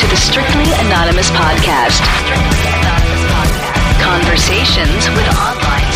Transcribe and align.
to 0.00 0.06
the 0.06 0.16
Strictly 0.16 0.64
Anonymous 0.78 1.30
podcast. 1.30 2.00
Conversations 4.00 5.10
with 5.10 5.28
online. 5.36 5.89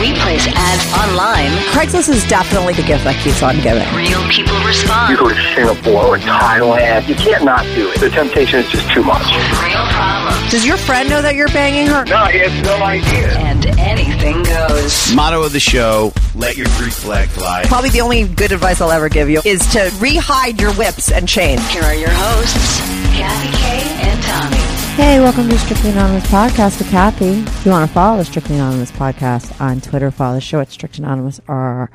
We 0.00 0.14
place 0.14 0.48
ads 0.48 0.84
online. 0.96 1.50
Craigslist 1.76 2.08
is 2.08 2.26
definitely 2.26 2.72
the 2.72 2.82
gift 2.82 3.04
that 3.04 3.20
keeps 3.22 3.42
on 3.42 3.60
giving. 3.60 3.84
Real 3.94 4.24
people 4.32 4.56
respond. 4.64 5.12
You 5.12 5.18
go 5.18 5.28
to 5.28 5.36
Singapore 5.54 6.16
or 6.16 6.18
Thailand. 6.18 7.06
You 7.06 7.14
can't 7.14 7.44
not 7.44 7.64
do 7.76 7.90
it. 7.92 8.00
The 8.00 8.08
temptation 8.08 8.60
is 8.60 8.68
just 8.70 8.88
too 8.90 9.02
much. 9.02 9.20
Real 9.60 9.84
problems. 9.92 10.50
Does 10.50 10.64
your 10.64 10.78
friend 10.78 11.10
know 11.10 11.20
that 11.20 11.34
you're 11.34 11.52
banging 11.52 11.86
her? 11.86 12.06
No, 12.06 12.24
he 12.32 12.38
has 12.38 12.64
no 12.64 12.82
idea. 12.82 13.36
And 13.40 13.66
anything 13.78 14.42
goes. 14.42 15.14
Motto 15.14 15.42
of 15.42 15.52
the 15.52 15.60
show: 15.60 16.14
Let 16.34 16.56
your 16.56 16.68
Greek 16.78 16.92
flag 16.92 17.28
fly. 17.28 17.64
Probably 17.66 17.90
the 17.90 18.00
only 18.00 18.26
good 18.26 18.52
advice 18.52 18.80
I'll 18.80 18.90
ever 18.90 19.10
give 19.10 19.28
you 19.28 19.42
is 19.44 19.60
to 19.72 19.80
rehide 20.00 20.58
your 20.58 20.72
whips 20.74 21.12
and 21.12 21.28
chains. 21.28 21.60
Here 21.68 21.82
are 21.82 21.94
your 21.94 22.08
hosts, 22.10 22.80
Kathy 23.12 23.52
Kay 23.52 24.08
and 24.08 24.22
Tommy. 24.22 24.69
Hey, 24.96 25.18
welcome 25.18 25.48
to 25.48 25.58
Strictly 25.58 25.90
Anonymous 25.90 26.24
Podcast 26.24 26.78
with 26.78 26.90
Kathy. 26.90 27.40
If 27.40 27.64
you 27.64 27.70
want 27.72 27.88
to 27.88 27.94
follow 27.94 28.18
the 28.18 28.24
Strictly 28.24 28.56
Anonymous 28.56 28.90
Podcast 28.90 29.58
on 29.60 29.80
Twitter, 29.80 30.10
follow 30.10 30.34
the 30.34 30.40
show 30.40 30.60
at 30.60 30.70
Strict 30.70 30.98
Anonymous 30.98 31.40
or 31.48 31.90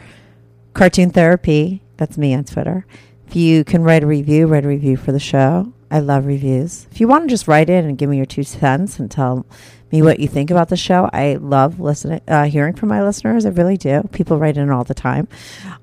Cartoon 0.73 1.11
Therapy. 1.11 1.83
That's 1.97 2.17
me 2.17 2.33
on 2.33 2.45
Twitter. 2.45 2.85
If 3.27 3.35
you 3.35 3.63
can 3.63 3.83
write 3.83 4.03
a 4.03 4.07
review, 4.07 4.47
write 4.47 4.65
a 4.65 4.67
review 4.67 4.97
for 4.97 5.11
the 5.11 5.19
show. 5.19 5.71
I 5.91 5.99
love 5.99 6.25
reviews. 6.25 6.87
If 6.91 6.99
you 6.99 7.07
want 7.07 7.25
to 7.25 7.29
just 7.29 7.47
write 7.47 7.69
in 7.69 7.85
and 7.85 7.97
give 7.97 8.09
me 8.09 8.17
your 8.17 8.25
two 8.25 8.43
cents 8.43 8.97
and 8.99 9.09
tell 9.09 9.45
me 9.91 10.01
what 10.01 10.19
you 10.19 10.27
think 10.27 10.51
about 10.51 10.69
the 10.69 10.77
show, 10.77 11.09
I 11.13 11.35
love 11.35 11.79
listening, 11.79 12.21
uh, 12.27 12.45
hearing 12.45 12.73
from 12.73 12.89
my 12.89 13.03
listeners. 13.03 13.45
I 13.45 13.49
really 13.49 13.77
do. 13.77 14.03
People 14.11 14.37
write 14.37 14.57
in 14.57 14.69
all 14.69 14.83
the 14.83 14.93
time. 14.93 15.27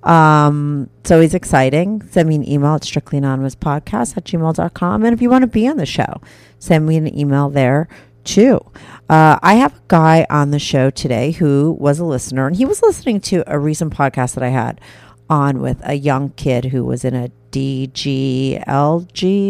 Um, 0.03 0.91
it's 1.01 1.11
always 1.11 1.35
exciting. 1.35 2.03
Send 2.09 2.29
me 2.29 2.35
an 2.35 2.49
email 2.49 2.75
at 2.75 2.83
strictlyanonymouspodcast 2.83 4.17
at 4.17 4.25
gmail.com. 4.25 5.05
And 5.05 5.15
if 5.15 5.23
you 5.23 5.31
want 5.31 5.43
to 5.43 5.49
be 5.49 5.69
on 5.69 5.77
the 5.77 5.87
show, 5.87 6.21
send 6.59 6.87
me 6.87 6.97
an 6.97 7.17
email 7.17 7.49
there 7.49 7.89
too. 8.25 8.61
Uh, 9.09 9.39
I 9.43 9.55
have 9.55 9.77
a 9.77 9.83
guy 9.89 10.27
on 10.31 10.51
the 10.51 10.59
show 10.59 10.91
today 10.91 11.33
who 11.33 11.77
was 11.79 11.99
a 11.99 12.05
listener, 12.05 12.47
and 12.47 12.57
he 12.57 12.65
was 12.65 12.83
listening 12.83 13.21
to 13.23 13.43
a 13.47 13.59
recent 13.59 13.95
podcast 13.95 14.35
that 14.35 14.45
I 14.45 14.49
had 14.49 14.81
on 15.29 15.61
with 15.61 15.81
a 15.83 15.95
young 15.95 16.31
kid 16.31 16.67
who 16.67 16.85
was 16.85 17.05
in 17.05 17.15
a 17.15 17.31
DGLG 17.53 18.59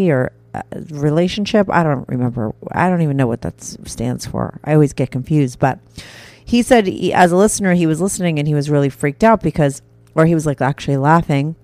or 0.08 0.32
Uh, 0.54 0.62
relationship. 0.90 1.66
I 1.70 1.82
don't 1.82 2.06
remember. 2.08 2.54
I 2.72 2.90
don't 2.90 3.00
even 3.00 3.16
know 3.16 3.26
what 3.26 3.40
that 3.40 3.62
stands 3.62 4.26
for. 4.26 4.60
I 4.64 4.74
always 4.74 4.92
get 4.92 5.10
confused. 5.10 5.58
But 5.58 5.78
he 6.44 6.62
said, 6.62 6.86
he, 6.86 7.12
as 7.12 7.32
a 7.32 7.36
listener, 7.36 7.72
he 7.72 7.86
was 7.86 8.02
listening 8.02 8.38
and 8.38 8.46
he 8.46 8.54
was 8.54 8.68
really 8.68 8.90
freaked 8.90 9.24
out 9.24 9.42
because, 9.42 9.80
or 10.14 10.26
he 10.26 10.34
was 10.34 10.44
like 10.44 10.60
actually 10.60 10.98
laughing 10.98 11.56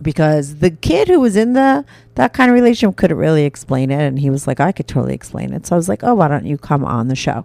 because 0.00 0.56
the 0.56 0.70
kid 0.70 1.08
who 1.08 1.20
was 1.20 1.36
in 1.36 1.52
the 1.52 1.84
that 2.14 2.32
kind 2.32 2.50
of 2.50 2.54
relationship 2.54 2.96
couldn't 2.96 3.16
really 3.16 3.44
explain 3.44 3.90
it 3.90 4.00
and 4.00 4.18
he 4.18 4.30
was 4.30 4.46
like 4.46 4.60
i 4.60 4.70
could 4.70 4.86
totally 4.86 5.14
explain 5.14 5.52
it 5.52 5.66
so 5.66 5.74
i 5.74 5.76
was 5.76 5.88
like 5.88 6.04
oh 6.04 6.14
why 6.14 6.28
don't 6.28 6.46
you 6.46 6.56
come 6.56 6.84
on 6.84 7.08
the 7.08 7.16
show 7.16 7.44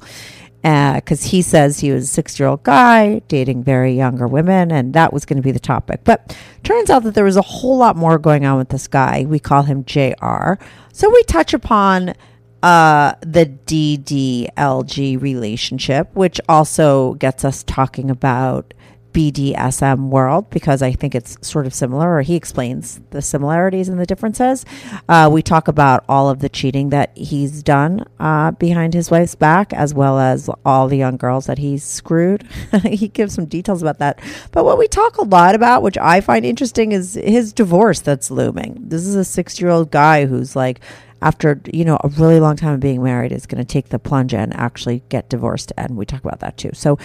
because 0.64 1.26
he 1.26 1.42
says 1.42 1.82
he 1.82 1.92
was 1.92 2.06
a 2.06 2.08
six 2.08 2.40
year 2.40 2.48
old 2.48 2.64
guy 2.64 3.20
dating 3.28 3.64
very 3.64 3.94
younger 3.94 4.28
women 4.28 4.72
and 4.72 4.94
that 4.94 5.14
was 5.14 5.26
going 5.26 5.38
to 5.38 5.44
be 5.44 5.52
the 5.52 5.60
topic. 5.60 6.02
But 6.04 6.36
turns 6.64 6.90
out 6.90 7.04
that 7.04 7.14
there 7.14 7.26
was 7.26 7.38
a 7.38 7.42
whole 7.42 7.78
lot 7.78 7.96
more 7.96 8.18
going 8.18 8.46
on 8.46 8.58
with 8.58 8.70
this 8.70 8.88
guy. 8.88 9.26
We 9.28 9.40
call 9.40 9.64
him 9.64 9.84
jr 9.84 10.54
so 10.94 11.10
we 11.10 11.24
touch 11.24 11.54
upon 11.54 12.14
uh, 12.62 13.16
the 13.22 13.48
DDLG 13.66 15.22
relationship, 15.22 16.16
which 16.16 16.40
also 16.48 17.16
gets 17.16 17.44
us 17.44 17.64
talking 17.64 18.10
about 18.10 18.74
BDSM 19.14 20.10
world 20.10 20.50
because 20.50 20.82
I 20.82 20.92
think 20.92 21.16
it's 21.16 21.38
sort 21.48 21.66
of 21.66 21.74
similar, 21.74 22.16
or 22.16 22.22
he 22.22 22.36
explains 22.36 23.00
the 23.12 23.22
similarities 23.22 23.88
and 23.88 24.00
the 24.00 24.06
differences. 24.06 24.66
Uh, 25.08 25.30
we 25.32 25.42
talk 25.42 25.68
about 25.68 26.04
all 26.10 26.30
of 26.30 26.40
the 26.40 26.50
cheating 26.50 26.90
that 26.90 27.16
he's 27.16 27.64
done 27.64 28.06
uh, 28.20 28.52
behind 28.52 28.94
his 28.94 29.12
wife's 29.12 29.36
back, 29.36 29.72
as 29.74 29.94
well 29.94 30.20
as 30.20 30.50
all 30.66 30.88
the 30.88 30.98
young 30.98 31.18
girls 31.18 31.46
that 31.46 31.60
he's 31.60 31.84
screwed. 31.84 32.44
he 32.84 33.08
gives 33.08 33.36
some 33.36 33.46
details 33.46 33.82
about 33.82 34.00
that. 34.00 34.20
But 34.52 34.66
what 34.66 34.78
we 34.78 34.88
talk 34.88 35.18
a 35.18 35.24
lot 35.24 35.56
about, 35.56 35.84
which 35.84 35.98
I 35.98 36.20
find 36.22 36.46
interesting, 36.46 36.92
is 36.92 37.14
his 37.14 37.54
divorce 37.54 38.02
that's 38.02 38.32
looming. 38.32 38.78
This 38.80 39.06
is 39.06 39.16
a 39.16 39.24
six 39.24 39.62
year 39.62 39.70
old 39.70 39.92
guy 39.92 40.26
who's 40.26 40.56
like, 40.56 40.80
after 41.24 41.62
you 41.74 41.86
know 41.86 41.98
a 42.04 42.10
really 42.10 42.40
long 42.40 42.56
time 42.56 42.74
of 42.74 42.80
being 42.80 43.02
married 43.02 43.32
is 43.32 43.46
going 43.46 43.64
to 43.64 43.66
take 43.66 43.90
the 43.90 43.98
plunge 43.98 44.34
and 44.34 44.54
actually 44.56 45.02
get 45.10 45.30
divorced 45.30 45.72
and 45.78 45.98
we 45.98 46.06
talk 46.06 46.24
about 46.24 46.40
that 46.42 46.58
too 46.58 46.72
so 46.74 46.98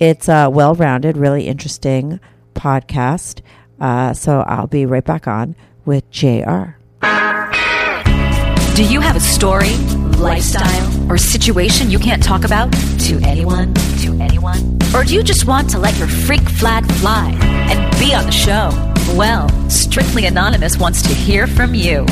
it's 0.00 0.28
a 0.28 0.48
well-rounded 0.48 1.16
really 1.16 1.46
interesting 1.46 2.20
podcast 2.54 3.40
uh, 3.80 4.14
so 4.14 4.40
i'll 4.46 4.68
be 4.68 4.86
right 4.86 5.04
back 5.04 5.26
on 5.26 5.54
with 5.84 6.08
jr 6.10 6.76
Do 8.74 8.82
you 8.82 9.00
have 9.00 9.14
a 9.14 9.20
story, 9.20 9.76
lifestyle, 10.18 11.08
or 11.08 11.16
situation 11.16 11.92
you 11.92 12.00
can't 12.00 12.20
talk 12.20 12.42
about 12.42 12.72
to 13.06 13.20
anyone? 13.22 13.72
To 14.02 14.18
anyone? 14.20 14.80
Or 14.92 15.04
do 15.04 15.14
you 15.14 15.22
just 15.22 15.46
want 15.46 15.70
to 15.70 15.78
let 15.78 15.96
your 15.96 16.08
freak 16.08 16.42
flag 16.42 16.84
fly 16.94 17.38
and 17.40 17.98
be 18.00 18.12
on 18.14 18.26
the 18.26 18.32
show? 18.32 18.70
Well, 19.16 19.48
Strictly 19.70 20.26
Anonymous 20.26 20.76
wants 20.76 21.02
to 21.02 21.14
hear 21.14 21.46
from 21.46 21.76
you. 21.76 22.04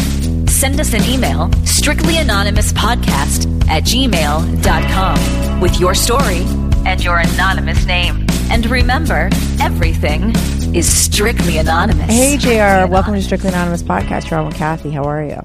Send 0.63 0.79
us 0.79 0.95
an 0.95 1.03
email, 1.03 1.49
strictlyanonymouspodcast 1.65 3.69
at 3.69 3.83
gmail.com, 3.83 5.61
with 5.61 5.81
your 5.81 5.93
story 5.93 6.45
and 6.87 7.03
your 7.03 7.19
anonymous 7.19 7.85
name. 7.85 8.25
And 8.49 8.65
remember, 8.67 9.29
everything 9.61 10.33
is 10.73 10.89
strictly 10.89 11.59
anonymous. 11.59 12.09
hey 12.09 12.37
jr 12.37 12.87
welcome 12.89 13.13
to 13.13 13.21
strictly 13.21 13.49
anonymous 13.49 13.83
podcast 13.83 14.31
you're 14.31 14.39
on 14.39 14.47
with 14.47 14.55
kathy 14.55 14.93
how 14.93 15.03
are 15.03 15.25
you 15.25 15.41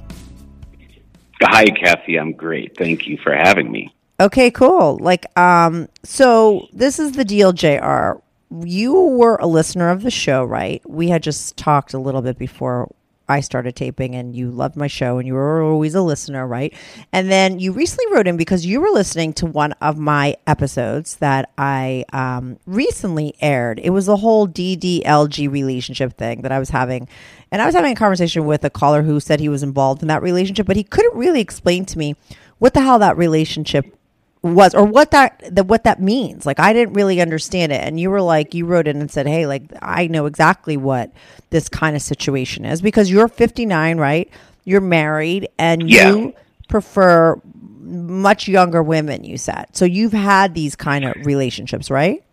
Hi, 1.41 1.65
Kathy. 1.65 2.19
I'm 2.19 2.33
great. 2.33 2.77
Thank 2.77 3.07
you 3.07 3.17
for 3.17 3.35
having 3.35 3.71
me. 3.71 3.91
Okay, 4.19 4.51
cool. 4.51 4.97
Like, 4.97 5.25
um, 5.37 5.87
so 6.03 6.67
this 6.73 6.99
is 6.99 7.13
the 7.13 7.25
deal, 7.25 7.53
JR. 7.53 8.19
You 8.63 8.93
were 8.93 9.37
a 9.37 9.47
listener 9.47 9.89
of 9.89 10.03
the 10.03 10.11
show, 10.11 10.43
right? 10.43 10.81
We 10.87 11.09
had 11.09 11.23
just 11.23 11.57
talked 11.57 11.93
a 11.93 11.99
little 11.99 12.21
bit 12.21 12.37
before 12.39 12.89
I 13.29 13.41
started 13.41 13.75
taping, 13.75 14.15
and 14.15 14.35
you 14.35 14.51
loved 14.51 14.75
my 14.75 14.87
show, 14.87 15.17
and 15.17 15.27
you 15.27 15.33
were 15.33 15.61
always 15.61 15.95
a 15.95 16.01
listener, 16.01 16.47
right? 16.47 16.73
And 17.11 17.29
then 17.29 17.59
you 17.59 17.71
recently 17.71 18.13
wrote 18.13 18.27
in 18.27 18.37
because 18.37 18.65
you 18.65 18.79
were 18.81 18.89
listening 18.89 19.33
to 19.33 19.45
one 19.45 19.73
of 19.73 19.97
my 19.97 20.35
episodes 20.45 21.17
that 21.17 21.51
I 21.57 22.05
um, 22.13 22.57
recently 22.65 23.35
aired. 23.41 23.79
It 23.79 23.89
was 23.89 24.05
the 24.05 24.17
whole 24.17 24.47
DDLG 24.47 25.51
relationship 25.51 26.17
thing 26.17 26.41
that 26.41 26.51
I 26.51 26.59
was 26.59 26.69
having. 26.69 27.07
And 27.51 27.61
I 27.61 27.65
was 27.65 27.75
having 27.75 27.91
a 27.91 27.95
conversation 27.95 28.45
with 28.45 28.63
a 28.63 28.69
caller 28.69 29.03
who 29.03 29.19
said 29.19 29.39
he 29.39 29.49
was 29.49 29.63
involved 29.63 30.01
in 30.01 30.07
that 30.09 30.21
relationship, 30.21 30.65
but 30.65 30.75
he 30.75 30.83
couldn't 30.83 31.17
really 31.17 31.41
explain 31.41 31.85
to 31.85 31.97
me 31.97 32.15
what 32.59 32.73
the 32.73 32.81
hell 32.81 32.99
that 32.99 33.17
relationship 33.17 33.96
was 34.43 34.73
or 34.75 34.85
what 34.85 35.11
that 35.11 35.41
the, 35.55 35.63
what 35.63 35.83
that 35.83 36.01
means. 36.01 36.45
Like 36.45 36.59
i 36.59 36.73
didn't 36.73 36.93
really 36.93 37.21
understand 37.21 37.71
it. 37.71 37.81
And 37.81 37.99
you 37.99 38.09
were 38.09 38.21
like 38.21 38.53
you 38.53 38.65
wrote 38.65 38.87
in 38.87 39.01
and 39.01 39.11
said 39.11 39.27
hey 39.27 39.45
like 39.47 39.63
i 39.81 40.07
know 40.07 40.25
exactly 40.25 40.77
what 40.77 41.11
this 41.49 41.69
kind 41.69 41.95
of 41.95 42.01
situation 42.01 42.65
is. 42.65 42.81
Because 42.81 43.09
you're 43.11 43.27
59 43.27 43.97
right? 43.97 44.29
You're 44.65 44.81
married 44.81 45.49
and 45.57 45.89
Yeah. 45.89 46.09
you 46.13 46.33
prefer 46.69 47.39
much 47.81 48.47
younger 48.47 48.83
women 48.83 49.23
you 49.23 49.37
said. 49.37 49.65
So 49.73 49.85
you've 49.85 50.13
had 50.13 50.53
these 50.53 50.75
kind 50.75 51.05
of 51.05 51.13
relationships 51.25 51.89
right? 51.89 52.23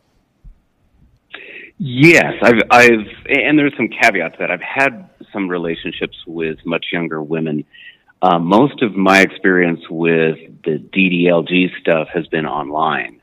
Yes, 1.79 2.35
I've, 2.43 2.63
I've, 2.71 3.07
and 3.29 3.59
there's 3.59 3.75
some 3.77 3.89
caveats 3.89 4.35
to 4.37 4.39
that. 4.41 4.51
I've 4.51 4.61
had 4.63 5.11
some 5.33 5.49
relationships 5.49 6.17
with 6.27 6.59
much 6.65 6.87
younger 6.93 7.21
women. 7.23 7.65
Uh, 8.25 8.39
most 8.39 8.81
of 8.81 8.97
my 8.97 9.21
experience 9.21 9.83
with 9.91 10.39
the 10.65 10.79
DDLG 10.79 11.79
stuff 11.79 12.09
has 12.15 12.27
been 12.29 12.47
online. 12.47 13.21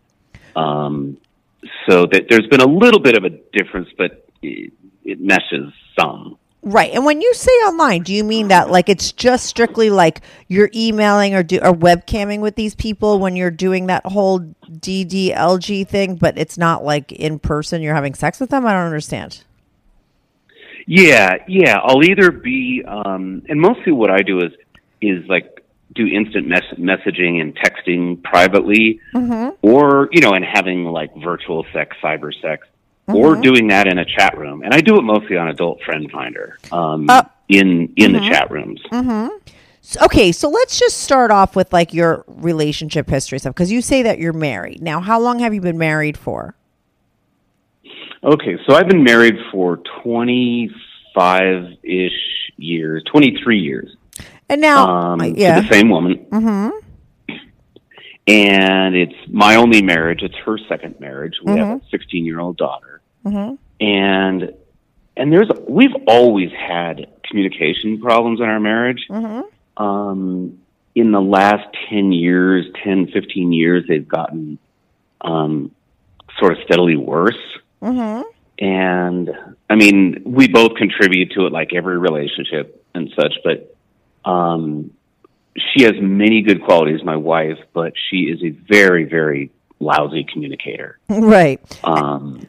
Um, 0.56 1.18
so 1.90 2.06
that 2.06 2.26
there's 2.30 2.46
been 2.52 2.62
a 2.62 2.68
little 2.68 3.00
bit 3.00 3.18
of 3.18 3.24
a 3.24 3.32
difference, 3.52 3.90
but 3.98 4.28
it, 4.44 4.72
it 5.04 5.20
meshes 5.20 5.74
some. 6.00 6.38
Right. 6.62 6.92
And 6.94 7.04
when 7.04 7.20
you 7.20 7.34
say 7.34 7.52
online, 7.52 8.04
do 8.04 8.14
you 8.14 8.24
mean 8.24 8.50
that 8.50 8.70
like 8.70 8.90
it's 8.90 9.12
just 9.12 9.48
strictly 9.48 9.90
like 9.90 10.22
you're 10.48 10.70
emailing 10.76 11.34
or 11.34 11.42
do 11.42 11.58
or 11.58 11.74
webcamming 11.74 12.40
with 12.40 12.54
these 12.54 12.76
people 12.76 13.18
when 13.18 13.36
you're 13.36 13.50
doing 13.50 13.88
that 13.88 14.06
whole 14.06 14.54
DDLG 14.70 15.88
thing, 15.88 16.18
but 16.18 16.38
it's 16.38 16.60
not 16.60 16.84
like 16.84 17.12
in 17.12 17.40
person 17.40 17.82
you're 17.82 17.96
having 17.96 18.14
sex 18.14 18.40
with 18.40 18.52
them? 18.52 18.68
I 18.68 18.74
don't 18.74 18.86
understand. 18.86 19.44
Yeah, 20.86 21.38
yeah. 21.48 21.80
I'll 21.80 22.04
either 22.04 22.30
be, 22.30 22.84
um, 22.88 23.42
and 23.50 23.60
mostly 23.60 23.94
what 23.94 24.12
I 24.12 24.22
do 24.22 24.38
is 24.42 24.52
is 25.02 25.26
like 25.28 25.64
do 25.94 26.06
instant 26.08 26.48
mess- 26.48 26.78
messaging 26.78 27.42
and 27.42 27.56
texting 27.58 28.22
privately, 28.24 29.00
or 29.62 30.08
you 30.12 30.22
know, 30.22 30.34
and 30.34 30.46
having 30.46 30.86
like 30.86 31.12
virtual 31.22 31.66
sex, 31.74 31.96
cyber 32.02 32.32
sex, 32.42 32.68
or 33.08 33.36
doing 33.36 33.68
that 33.68 33.88
in 33.88 33.98
a 33.98 34.06
chat 34.06 34.38
room. 34.38 34.62
And 34.64 34.74
I 34.74 34.80
do 34.82 34.98
it 34.98 35.02
mostly 35.02 35.36
on 35.38 35.50
Adult 35.50 35.82
Friend 35.84 36.10
Finder, 36.12 36.58
um, 36.72 37.10
Uh, 37.10 37.24
in 37.50 37.92
in 37.98 38.14
the 38.14 38.20
chat 38.20 38.50
rooms. 38.52 38.80
So- 39.84 40.06
okay, 40.06 40.32
so 40.32 40.48
let's 40.48 40.78
just 40.80 41.00
start 41.02 41.32
off 41.32 41.56
with 41.56 41.74
like 41.74 41.92
your 41.94 42.24
relationship 42.28 43.10
history 43.10 43.40
stuff 43.40 43.54
because 43.56 43.72
you 43.72 43.82
say 43.82 44.04
that 44.04 44.20
you're 44.20 44.32
married. 44.32 44.80
Now, 44.82 45.00
how 45.02 45.20
long 45.20 45.40
have 45.40 45.54
you 45.56 45.60
been 45.62 45.80
married 45.80 46.18
for? 46.18 46.54
Okay, 48.24 48.58
so 48.68 48.76
I've 48.76 48.88
been 48.88 49.04
married 49.04 49.36
for 49.52 49.82
twenty 50.04 50.70
five 51.16 51.66
ish 51.84 52.14
years, 52.58 53.04
twenty 53.12 53.36
three 53.44 53.60
years. 53.60 53.96
And 54.52 54.60
now, 54.60 54.86
um, 54.86 55.24
yeah, 55.36 55.62
the 55.62 55.74
same 55.74 55.90
woman. 55.90 56.26
Mm-hmm. 56.30 57.38
And 58.28 58.96
it's 58.96 59.16
my 59.30 59.56
only 59.56 59.82
marriage. 59.82 60.22
It's 60.24 60.36
her 60.46 60.58
second 60.70 61.00
marriage. 61.00 61.36
We 61.44 61.54
have 61.54 61.68
Mm-hmm. 61.68 61.86
a 61.86 61.90
16 61.90 62.26
year 62.26 62.40
old 62.40 62.58
daughter. 62.58 63.02
And 63.80 64.54
and 65.18 65.32
there's 65.32 65.50
we've 65.68 65.96
always 66.06 66.52
had 66.52 67.08
communication 67.24 68.02
problems 68.02 68.42
in 68.42 68.46
our 68.46 68.60
marriage. 68.60 69.06
Mm-hmm. 69.10 69.84
Um, 69.84 70.60
in 70.96 71.12
the 71.12 71.22
last 71.22 71.66
10 71.90 72.12
years, 72.12 72.66
10, 72.84 73.08
15 73.08 73.54
years, 73.54 73.86
they've 73.88 74.08
gotten 74.08 74.60
um, 75.22 75.72
sort 76.40 76.58
of 76.58 76.64
steadily 76.66 76.98
worse. 76.98 77.40
Mm-hmm. 77.82 78.24
And 78.60 79.32
I 79.70 79.76
mean, 79.76 80.24
we 80.26 80.50
both 80.50 80.76
contribute 80.76 81.32
to 81.32 81.46
it 81.46 81.54
like 81.54 81.74
every 81.74 81.98
relationship 81.98 82.86
and 82.94 83.10
such, 83.16 83.34
but 83.46 83.76
um, 84.26 84.92
she 85.56 85.84
has 85.84 85.94
many 86.00 86.42
good 86.42 86.64
qualities, 86.64 87.04
my 87.04 87.16
wife, 87.16 87.58
but 87.74 87.94
she 88.10 88.24
is 88.24 88.42
a 88.44 88.50
very, 88.50 89.04
very 89.04 89.52
lousy 89.80 90.26
communicator. 90.32 91.00
right. 91.10 91.60
Um, 91.84 92.48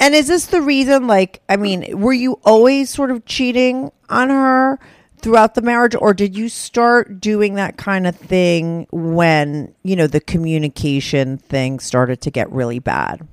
And 0.00 0.14
is 0.14 0.28
this 0.28 0.46
the 0.46 0.62
reason? 0.62 1.06
Like, 1.06 1.42
I 1.48 1.56
mean, 1.56 2.00
were 2.00 2.14
you 2.14 2.40
always 2.44 2.88
sort 2.88 3.10
of 3.10 3.26
cheating 3.26 3.92
on 4.08 4.30
her 4.30 4.78
throughout 5.18 5.54
the 5.54 5.60
marriage, 5.60 5.94
or 5.94 6.14
did 6.14 6.34
you 6.34 6.48
start 6.48 7.20
doing 7.20 7.54
that 7.56 7.76
kind 7.76 8.06
of 8.06 8.16
thing 8.16 8.86
when 8.90 9.74
you 9.82 9.94
know 9.94 10.06
the 10.06 10.20
communication 10.20 11.36
thing 11.36 11.78
started 11.78 12.22
to 12.22 12.30
get 12.30 12.50
really 12.50 12.78
bad? 12.78 13.28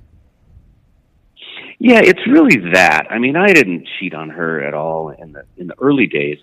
yeah, 1.78 2.00
it's 2.02 2.26
really 2.26 2.72
that. 2.72 3.06
I 3.10 3.18
mean, 3.18 3.36
I 3.36 3.52
didn't 3.52 3.88
cheat 3.98 4.12
on 4.12 4.30
her 4.30 4.62
at 4.62 4.74
all 4.74 5.10
in 5.10 5.32
the 5.32 5.44
in 5.56 5.68
the 5.68 5.78
early 5.80 6.06
days, 6.06 6.38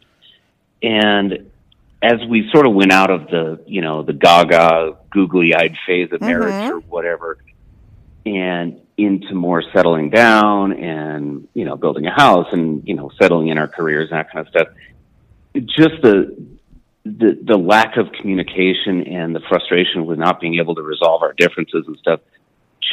and 0.85 1.51
as 2.01 2.19
we 2.29 2.47
sort 2.53 2.67
of 2.67 2.73
went 2.73 2.91
out 2.91 3.09
of 3.09 3.27
the 3.27 3.59
you 3.65 3.81
know 3.81 4.03
the 4.03 4.13
gaga 4.13 4.97
googly 5.09 5.55
eyed 5.55 5.75
phase 5.87 6.11
of 6.11 6.21
marriage 6.21 6.53
mm-hmm. 6.53 6.77
or 6.77 6.79
whatever, 6.81 7.37
and 8.25 8.79
into 8.97 9.33
more 9.33 9.63
settling 9.73 10.09
down 10.09 10.71
and 10.73 11.47
you 11.53 11.65
know 11.65 11.75
building 11.75 12.05
a 12.05 12.13
house 12.13 12.47
and 12.51 12.87
you 12.87 12.93
know 12.93 13.09
settling 13.19 13.47
in 13.47 13.57
our 13.57 13.67
careers 13.67 14.09
and 14.11 14.19
that 14.19 14.31
kind 14.31 14.45
of 14.45 14.51
stuff, 14.51 14.67
just 15.55 16.01
the 16.03 16.35
the 17.03 17.39
the 17.43 17.57
lack 17.57 17.97
of 17.97 18.11
communication 18.21 19.07
and 19.07 19.35
the 19.35 19.41
frustration 19.49 20.05
with 20.05 20.19
not 20.19 20.39
being 20.39 20.59
able 20.59 20.75
to 20.75 20.83
resolve 20.83 21.23
our 21.23 21.33
differences 21.33 21.85
and 21.87 21.97
stuff 21.97 22.19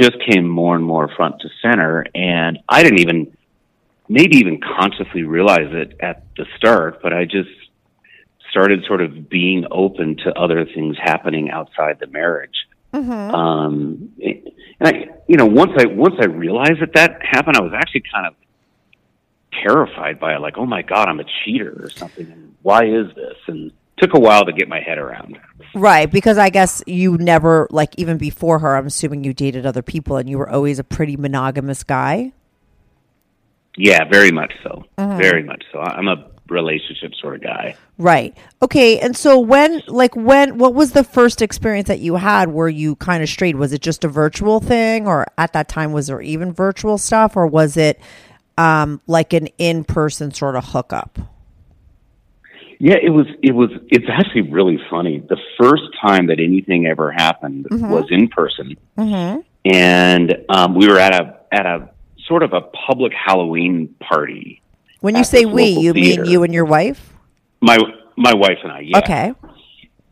just 0.00 0.12
came 0.26 0.48
more 0.48 0.74
and 0.74 0.84
more 0.84 1.08
front 1.16 1.38
to 1.40 1.48
center. 1.60 2.06
And 2.14 2.60
I 2.66 2.82
didn't 2.82 3.00
even 3.00 3.36
maybe 4.08 4.36
even 4.36 4.58
consciously 4.60 5.22
realize 5.22 5.68
it 5.70 5.96
at 6.00 6.24
the 6.36 6.46
start, 6.56 7.02
but 7.02 7.12
I 7.12 7.24
just 7.24 7.50
started 8.52 8.84
sort 8.86 9.00
of 9.00 9.28
being 9.28 9.64
open 9.72 10.18
to 10.18 10.32
other 10.38 10.64
things 10.64 10.96
happening 11.02 11.50
outside 11.50 11.98
the 11.98 12.06
marriage. 12.06 12.54
Um, 12.92 14.12
and 14.20 14.52
I, 14.80 15.08
you 15.26 15.36
know, 15.36 15.46
once 15.46 15.72
I 15.78 15.86
once 15.86 16.16
I 16.20 16.26
realized 16.26 16.82
that 16.82 16.92
that 16.94 17.22
happened, 17.22 17.56
I 17.56 17.62
was 17.62 17.72
actually 17.74 18.04
kind 18.12 18.26
of 18.26 18.34
terrified 19.64 20.20
by 20.20 20.34
it. 20.34 20.40
Like, 20.40 20.58
oh 20.58 20.66
my 20.66 20.82
god, 20.82 21.08
I'm 21.08 21.18
a 21.18 21.24
cheater 21.24 21.74
or 21.82 21.90
something. 21.90 22.30
And 22.30 22.54
why 22.62 22.84
is 22.84 23.06
this? 23.16 23.36
And 23.46 23.72
took 23.96 24.14
a 24.14 24.20
while 24.20 24.44
to 24.44 24.52
get 24.52 24.68
my 24.68 24.80
head 24.80 24.98
around. 24.98 25.38
Right, 25.74 26.10
because 26.10 26.36
I 26.36 26.50
guess 26.50 26.82
you 26.86 27.16
never 27.16 27.66
like 27.70 27.94
even 27.96 28.18
before 28.18 28.58
her. 28.58 28.76
I'm 28.76 28.86
assuming 28.86 29.24
you 29.24 29.32
dated 29.32 29.64
other 29.64 29.82
people, 29.82 30.18
and 30.18 30.28
you 30.28 30.36
were 30.36 30.50
always 30.50 30.78
a 30.78 30.84
pretty 30.84 31.16
monogamous 31.16 31.82
guy. 31.84 32.32
Yeah, 33.76 34.04
very 34.10 34.32
much 34.32 34.52
so. 34.62 34.84
Very 34.98 35.42
much 35.42 35.64
so. 35.72 35.80
I'm 35.80 36.08
a 36.08 36.31
relationship 36.52 37.14
sort 37.20 37.34
of 37.34 37.42
guy. 37.42 37.74
Right. 37.98 38.36
Okay. 38.62 38.98
And 39.00 39.16
so 39.16 39.38
when, 39.38 39.82
like, 39.88 40.14
when, 40.14 40.58
what 40.58 40.74
was 40.74 40.92
the 40.92 41.04
first 41.04 41.42
experience 41.42 41.88
that 41.88 42.00
you 42.00 42.16
had 42.16 42.50
where 42.50 42.68
you 42.68 42.96
kind 42.96 43.22
of 43.22 43.28
strayed? 43.28 43.56
Was 43.56 43.72
it 43.72 43.80
just 43.80 44.04
a 44.04 44.08
virtual 44.08 44.60
thing, 44.60 45.06
or 45.06 45.26
at 45.36 45.52
that 45.54 45.68
time 45.68 45.92
was 45.92 46.06
there 46.06 46.20
even 46.20 46.52
virtual 46.52 46.98
stuff, 46.98 47.36
or 47.36 47.46
was 47.46 47.76
it 47.76 48.00
um, 48.58 49.00
like 49.06 49.32
an 49.32 49.48
in-person 49.58 50.32
sort 50.32 50.56
of 50.56 50.66
hookup? 50.66 51.18
Yeah, 52.78 52.96
it 53.00 53.10
was. 53.10 53.26
It 53.42 53.54
was. 53.54 53.70
It's 53.90 54.06
actually 54.10 54.50
really 54.50 54.76
funny. 54.90 55.20
The 55.20 55.38
first 55.60 55.84
time 56.04 56.26
that 56.26 56.40
anything 56.40 56.86
ever 56.86 57.12
happened 57.12 57.68
was 57.70 58.06
in 58.10 58.26
person, 58.26 58.76
and 59.64 60.34
um, 60.48 60.74
we 60.74 60.88
were 60.88 60.98
at 60.98 61.14
a 61.14 61.38
at 61.52 61.64
a 61.64 61.90
sort 62.26 62.42
of 62.42 62.52
a 62.52 62.60
public 62.60 63.12
Halloween 63.12 63.94
party. 64.00 64.61
When 65.02 65.16
you 65.16 65.24
say 65.24 65.44
we, 65.44 65.64
you 65.64 65.92
theater. 65.92 66.22
mean 66.22 66.30
you 66.30 66.42
and 66.44 66.54
your 66.54 66.64
wife? 66.64 67.12
My 67.60 67.76
my 68.16 68.34
wife 68.34 68.58
and 68.62 68.72
I. 68.72 68.80
Yeah. 68.80 68.98
Okay. 68.98 69.34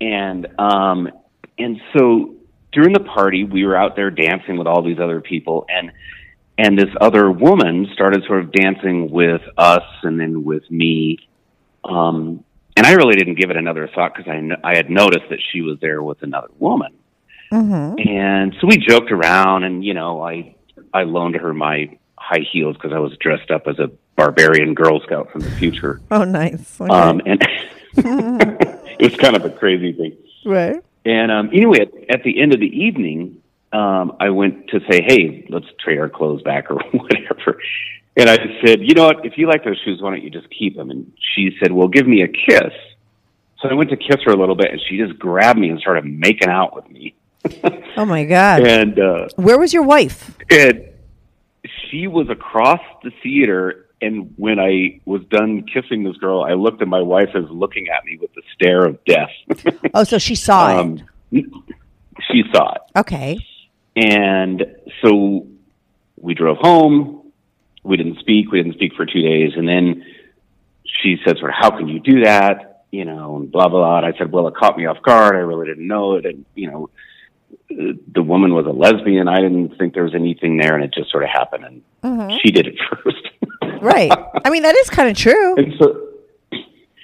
and 0.00 0.46
um 0.58 1.08
and 1.58 1.80
so 1.96 2.34
during 2.72 2.92
the 2.92 3.00
party 3.00 3.44
we 3.44 3.64
were 3.64 3.76
out 3.76 3.96
there 3.96 4.10
dancing 4.10 4.56
with 4.58 4.66
all 4.66 4.82
these 4.82 4.98
other 4.98 5.20
people 5.20 5.66
and 5.68 5.92
and 6.58 6.76
this 6.78 6.88
other 7.00 7.30
woman 7.30 7.86
started 7.94 8.22
sort 8.26 8.40
of 8.44 8.52
dancing 8.52 9.10
with 9.10 9.42
us 9.56 9.84
and 10.02 10.18
then 10.20 10.44
with 10.44 10.68
me 10.70 11.18
um 11.84 12.44
and 12.76 12.86
I 12.86 12.92
really 12.92 13.14
didn't 13.14 13.34
give 13.38 13.50
it 13.50 13.56
another 13.56 13.88
thought 13.94 14.14
because 14.14 14.30
I 14.30 14.40
I 14.68 14.76
had 14.76 14.90
noticed 14.90 15.26
that 15.30 15.38
she 15.52 15.60
was 15.60 15.78
there 15.80 16.02
with 16.02 16.22
another 16.22 16.48
woman 16.58 16.92
and 17.98 18.54
so 18.60 18.66
we 18.66 18.76
joked 18.78 19.12
around 19.12 19.64
and 19.64 19.84
you 19.84 19.94
know 19.94 20.22
I 20.22 20.56
I 20.94 21.02
loaned 21.02 21.36
her 21.36 21.52
my 21.52 21.96
high 22.16 22.44
heels 22.52 22.76
because 22.76 22.92
I 22.92 22.98
was 23.00 23.12
dressed 23.20 23.50
up 23.50 23.66
as 23.66 23.78
a 23.78 23.90
barbarian 24.24 24.74
girl 24.74 25.00
scout 25.00 25.30
from 25.32 25.40
the 25.42 25.50
future 25.52 26.00
Oh, 26.10 26.24
nice. 26.24 26.80
Okay. 26.80 26.92
um 26.92 27.20
and 27.26 27.40
it 27.96 29.02
was 29.10 29.16
kind 29.16 29.36
of 29.36 29.44
a 29.44 29.50
crazy 29.50 29.92
thing 29.92 30.16
right. 30.44 30.76
and 31.04 31.32
um, 31.32 31.50
anyway, 31.52 31.80
at, 31.80 31.90
at 32.16 32.22
the 32.24 32.40
end 32.40 32.52
of 32.54 32.60
the 32.60 32.66
evening, 32.86 33.42
um, 33.72 34.16
I 34.20 34.30
went 34.30 34.68
to 34.70 34.80
say, 34.90 35.02
"Hey, 35.02 35.46
let's 35.48 35.66
trade 35.82 35.98
our 35.98 36.08
clothes 36.08 36.42
back 36.42 36.70
or 36.70 36.76
whatever." 36.92 37.58
And 38.16 38.28
I 38.30 38.36
said, 38.64 38.80
"You 38.82 38.94
know 38.94 39.06
what? 39.06 39.24
If 39.26 39.34
you 39.38 39.46
like 39.48 39.64
those 39.64 39.78
shoes, 39.84 40.00
why 40.02 40.10
don't 40.10 40.22
you 40.22 40.30
just 40.30 40.48
keep 40.50 40.76
them?" 40.76 40.90
And 40.90 41.12
she 41.34 41.56
said, 41.60 41.72
"Well, 41.72 41.88
give 41.88 42.06
me 42.06 42.22
a 42.22 42.28
kiss." 42.28 42.72
So 43.60 43.68
I 43.68 43.74
went 43.74 43.90
to 43.90 43.96
kiss 43.96 44.18
her 44.24 44.32
a 44.32 44.36
little 44.36 44.54
bit, 44.56 44.70
and 44.70 44.80
she 44.88 44.96
just 44.98 45.18
grabbed 45.18 45.58
me 45.58 45.68
and 45.70 45.78
started 45.80 46.04
making 46.04 46.48
out 46.48 46.74
with 46.76 46.88
me. 46.90 47.14
Oh 47.96 48.04
my 48.04 48.24
God. 48.24 48.66
and 48.66 48.98
uh, 48.98 49.28
Where 49.36 49.58
was 49.58 49.72
your 49.74 49.82
wife? 49.82 50.36
and 50.50 50.84
she 51.90 52.06
was 52.06 52.28
across 52.30 52.80
the 53.02 53.10
theater. 53.22 53.86
And 54.02 54.32
when 54.36 54.58
I 54.58 55.00
was 55.04 55.22
done 55.30 55.64
kissing 55.64 56.04
this 56.04 56.16
girl, 56.16 56.42
I 56.42 56.54
looked 56.54 56.80
at 56.80 56.88
my 56.88 57.02
wife 57.02 57.30
as 57.34 57.44
looking 57.50 57.88
at 57.88 58.04
me 58.04 58.16
with 58.20 58.32
the 58.34 58.42
stare 58.54 58.86
of 58.86 59.04
death. 59.04 59.30
Oh, 59.94 60.04
so 60.04 60.18
she 60.18 60.34
saw 60.34 60.70
it. 60.70 60.80
um, 60.80 61.02
she 61.32 62.42
saw 62.52 62.74
it. 62.74 62.80
Okay. 62.96 63.38
And 63.96 64.64
so 65.02 65.46
we 66.16 66.34
drove 66.34 66.58
home. 66.58 67.32
We 67.82 67.96
didn't 67.96 68.18
speak. 68.20 68.50
We 68.52 68.62
didn't 68.62 68.74
speak 68.76 68.92
for 68.94 69.04
two 69.04 69.22
days. 69.22 69.52
And 69.56 69.68
then 69.68 70.04
she 71.02 71.16
said, 71.26 71.38
sort 71.38 71.50
of, 71.50 71.56
how 71.58 71.70
can 71.70 71.88
you 71.88 72.00
do 72.00 72.24
that? 72.24 72.84
You 72.90 73.04
know, 73.04 73.36
and 73.36 73.50
blah, 73.50 73.68
blah, 73.68 73.78
blah. 73.80 73.98
And 73.98 74.06
I 74.06 74.16
said, 74.18 74.32
well, 74.32 74.48
it 74.48 74.54
caught 74.54 74.76
me 74.76 74.86
off 74.86 75.02
guard. 75.02 75.34
I 75.34 75.38
really 75.38 75.66
didn't 75.66 75.86
know 75.86 76.14
it. 76.14 76.26
And, 76.26 76.44
you 76.54 76.70
know, 76.70 76.90
the 77.68 78.22
woman 78.22 78.54
was 78.54 78.66
a 78.66 78.70
lesbian. 78.70 79.28
I 79.28 79.40
didn't 79.40 79.76
think 79.78 79.94
there 79.94 80.04
was 80.04 80.14
anything 80.14 80.56
there. 80.56 80.74
And 80.74 80.84
it 80.84 80.92
just 80.94 81.10
sort 81.10 81.22
of 81.24 81.30
happened. 81.30 81.64
And 82.02 82.32
she 82.42 82.50
did 82.52 82.66
it 82.66 82.74
first. 83.04 83.28
Right. 83.80 84.10
I 84.44 84.50
mean, 84.50 84.62
that 84.62 84.76
is 84.76 84.90
kind 84.90 85.08
of 85.08 85.16
true. 85.16 85.56
and 85.56 85.74
so, 85.78 86.08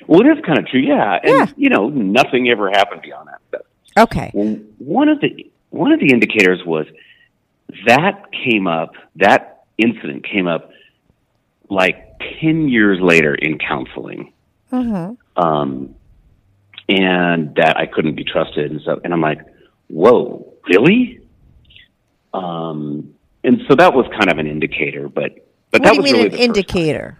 well, 0.06 0.21
it 0.21 0.38
is 0.38 0.45
kind 0.45 0.59
of 0.59 0.66
true. 0.66 0.80
Yeah. 0.80 1.18
And, 1.23 1.30
Yeah. 1.33 1.47
you 1.56 1.68
know, 1.68 1.88
nothing 1.88 2.49
ever 2.49 2.71
happened 2.71 3.02
beyond 3.02 3.28
that. 3.50 3.62
Okay. 3.99 4.30
Well, 4.35 4.56
one 4.78 5.09
of 5.09 5.21
the 5.21 5.50
one 5.71 5.90
of 5.92 6.00
the 6.00 6.11
indicators 6.12 6.61
was 6.64 6.87
that 7.87 8.30
came 8.33 8.66
up. 8.66 8.92
That 9.16 9.64
incident 9.78 10.25
came 10.25 10.47
up 10.47 10.71
like 11.71 12.18
ten 12.40 12.68
years 12.68 12.99
later 13.00 13.35
in 13.35 13.59
counseling, 13.59 14.33
um, 14.71 15.95
and 16.88 17.54
that 17.56 17.75
I 17.76 17.87
couldn't 17.87 18.14
be 18.14 18.25
trusted 18.25 18.71
and 18.71 18.80
so 18.83 19.00
And 19.02 19.12
I'm 19.12 19.21
like, 19.21 19.40
"Whoa, 19.88 20.52
really?" 20.68 21.21
Um, 22.35 23.14
and 23.45 23.62
so 23.68 23.75
that 23.76 23.95
was 23.95 24.06
kind 24.18 24.30
of 24.30 24.38
an 24.38 24.47
indicator, 24.47 25.09
but 25.09 25.46
but 25.70 25.80
What 25.82 25.85
that 25.85 25.90
do 25.90 25.96
you 25.96 26.02
was 26.02 26.12
mean 26.12 26.23
really 26.23 26.26
an 26.26 26.30
the 26.32 26.37
first 26.37 26.40
time. 26.40 26.50
indicator? 26.56 27.18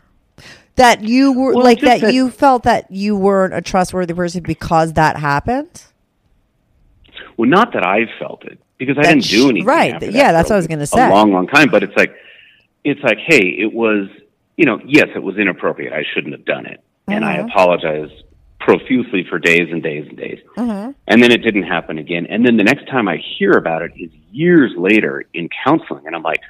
That 0.77 1.03
you 1.05 1.33
were 1.33 1.55
Well, 1.55 1.65
like 1.65 1.81
that, 1.81 2.01
that- 2.03 2.13
you 2.15 2.31
felt 2.31 2.65
that 2.65 2.91
you 2.91 3.17
weren't 3.17 3.55
a 3.55 3.63
trustworthy 3.63 4.13
person 4.15 4.43
because 4.43 4.93
that 4.95 5.17
happened? 5.17 5.85
Well, 7.37 7.49
not 7.49 7.73
that 7.73 7.85
I 7.85 8.07
felt 8.19 8.45
it 8.45 8.59
because 8.79 8.97
I 8.99 9.03
That 9.03 9.09
didn't 9.15 9.25
sh- 9.25 9.31
do 9.31 9.51
anything. 9.51 9.67
right, 9.67 9.95
after 9.95 10.07
yeah, 10.07 10.33
that 10.33 10.33
that's 10.33 10.51
what 10.51 10.57
I 10.57 10.59
was 10.59 10.67
gonna 10.67 10.87
say. 10.87 11.07
A 11.07 11.11
long, 11.11 11.33
long 11.33 11.47
time, 11.47 11.69
but 11.71 11.83
it's 11.83 11.97
like, 11.97 12.15
it's 12.85 13.01
like, 13.03 13.19
hey, 13.19 13.41
it 13.59 13.73
was, 13.73 14.09
you 14.57 14.65
know, 14.65 14.81
yes, 14.85 15.07
it 15.15 15.23
was 15.23 15.37
inappropriate. 15.39 15.93
I 15.93 16.05
shouldn't 16.15 16.33
have 16.35 16.45
done 16.45 16.67
it, 16.67 16.81
and 17.09 17.25
I 17.25 17.39
Mm-hmm. 17.39 17.49
apologize 17.49 18.11
profusely 18.61 19.25
for 19.29 19.39
days 19.39 19.69
and 19.71 19.83
days 19.83 20.07
and 20.09 20.17
days. 20.17 20.41
Mm-hmm. 20.57 20.91
And 21.09 21.23
then 21.23 21.31
it 21.31 21.39
didn't 21.39 21.65
happen 21.65 21.99
again. 21.99 22.27
And 22.29 22.45
then 22.45 22.57
the 22.57 22.65
next 22.65 22.87
time 22.89 23.07
I 23.09 23.17
hear 23.39 23.53
about 23.53 23.83
it 23.83 23.93
is 23.97 24.11
years 24.33 24.73
later 24.77 25.25
in 25.35 25.49
counseling, 25.65 26.07
and 26.07 26.15
I'm 26.17 26.23
like, 26.23 26.41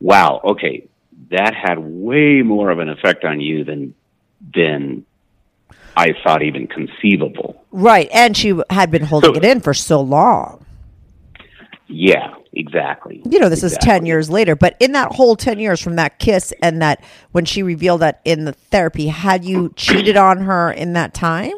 wow, 0.00 0.40
okay, 0.44 0.86
that 1.30 1.54
had 1.54 1.78
way 1.78 2.42
more 2.42 2.70
of 2.70 2.78
an 2.78 2.88
effect 2.88 3.24
on 3.24 3.40
you 3.40 3.64
than 3.64 3.94
than 4.54 5.04
I 5.96 6.14
thought 6.24 6.42
even 6.42 6.66
conceivable. 6.66 7.64
Right. 7.70 8.08
And 8.12 8.36
she 8.36 8.58
had 8.70 8.90
been 8.90 9.04
holding 9.04 9.34
So- 9.34 9.38
it 9.38 9.44
in 9.44 9.60
for 9.60 9.74
so 9.74 10.00
long. 10.00 10.64
Yeah, 11.86 12.32
exactly. 12.54 13.20
You 13.28 13.38
know, 13.38 13.50
this 13.50 13.62
is 13.62 13.76
10 13.78 14.06
years 14.06 14.30
later, 14.30 14.56
but 14.56 14.76
in 14.80 14.92
that 14.92 15.12
whole 15.12 15.36
10 15.36 15.58
years 15.58 15.78
from 15.80 15.96
that 15.96 16.18
kiss 16.18 16.52
and 16.62 16.80
that 16.80 17.04
when 17.32 17.44
she 17.44 17.62
revealed 17.62 18.00
that 18.00 18.20
in 18.24 18.46
the 18.46 18.52
therapy, 18.52 19.08
had 19.08 19.44
you 19.44 19.72
cheated 19.76 20.16
on 20.16 20.38
her 20.38 20.72
in 20.72 20.94
that 20.94 21.12
time? 21.12 21.52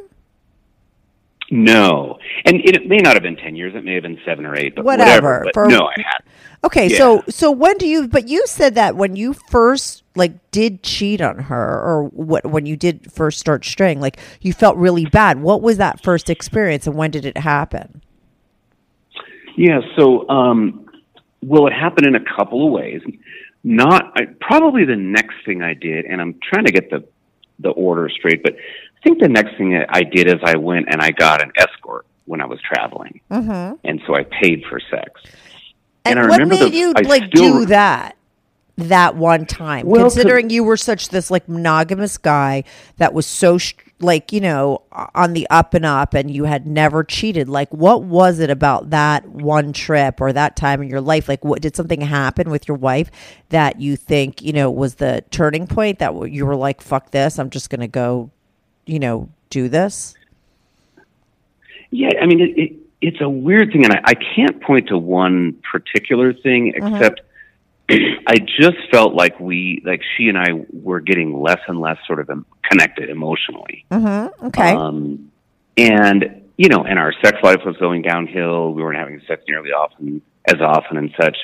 No, 1.50 2.18
and 2.46 2.56
it 2.64 2.88
may 2.88 2.96
not 2.98 3.14
have 3.14 3.22
been 3.22 3.36
ten 3.36 3.54
years. 3.54 3.74
It 3.74 3.84
may 3.84 3.94
have 3.94 4.02
been 4.02 4.18
seven 4.24 4.46
or 4.46 4.56
eight, 4.56 4.74
but 4.74 4.84
Whatever, 4.84 5.10
whatever. 5.10 5.42
But 5.44 5.54
for- 5.54 5.66
no, 5.68 5.86
I 5.86 5.94
had. 5.96 6.22
Okay, 6.64 6.88
Yeah. 6.88 6.96
so 6.96 7.24
so 7.28 7.50
when 7.50 7.76
do 7.76 7.86
you 7.86 8.08
but 8.08 8.28
you 8.28 8.46
said 8.46 8.74
that 8.76 8.96
when 8.96 9.14
you 9.16 9.34
first 9.34 10.02
like 10.16 10.32
did 10.50 10.82
cheat 10.82 11.20
on 11.20 11.38
her 11.38 11.80
or 11.82 12.04
what 12.04 12.46
when 12.46 12.64
you 12.64 12.76
did 12.76 13.12
first 13.12 13.38
start 13.38 13.64
straying, 13.66 14.00
like 14.00 14.18
you 14.40 14.54
felt 14.54 14.76
really 14.78 15.04
bad. 15.04 15.42
What 15.42 15.60
was 15.60 15.76
that 15.76 16.02
first 16.02 16.30
experience 16.30 16.86
and 16.86 16.96
when 16.96 17.10
did 17.10 17.26
it 17.26 17.36
happen? 17.36 18.00
Yeah, 19.56 19.80
so 19.98 20.26
um, 20.30 20.86
well, 21.42 21.66
it 21.66 21.72
happened 21.74 22.06
in 22.06 22.14
a 22.14 22.24
couple 22.36 22.66
of 22.66 22.72
ways. 22.72 23.02
Not 23.62 24.12
I, 24.16 24.26
probably 24.40 24.84
the 24.84 24.96
next 24.96 25.34
thing 25.44 25.62
I 25.62 25.74
did, 25.74 26.06
and 26.06 26.20
I'm 26.20 26.38
trying 26.42 26.64
to 26.64 26.72
get 26.72 26.90
the 26.90 27.04
the 27.60 27.70
order 27.70 28.08
straight, 28.08 28.42
but 28.42 28.56
think 29.04 29.20
the 29.20 29.28
next 29.28 29.56
thing 29.56 29.80
I 29.88 30.02
did 30.02 30.26
is 30.26 30.40
I 30.42 30.56
went 30.56 30.86
and 30.90 31.00
I 31.00 31.10
got 31.12 31.42
an 31.42 31.52
escort 31.56 32.06
when 32.24 32.40
I 32.40 32.46
was 32.46 32.58
traveling, 32.60 33.20
mm-hmm. 33.30 33.76
and 33.84 34.02
so 34.06 34.14
I 34.16 34.24
paid 34.24 34.64
for 34.68 34.80
sex. 34.90 35.20
And, 36.06 36.18
I 36.18 36.22
what 36.26 36.40
remember 36.40 36.54
made 36.64 36.72
the- 36.72 36.76
you 36.76 36.92
I 36.96 37.00
like 37.02 37.24
still- 37.26 37.60
do 37.60 37.66
that 37.66 38.16
that 38.76 39.14
one 39.14 39.46
time? 39.46 39.86
Well, 39.86 40.02
Considering 40.02 40.50
you 40.50 40.64
were 40.64 40.76
such 40.76 41.10
this 41.10 41.30
like 41.30 41.48
monogamous 41.48 42.18
guy 42.18 42.64
that 42.96 43.14
was 43.14 43.24
so 43.26 43.56
sh- 43.58 43.74
like 44.00 44.32
you 44.32 44.40
know 44.40 44.82
on 45.14 45.32
the 45.34 45.46
up 45.50 45.74
and 45.74 45.86
up, 45.86 46.12
and 46.14 46.30
you 46.30 46.44
had 46.44 46.66
never 46.66 47.04
cheated. 47.04 47.48
Like, 47.48 47.72
what 47.72 48.02
was 48.02 48.40
it 48.40 48.50
about 48.50 48.90
that 48.90 49.28
one 49.28 49.72
trip 49.72 50.20
or 50.20 50.32
that 50.32 50.56
time 50.56 50.82
in 50.82 50.88
your 50.88 51.00
life? 51.00 51.28
Like, 51.28 51.44
what 51.44 51.62
did 51.62 51.76
something 51.76 52.00
happen 52.00 52.50
with 52.50 52.66
your 52.66 52.76
wife 52.76 53.10
that 53.50 53.80
you 53.80 53.96
think 53.96 54.42
you 54.42 54.52
know 54.52 54.70
was 54.70 54.96
the 54.96 55.22
turning 55.30 55.66
point 55.66 56.00
that 56.00 56.12
you 56.32 56.44
were 56.44 56.56
like, 56.56 56.80
"Fuck 56.82 57.12
this! 57.12 57.38
I'm 57.38 57.50
just 57.50 57.70
gonna 57.70 57.86
go," 57.88 58.30
you 58.86 58.98
know, 58.98 59.28
do 59.50 59.68
this. 59.68 60.14
Yeah, 61.90 62.10
I 62.20 62.26
mean, 62.26 62.40
it, 62.40 62.58
it, 62.58 62.72
it's 63.00 63.20
a 63.20 63.28
weird 63.28 63.70
thing, 63.72 63.84
and 63.84 63.94
I, 63.94 64.00
I 64.04 64.14
can't 64.14 64.60
point 64.62 64.88
to 64.88 64.98
one 64.98 65.60
particular 65.70 66.32
thing 66.32 66.72
except 66.74 67.20
I 67.90 68.38
just 68.38 68.78
felt 68.90 69.14
like 69.14 69.38
we, 69.38 69.82
like 69.84 70.00
she 70.16 70.28
and 70.28 70.38
I, 70.38 70.64
were 70.72 71.00
getting 71.00 71.40
less 71.40 71.60
and 71.68 71.80
less 71.80 71.98
sort 72.06 72.20
of 72.20 72.30
connected 72.62 73.10
emotionally. 73.10 73.84
Okay. 73.92 74.72
Um, 74.72 75.30
and 75.76 76.42
you 76.56 76.68
know, 76.68 76.84
and 76.84 76.98
our 76.98 77.12
sex 77.22 77.38
life 77.42 77.60
was 77.64 77.76
going 77.78 78.02
downhill. 78.02 78.72
We 78.72 78.82
weren't 78.82 78.98
having 78.98 79.20
sex 79.26 79.42
nearly 79.48 79.70
often 79.70 80.22
as 80.46 80.60
often 80.60 80.96
and 80.96 81.12
such. 81.20 81.36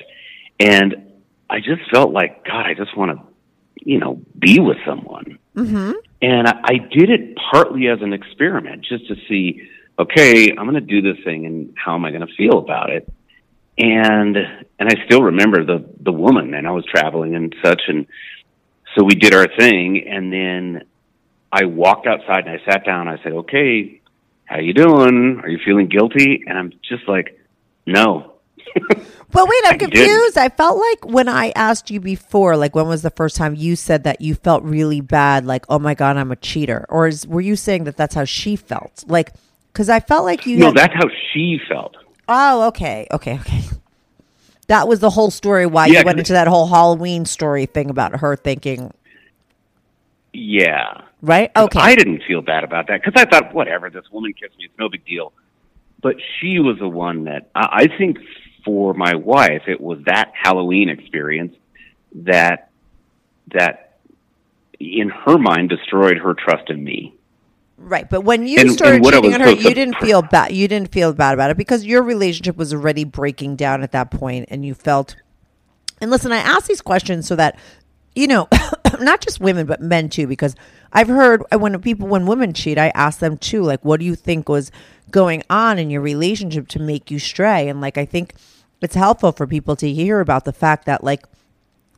And 0.59 1.11
I 1.49 1.59
just 1.59 1.91
felt 1.91 2.13
like, 2.13 2.45
God, 2.45 2.67
I 2.67 2.75
just 2.75 2.97
want 2.97 3.19
to, 3.19 3.27
you 3.83 3.99
know, 3.99 4.21
be 4.39 4.61
with 4.61 4.77
someone. 4.87 5.39
Mm-hmm. 5.61 5.93
And 6.23 6.49
I, 6.49 6.61
I 6.65 6.79
did 6.79 7.11
it 7.11 7.37
partly 7.51 7.89
as 7.89 8.01
an 8.01 8.13
experiment, 8.13 8.85
just 8.85 9.07
to 9.09 9.17
see, 9.29 9.69
okay, 9.99 10.51
I'm 10.51 10.65
going 10.65 10.75
to 10.75 10.81
do 10.81 11.03
this 11.03 11.23
thing, 11.25 11.45
and 11.45 11.75
how 11.77 11.95
am 11.95 12.05
I 12.05 12.11
going 12.11 12.27
to 12.27 12.35
feel 12.35 12.59
about 12.59 12.91
it? 12.91 13.13
And 13.79 14.37
and 14.37 14.89
I 14.89 15.05
still 15.07 15.23
remember 15.23 15.65
the 15.65 15.89
the 16.01 16.13
woman, 16.13 16.55
and 16.55 16.67
I 16.67 16.71
was 16.71 16.85
traveling 16.85 17.35
and 17.35 17.55
such, 17.65 17.83
and 17.89 18.07
so 18.95 19.05
we 19.05 19.15
did 19.15 19.35
our 19.35 19.47
thing, 19.59 20.07
and 20.07 20.33
then 20.33 20.85
I 21.53 21.65
walked 21.65 22.07
outside 22.07 22.47
and 22.47 22.61
I 22.61 22.65
sat 22.71 22.85
down. 22.85 23.09
I 23.09 23.23
said, 23.23 23.33
"Okay, 23.33 24.01
how 24.45 24.59
you 24.59 24.75
doing? 24.75 25.41
Are 25.43 25.49
you 25.49 25.59
feeling 25.65 25.89
guilty?" 25.89 26.45
And 26.47 26.59
I'm 26.59 26.73
just 26.83 27.09
like, 27.09 27.39
"No." 27.87 28.35
But 29.33 29.47
wait, 29.49 29.63
I'm 29.67 29.79
confused. 29.79 30.37
I 30.37 30.49
felt 30.49 30.77
like 30.79 31.07
when 31.13 31.29
I 31.29 31.53
asked 31.55 31.89
you 31.91 32.01
before, 32.01 32.57
like 32.57 32.75
when 32.75 32.89
was 32.89 33.03
the 33.03 33.11
first 33.11 33.37
time 33.37 33.55
you 33.55 33.77
said 33.77 34.03
that 34.03 34.21
you 34.21 34.35
felt 34.35 34.65
really 34.65 35.01
bad, 35.01 35.47
like 35.47 35.65
oh 35.69 35.79
my 35.79 35.95
god, 35.95 36.17
I'm 36.17 36.33
a 36.33 36.37
cheater, 36.37 36.85
or 36.89 37.07
is, 37.07 37.27
were 37.29 37.41
you 37.41 37.55
saying 37.55 37.85
that 37.85 37.97
that's 37.97 38.15
how 38.17 38.25
she 38.25 38.57
felt? 38.57 39.05
Like, 39.07 39.33
because 39.73 39.89
I 39.89 40.01
felt 40.01 40.25
like 40.25 40.47
you. 40.47 40.57
No, 40.59 40.67
had- 40.67 40.77
that's 40.77 40.95
how 40.95 41.09
she 41.33 41.61
felt. 41.69 41.97
oh, 42.29 42.67
okay, 42.69 43.07
okay, 43.13 43.39
okay. 43.41 43.63
That 44.67 44.87
was 44.89 44.99
the 45.01 45.11
whole 45.11 45.31
story. 45.31 45.65
Why 45.67 45.87
Yeah, 45.87 46.01
you 46.01 46.05
went 46.07 46.19
into 46.19 46.33
that 46.33 46.49
whole 46.49 46.67
Halloween 46.67 47.25
story 47.25 47.67
thing 47.67 47.89
about 47.91 48.19
her 48.21 48.35
thinking, 48.37 48.93
Yeah. 50.33 51.03
right? 51.23 51.51
Okay, 51.57 51.81
I 51.81 51.95
didn't 51.95 52.23
feel 52.27 52.41
bad 52.43 52.65
about 52.65 52.87
that 52.89 53.03
because 53.05 53.21
I 53.21 53.29
thought, 53.29 53.53
whatever, 53.55 53.91
this 53.91 54.05
woman 54.13 54.33
kissed 54.33 54.57
me, 54.59 54.65
it's 54.67 54.79
no 54.79 54.89
big 54.89 55.05
deal. 55.05 55.33
But 56.03 56.17
she 56.39 56.59
was 56.61 56.79
the 56.79 56.89
one 56.89 57.25
that 57.25 57.49
I, 57.55 57.89
I 57.91 57.99
think 57.99 58.19
for 58.65 58.95
my 58.95 59.15
wife, 59.15 59.63
it 59.67 59.81
was 59.81 60.01
that 60.07 60.33
Halloween 60.35 60.89
experience 60.89 61.55
that 62.15 62.71
that 63.53 63.99
in 64.79 65.09
her 65.09 65.39
mind 65.39 65.69
destroyed 65.69 66.19
her 66.19 66.35
trust 66.35 66.71
in 66.71 66.83
me. 66.83 67.15
Right, 67.77 68.09
but 68.09 68.23
when 68.23 68.47
you 68.47 68.59
And- 68.61 68.73
started 68.73 68.97
and 68.97 69.05
cheating 69.07 69.35
on 69.35 69.41
her, 69.41 69.47
so 69.47 69.53
you 69.69 69.75
didn't 69.75 69.97
feel 69.97 70.23
bad. 70.23 70.53
You 70.53 70.69
didn't 70.69 70.93
feel 70.93 71.13
bad 71.13 71.35
about 71.35 71.51
it 71.51 71.57
because 71.57 71.85
your 71.85 72.03
relationship 72.03 72.57
was 72.57 72.75
already 72.75 73.05
breaking 73.05 73.57
down 73.57 73.83
at 73.83 73.93
that 73.93 74.11
point, 74.11 74.47
and 74.51 74.65
you 74.65 74.75
felt. 74.75 75.17
And 76.01 76.11
listen, 76.11 76.33
I 76.33 76.39
ask 76.39 76.67
these 76.67 76.81
questions 76.83 77.27
so 77.27 77.37
that 77.37 77.59
you 78.15 78.27
know, 78.27 78.49
not 79.01 79.21
just 79.21 79.41
women 79.41 79.67
but 79.67 79.81
men 79.81 80.09
too, 80.09 80.27
because 80.27 80.55
I've 80.93 81.09
heard 81.09 81.43
when 81.57 81.81
people 81.81 82.09
when 82.09 82.27
women 82.27 82.53
cheat, 82.53 82.79
I 82.79 82.91
ask 82.95 83.19
them 83.19 83.37
too, 83.37 83.63
like, 83.63 83.85
what 83.85 84.01
do 84.01 84.07
you 84.07 84.15
think 84.15 84.49
was 84.49 84.71
going 85.11 85.43
on 85.51 85.79
in 85.79 85.91
your 85.91 86.01
relationship 86.01 86.69
to 86.69 86.79
make 86.81 87.11
you 87.11 87.19
stray? 87.19 87.69
And 87.69 87.81
like, 87.81 87.99
I 87.99 88.05
think 88.05 88.35
it's 88.81 88.95
helpful 88.95 89.33
for 89.33 89.47
people 89.47 89.77
to 89.77 89.93
hear 89.93 90.21
about 90.21 90.45
the 90.45 90.53
fact 90.53 90.87
that 90.87 91.05
like 91.05 91.25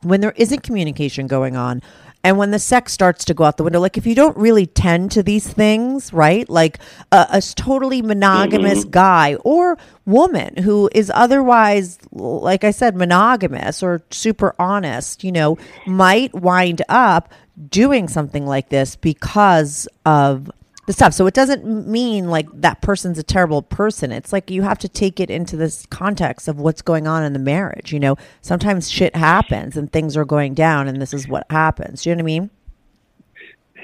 when 0.01 0.21
there 0.21 0.33
isn't 0.35 0.63
communication 0.63 1.27
going 1.27 1.55
on 1.55 1.81
and 2.25 2.37
when 2.37 2.51
the 2.51 2.59
sex 2.59 2.93
starts 2.93 3.25
to 3.25 3.33
go 3.33 3.43
out 3.43 3.57
the 3.57 3.63
window 3.63 3.79
like 3.79 3.97
if 3.97 4.05
you 4.05 4.15
don't 4.15 4.35
really 4.37 4.65
tend 4.65 5.11
to 5.11 5.23
these 5.23 5.47
things 5.47 6.11
right 6.13 6.49
like 6.49 6.79
a 7.11 7.41
totally 7.55 8.01
monogamous 8.01 8.81
mm-hmm. 8.81 8.91
guy 8.91 9.35
or 9.43 9.77
woman 10.05 10.55
who 10.57 10.89
is 10.93 11.11
otherwise 11.13 11.97
like 12.11 12.63
i 12.63 12.71
said 12.71 12.95
monogamous 12.95 13.81
or 13.81 14.01
super 14.09 14.55
honest 14.59 15.23
you 15.23 15.31
know 15.31 15.57
might 15.85 16.33
wind 16.33 16.81
up 16.89 17.31
doing 17.69 18.07
something 18.07 18.45
like 18.45 18.69
this 18.69 18.95
because 18.95 19.87
of 20.05 20.49
the 20.85 20.93
stuff. 20.93 21.13
So 21.13 21.25
it 21.27 21.33
doesn't 21.33 21.65
mean 21.87 22.29
like 22.29 22.47
that 22.53 22.81
person's 22.81 23.17
a 23.17 23.23
terrible 23.23 23.61
person. 23.61 24.11
It's 24.11 24.33
like 24.33 24.51
you 24.51 24.63
have 24.63 24.77
to 24.79 24.89
take 24.89 25.19
it 25.19 25.29
into 25.29 25.55
this 25.55 25.85
context 25.87 26.47
of 26.47 26.59
what's 26.59 26.81
going 26.81 27.07
on 27.07 27.23
in 27.23 27.33
the 27.33 27.39
marriage. 27.39 27.93
You 27.93 27.99
know, 27.99 28.17
sometimes 28.41 28.91
shit 28.91 29.15
happens 29.15 29.77
and 29.77 29.91
things 29.91 30.17
are 30.17 30.25
going 30.25 30.53
down, 30.53 30.87
and 30.87 31.01
this 31.01 31.13
is 31.13 31.27
what 31.27 31.45
happens. 31.49 32.03
Do 32.03 32.09
you 32.09 32.15
know 32.15 32.23
what 32.23 32.23
I 32.23 32.39
mean? 32.39 32.49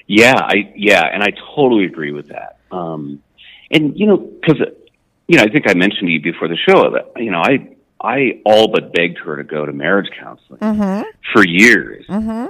Yeah, 0.07 0.35
I 0.35 0.73
yeah, 0.75 1.03
and 1.05 1.23
I 1.23 1.29
totally 1.55 1.85
agree 1.85 2.11
with 2.11 2.29
that. 2.29 2.57
Um, 2.71 3.21
and 3.71 3.97
you 3.97 4.07
know, 4.07 4.17
because 4.17 4.59
you 5.27 5.37
know, 5.37 5.43
I 5.43 5.49
think 5.49 5.69
I 5.69 5.75
mentioned 5.75 6.07
to 6.07 6.11
you 6.11 6.21
before 6.21 6.47
the 6.47 6.57
show 6.57 6.89
that 6.91 7.11
you 7.21 7.31
know, 7.31 7.41
I 7.41 7.75
I 8.01 8.41
all 8.45 8.69
but 8.69 8.93
begged 8.93 9.17
her 9.19 9.37
to 9.37 9.43
go 9.43 9.65
to 9.65 9.73
marriage 9.73 10.09
counseling 10.19 10.59
for 11.33 11.45
years, 11.45 12.05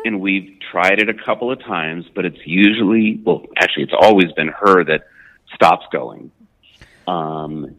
and 0.05 0.21
we've 0.21 0.57
tried 0.71 0.99
it 0.99 1.09
a 1.09 1.13
couple 1.13 1.51
of 1.51 1.59
times, 1.61 2.05
but 2.13 2.25
it's 2.25 2.39
usually 2.45 3.19
well, 3.23 3.45
actually, 3.57 3.83
it's 3.83 3.93
always 3.99 4.31
been 4.33 4.49
her 4.49 4.83
that 4.83 5.07
stops 5.55 5.85
going. 5.91 6.31
Um, 7.07 7.75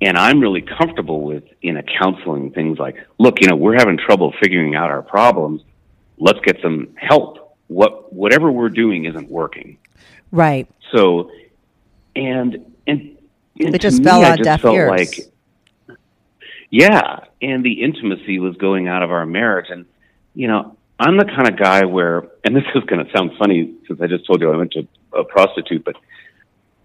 and 0.00 0.16
I'm 0.16 0.40
really 0.40 0.62
comfortable 0.62 1.22
with 1.22 1.44
in 1.62 1.76
a 1.76 1.82
counseling 1.82 2.52
things 2.52 2.78
like, 2.78 2.96
look, 3.18 3.40
you 3.40 3.48
know, 3.48 3.56
we're 3.56 3.74
having 3.76 3.98
trouble 3.98 4.32
figuring 4.40 4.74
out 4.74 4.90
our 4.90 5.02
problems. 5.02 5.62
Let's 6.18 6.38
get 6.40 6.58
some 6.62 6.94
help. 6.96 7.56
What 7.66 8.12
whatever 8.12 8.50
we're 8.50 8.68
doing 8.68 9.04
isn't 9.04 9.28
working. 9.28 9.78
Right. 10.32 10.68
So, 10.92 11.30
and 12.16 12.74
and, 12.86 13.18
and 13.58 13.74
It 13.74 13.80
just 13.80 13.98
me, 13.98 14.04
fell 14.04 14.24
I 14.24 14.30
on 14.30 14.36
just 14.38 14.44
deaf 14.44 14.60
felt 14.62 14.74
ears. 14.74 14.90
Like, 14.90 15.32
yeah, 16.70 17.20
and 17.42 17.64
the 17.64 17.82
intimacy 17.82 18.38
was 18.38 18.56
going 18.56 18.88
out 18.88 19.02
of 19.02 19.10
our 19.10 19.26
marriage, 19.26 19.66
and 19.70 19.86
you 20.34 20.48
know, 20.48 20.76
I'm 20.98 21.16
the 21.16 21.24
kind 21.24 21.48
of 21.48 21.58
guy 21.58 21.84
where, 21.84 22.28
and 22.44 22.54
this 22.54 22.64
is 22.74 22.84
going 22.84 23.04
to 23.04 23.10
sound 23.12 23.32
funny 23.38 23.74
since 23.88 24.00
I 24.00 24.06
just 24.06 24.26
told 24.26 24.40
you 24.40 24.52
I 24.52 24.56
went 24.56 24.72
to 24.72 24.86
a 25.12 25.24
prostitute, 25.24 25.84
but 25.84 25.96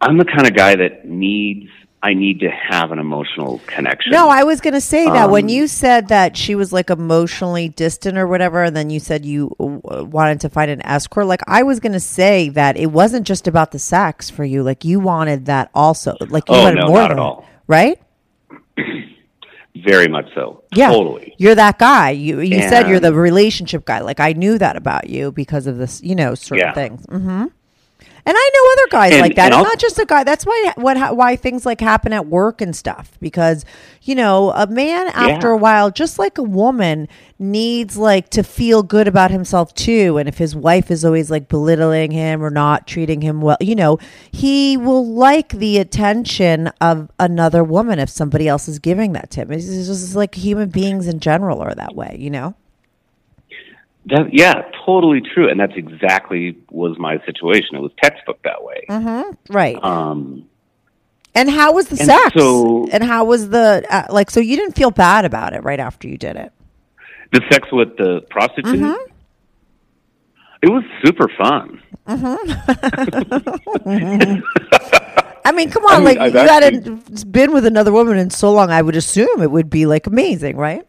I'm 0.01 0.17
the 0.17 0.25
kind 0.25 0.47
of 0.47 0.55
guy 0.55 0.75
that 0.75 1.05
needs. 1.07 1.69
I 2.03 2.13
need 2.13 2.41
to 2.41 2.49
have 2.51 2.91
an 2.91 2.99
emotional 2.99 3.59
connection. 3.65 4.11
No, 4.11 4.29
I 4.29 4.43
was 4.43 4.61
going 4.61 4.75
to 4.75 4.81
say 4.81 5.05
that 5.05 5.31
when 5.31 5.45
Um, 5.45 5.49
you 5.49 5.65
said 5.65 6.09
that 6.09 6.37
she 6.37 6.53
was 6.53 6.71
like 6.71 6.91
emotionally 6.91 7.67
distant 7.69 8.15
or 8.15 8.27
whatever, 8.27 8.63
and 8.63 8.75
then 8.75 8.91
you 8.91 8.99
said 8.99 9.25
you 9.25 9.55
uh, 9.59 10.05
wanted 10.05 10.39
to 10.41 10.49
find 10.49 10.69
an 10.69 10.85
escort. 10.85 11.25
Like 11.25 11.41
I 11.47 11.63
was 11.63 11.79
going 11.79 11.93
to 11.93 11.99
say 11.99 12.49
that 12.49 12.77
it 12.77 12.91
wasn't 12.91 13.25
just 13.25 13.47
about 13.47 13.71
the 13.71 13.79
sex 13.79 14.29
for 14.29 14.43
you. 14.45 14.61
Like 14.61 14.85
you 14.85 14.99
wanted 14.99 15.47
that 15.47 15.71
also. 15.73 16.15
Like 16.29 16.47
you 16.47 16.53
Oh, 16.55 16.63
wanted 16.65 16.81
no, 16.81 16.87
more 16.89 16.97
not 16.99 17.07
than 17.09 17.17
at 17.17 17.23
all. 17.23 17.45
right? 17.65 17.99
very 19.83 20.07
much 20.07 20.27
so. 20.33 20.63
Yeah, 20.75 20.89
totally. 20.89 21.33
You're 21.37 21.55
that 21.55 21.79
guy. 21.79 22.11
You 22.11 22.39
you 22.39 22.61
said 22.61 22.87
you're 22.87 22.99
the 22.99 23.13
relationship 23.13 23.85
guy. 23.85 23.99
Like 23.99 24.19
I 24.19 24.33
knew 24.33 24.57
that 24.57 24.75
about 24.77 25.09
you 25.09 25.31
because 25.31 25.67
of 25.67 25.77
this, 25.77 26.01
you 26.03 26.15
know, 26.15 26.35
certain 26.35 26.59
Yeah. 26.67 26.73
things. 26.73 27.05
hmm 27.09 27.45
And 28.27 28.35
I 28.35 28.49
know 28.53 28.71
other 28.71 28.87
guys 28.89 29.11
And- 29.13 29.21
like 29.21 29.35
that. 29.35 29.45
and 29.45 29.53
It's 29.53 29.57
I'll- 29.57 29.63
not 29.63 29.77
just 29.79 29.99
a 29.99 30.05
guy. 30.05 30.23
That's 30.23 30.45
why 30.45 30.73
what 30.77 31.15
why 31.15 31.35
things 31.35 31.65
like 31.65 31.79
happen 31.79 32.11
at 32.11 32.25
work 32.27 32.59
and 32.59 32.75
stuff 32.75 33.11
because 33.21 33.65
you 34.01 34.15
know 34.15 34.51
a 34.55 34.65
man 34.65 35.07
after 35.09 35.49
Yeah. 35.49 35.53
a 35.53 35.57
while, 35.57 35.91
just 35.91 36.17
like 36.17 36.37
a 36.39 36.43
woman, 36.43 37.07
needs 37.37 37.97
like 37.97 38.29
to 38.29 38.41
feel 38.43 38.81
good 38.81 39.07
about 39.07 39.29
himself 39.29 39.75
too. 39.75 40.17
And 40.17 40.27
if 40.27 40.37
his 40.39 40.55
wife 40.55 40.89
is 40.89 41.05
always 41.05 41.29
like 41.29 41.47
belittling 41.49 42.09
him 42.11 42.43
or 42.43 42.49
not 42.49 42.87
treating 42.87 43.21
him 43.21 43.41
well, 43.41 43.57
you 43.59 43.75
know, 43.75 43.99
he 44.31 44.75
will 44.75 45.05
like 45.05 45.49
the 45.49 45.77
attention 45.77 46.71
of 46.81 47.09
another 47.19 47.63
woman 47.63 47.99
if 47.99 48.09
somebody 48.09 48.47
else 48.47 48.67
is 48.67 48.79
giving 48.79 49.13
that 49.13 49.29
to 49.31 49.41
him. 49.41 49.51
It's 49.51 49.67
just 49.67 50.15
like 50.15 50.33
human 50.33 50.69
beings 50.69 51.07
in 51.07 51.19
general 51.19 51.61
are 51.61 51.75
that 51.75 51.95
way, 51.95 52.15
you 52.19 52.29
know. 52.31 52.55
That, 54.07 54.29
yeah, 54.31 54.61
totally 54.85 55.21
true, 55.21 55.49
and 55.49 55.59
that's 55.59 55.73
exactly 55.75 56.57
was 56.69 56.95
my 56.99 57.17
situation. 57.25 57.75
It 57.75 57.81
was 57.81 57.91
textbook 58.01 58.39
that 58.43 58.63
way. 58.63 58.85
Right. 59.49 59.83
Um, 59.83 60.47
And 61.33 61.49
how 61.49 61.73
was 61.73 61.87
the 61.87 61.97
And 61.99 62.05
sex? 62.07 62.31
so- 62.37 62.87
and 62.91 63.03
how 63.03 63.25
was 63.25 63.49
the 63.49 63.83
uh, 63.89 64.03
like? 64.11 64.29
So 64.29 64.39
you 64.39 64.55
didn't 64.57 64.75
feel 64.75 64.91
bad 64.91 65.25
about 65.25 65.53
it 65.53 65.63
right 65.63 65.79
after 65.79 66.07
you 66.07 66.17
did 66.17 66.35
it. 66.35 66.51
the 67.33 67.41
sex 67.51 67.67
with 67.71 67.97
the 67.97 68.21
prostitute, 68.29 68.79
Mm-hmm. 68.79 69.11
it 70.61 70.69
was 70.69 70.83
super 71.03 71.27
fun. 71.37 71.81
I 75.45 75.51
mean, 75.51 75.69
come 75.69 75.83
on, 75.85 75.93
I 75.93 75.95
mean, 75.97 76.05
like 76.05 76.17
I've 76.19 76.33
you 76.33 76.39
actually- 76.39 76.75
hadn't 76.75 77.31
been 77.31 77.53
with 77.53 77.65
another 77.65 77.91
woman 77.91 78.17
in 78.17 78.29
so 78.29 78.51
long. 78.53 78.69
I 78.71 78.81
would 78.81 78.95
assume 78.95 79.41
it 79.41 79.51
would 79.51 79.69
be 79.69 79.85
like 79.85 80.07
amazing, 80.07 80.57
right? 80.57 80.85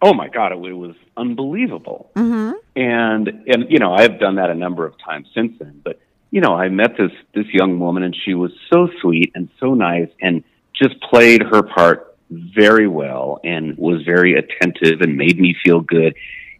Oh 0.00 0.14
my 0.14 0.28
god, 0.28 0.52
it, 0.52 0.58
it 0.64 0.72
was 0.72 0.94
unbelievable. 1.18 2.10
Mm-hmm. 2.14 2.52
And 2.76 3.28
and 3.46 3.66
you 3.68 3.78
know, 3.78 3.92
I've 3.92 4.18
done 4.18 4.36
that 4.36 4.50
a 4.50 4.54
number 4.54 4.86
of 4.86 4.94
times 5.04 5.28
since 5.34 5.58
then. 5.58 5.80
But 5.84 6.00
you 6.30 6.40
know, 6.40 6.54
I 6.54 6.68
met 6.68 6.96
this 6.96 7.12
this 7.34 7.46
young 7.52 7.78
woman, 7.78 8.02
and 8.02 8.16
she 8.24 8.34
was 8.34 8.52
so 8.72 8.88
sweet 9.00 9.32
and 9.34 9.48
so 9.58 9.74
nice, 9.74 10.08
and 10.20 10.44
just 10.72 11.00
played 11.02 11.42
her 11.42 11.62
part 11.62 12.16
very 12.30 12.86
well, 12.86 13.40
and 13.42 13.76
was 13.76 14.02
very 14.02 14.34
attentive, 14.34 15.00
and 15.00 15.16
made 15.16 15.38
me 15.40 15.56
feel 15.64 15.80
good. 15.80 16.14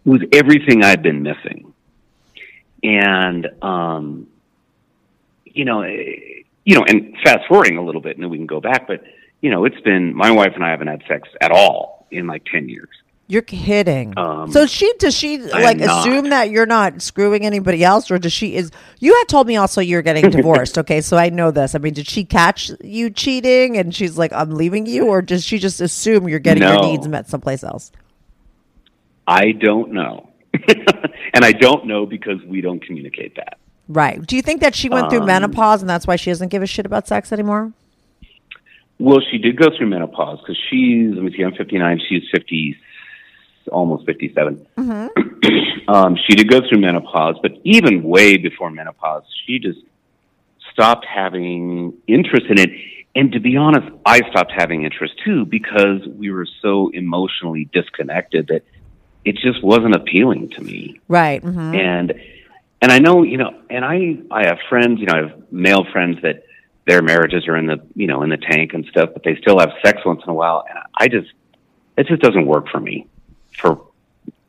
It 0.05 0.09
was 0.09 0.23
everything 0.33 0.83
I'd 0.83 1.03
been 1.03 1.23
missing. 1.23 1.73
And 2.83 3.49
um, 3.63 4.27
you 5.45 5.65
know, 5.65 5.83
eh, 5.83 6.43
you 6.65 6.75
know, 6.75 6.85
and 6.87 7.17
fast 7.25 7.47
forwarding 7.49 7.79
a 7.79 7.85
little 7.85 8.01
bit, 8.01 8.17
and 8.17 8.23
then 8.23 8.31
we 8.31 8.39
can 8.39 8.47
go 8.47 8.61
back. 8.61 8.87
But 8.89 9.03
you 9.41 9.51
know, 9.51 9.65
it's 9.65 9.81
been 9.81 10.15
my 10.15 10.33
wife 10.33 10.53
and 10.55 10.65
I 10.65 10.71
haven't 10.71 10.89
had 10.89 11.03
sex 11.07 11.29
at 11.41 11.53
all 11.53 12.07
in 12.11 12.27
like 12.27 12.45
ten 12.45 12.69
years. 12.69 12.89
You're 13.31 13.43
kidding. 13.43 14.15
Um, 14.17 14.51
so 14.51 14.65
she 14.65 14.91
does 14.99 15.15
she 15.15 15.51
I 15.53 15.63
like 15.63 15.81
assume 15.83 16.31
that 16.31 16.51
you're 16.51 16.65
not 16.65 17.03
screwing 17.03 17.45
anybody 17.45 17.85
else, 17.85 18.11
or 18.11 18.19
does 18.19 18.33
she 18.33 18.57
is? 18.57 18.71
You 19.01 19.15
had 19.15 19.29
told 19.29 19.47
me 19.47 19.57
also 19.57 19.83
you're 19.83 20.01
getting 20.01 20.31
divorced. 20.31 20.79
okay, 20.79 21.03
so 21.03 21.19
I 21.19 21.29
know 21.29 21.51
this. 21.51 21.75
I 21.75 21.79
mean, 21.79 21.93
did 21.93 22.09
she 22.09 22.25
catch 22.25 22.71
you 22.83 23.11
cheating 23.11 23.77
and 23.77 23.95
she's 23.95 24.17
like, 24.17 24.33
"I'm 24.33 24.51
leaving 24.53 24.87
you," 24.87 25.09
or 25.09 25.21
does 25.21 25.45
she 25.45 25.59
just 25.59 25.79
assume 25.83 26.27
you're 26.27 26.39
getting 26.39 26.63
your 26.63 26.81
needs 26.81 27.07
met 27.07 27.29
someplace 27.29 27.63
else? 27.63 27.93
I 29.27 29.53
don't 29.53 29.93
know. 29.93 30.31
and 31.35 31.45
I 31.45 31.53
don't 31.53 31.85
know 31.87 32.07
because 32.07 32.43
we 32.47 32.63
don't 32.63 32.81
communicate 32.81 33.37
that. 33.37 33.59
Right. 33.89 34.25
Do 34.27 34.37
you 34.37 34.43
think 34.43 34.63
that 34.63 34.75
she 34.75 34.89
went 34.89 35.11
through 35.11 35.21
Um, 35.21 35.27
menopause 35.27 35.83
and 35.83 35.89
that's 35.89 36.07
why 36.07 36.17
she 36.17 36.31
doesn't 36.31 36.49
give 36.49 36.63
a 36.63 36.67
shit 36.67 36.87
about 36.87 37.07
sex 37.07 37.31
anymore? 37.31 37.73
Well, 38.99 39.21
she 39.31 39.39
did 39.39 39.57
go 39.57 39.69
through 39.77 39.89
menopause 39.89 40.41
because 40.41 40.59
she's, 40.71 41.13
let 41.15 41.23
me 41.23 41.33
see, 41.37 41.43
I'm 41.43 41.55
59, 41.55 42.01
she's 42.09 42.23
50, 42.35 42.77
almost 43.69 44.07
57. 44.07 44.67
um, 45.89 46.17
she 46.27 46.35
did 46.35 46.49
go 46.49 46.61
through 46.69 46.81
menopause, 46.81 47.37
but 47.43 47.53
even 47.65 48.03
way 48.03 48.37
before 48.37 48.71
menopause, 48.71 49.25
she 49.47 49.59
just 49.59 49.79
stopped 50.73 51.07
having 51.07 51.95
interest 52.07 52.47
in 52.49 52.59
it. 52.59 52.71
And 53.15 53.33
to 53.33 53.41
be 53.41 53.57
honest, 53.57 53.89
I 54.07 54.21
stopped 54.31 54.53
having 54.57 54.85
interest 54.85 55.15
too 55.25 55.45
because 55.45 56.07
we 56.07 56.31
were 56.31 56.47
so 56.63 56.91
emotionally 56.91 57.69
disconnected 57.73 58.49
that 58.49 58.63
it 59.25 59.37
just 59.37 59.63
wasn't 59.63 59.95
appealing 59.95 60.51
to 60.51 60.63
me. 60.63 61.01
Right. 61.09 61.43
hmm 61.43 61.75
and 61.75 62.15
and 62.81 62.93
I 62.93 62.99
know 63.01 63.25
you 63.25 63.39
know, 63.39 63.61
and 63.69 63.85
I 63.85 64.19
I 64.31 64.47
have 64.47 64.59
friends, 64.69 65.01
you 65.01 65.07
know, 65.07 65.15
I 65.15 65.29
have 65.29 65.53
male 65.53 65.85
friends 65.93 66.19
that 66.23 66.45
their 66.87 67.03
marriages 67.03 67.49
are 67.49 67.57
in 67.57 67.67
the 67.67 67.85
you 67.95 68.07
know 68.07 68.23
in 68.23 68.31
the 68.31 68.37
tank 68.37 68.73
and 68.73 68.87
stuff, 68.87 69.11
but 69.13 69.25
they 69.25 69.37
still 69.37 69.59
have 69.59 69.71
sex 69.85 69.99
once 70.05 70.23
in 70.25 70.31
a 70.31 70.35
while, 70.35 70.65
and 70.69 70.79
I 70.95 71.09
just 71.09 71.33
it 71.97 72.07
just 72.07 72.23
doesn't 72.23 72.47
work 72.47 72.69
for 72.69 72.81
me. 72.81 73.07
For 73.59 73.81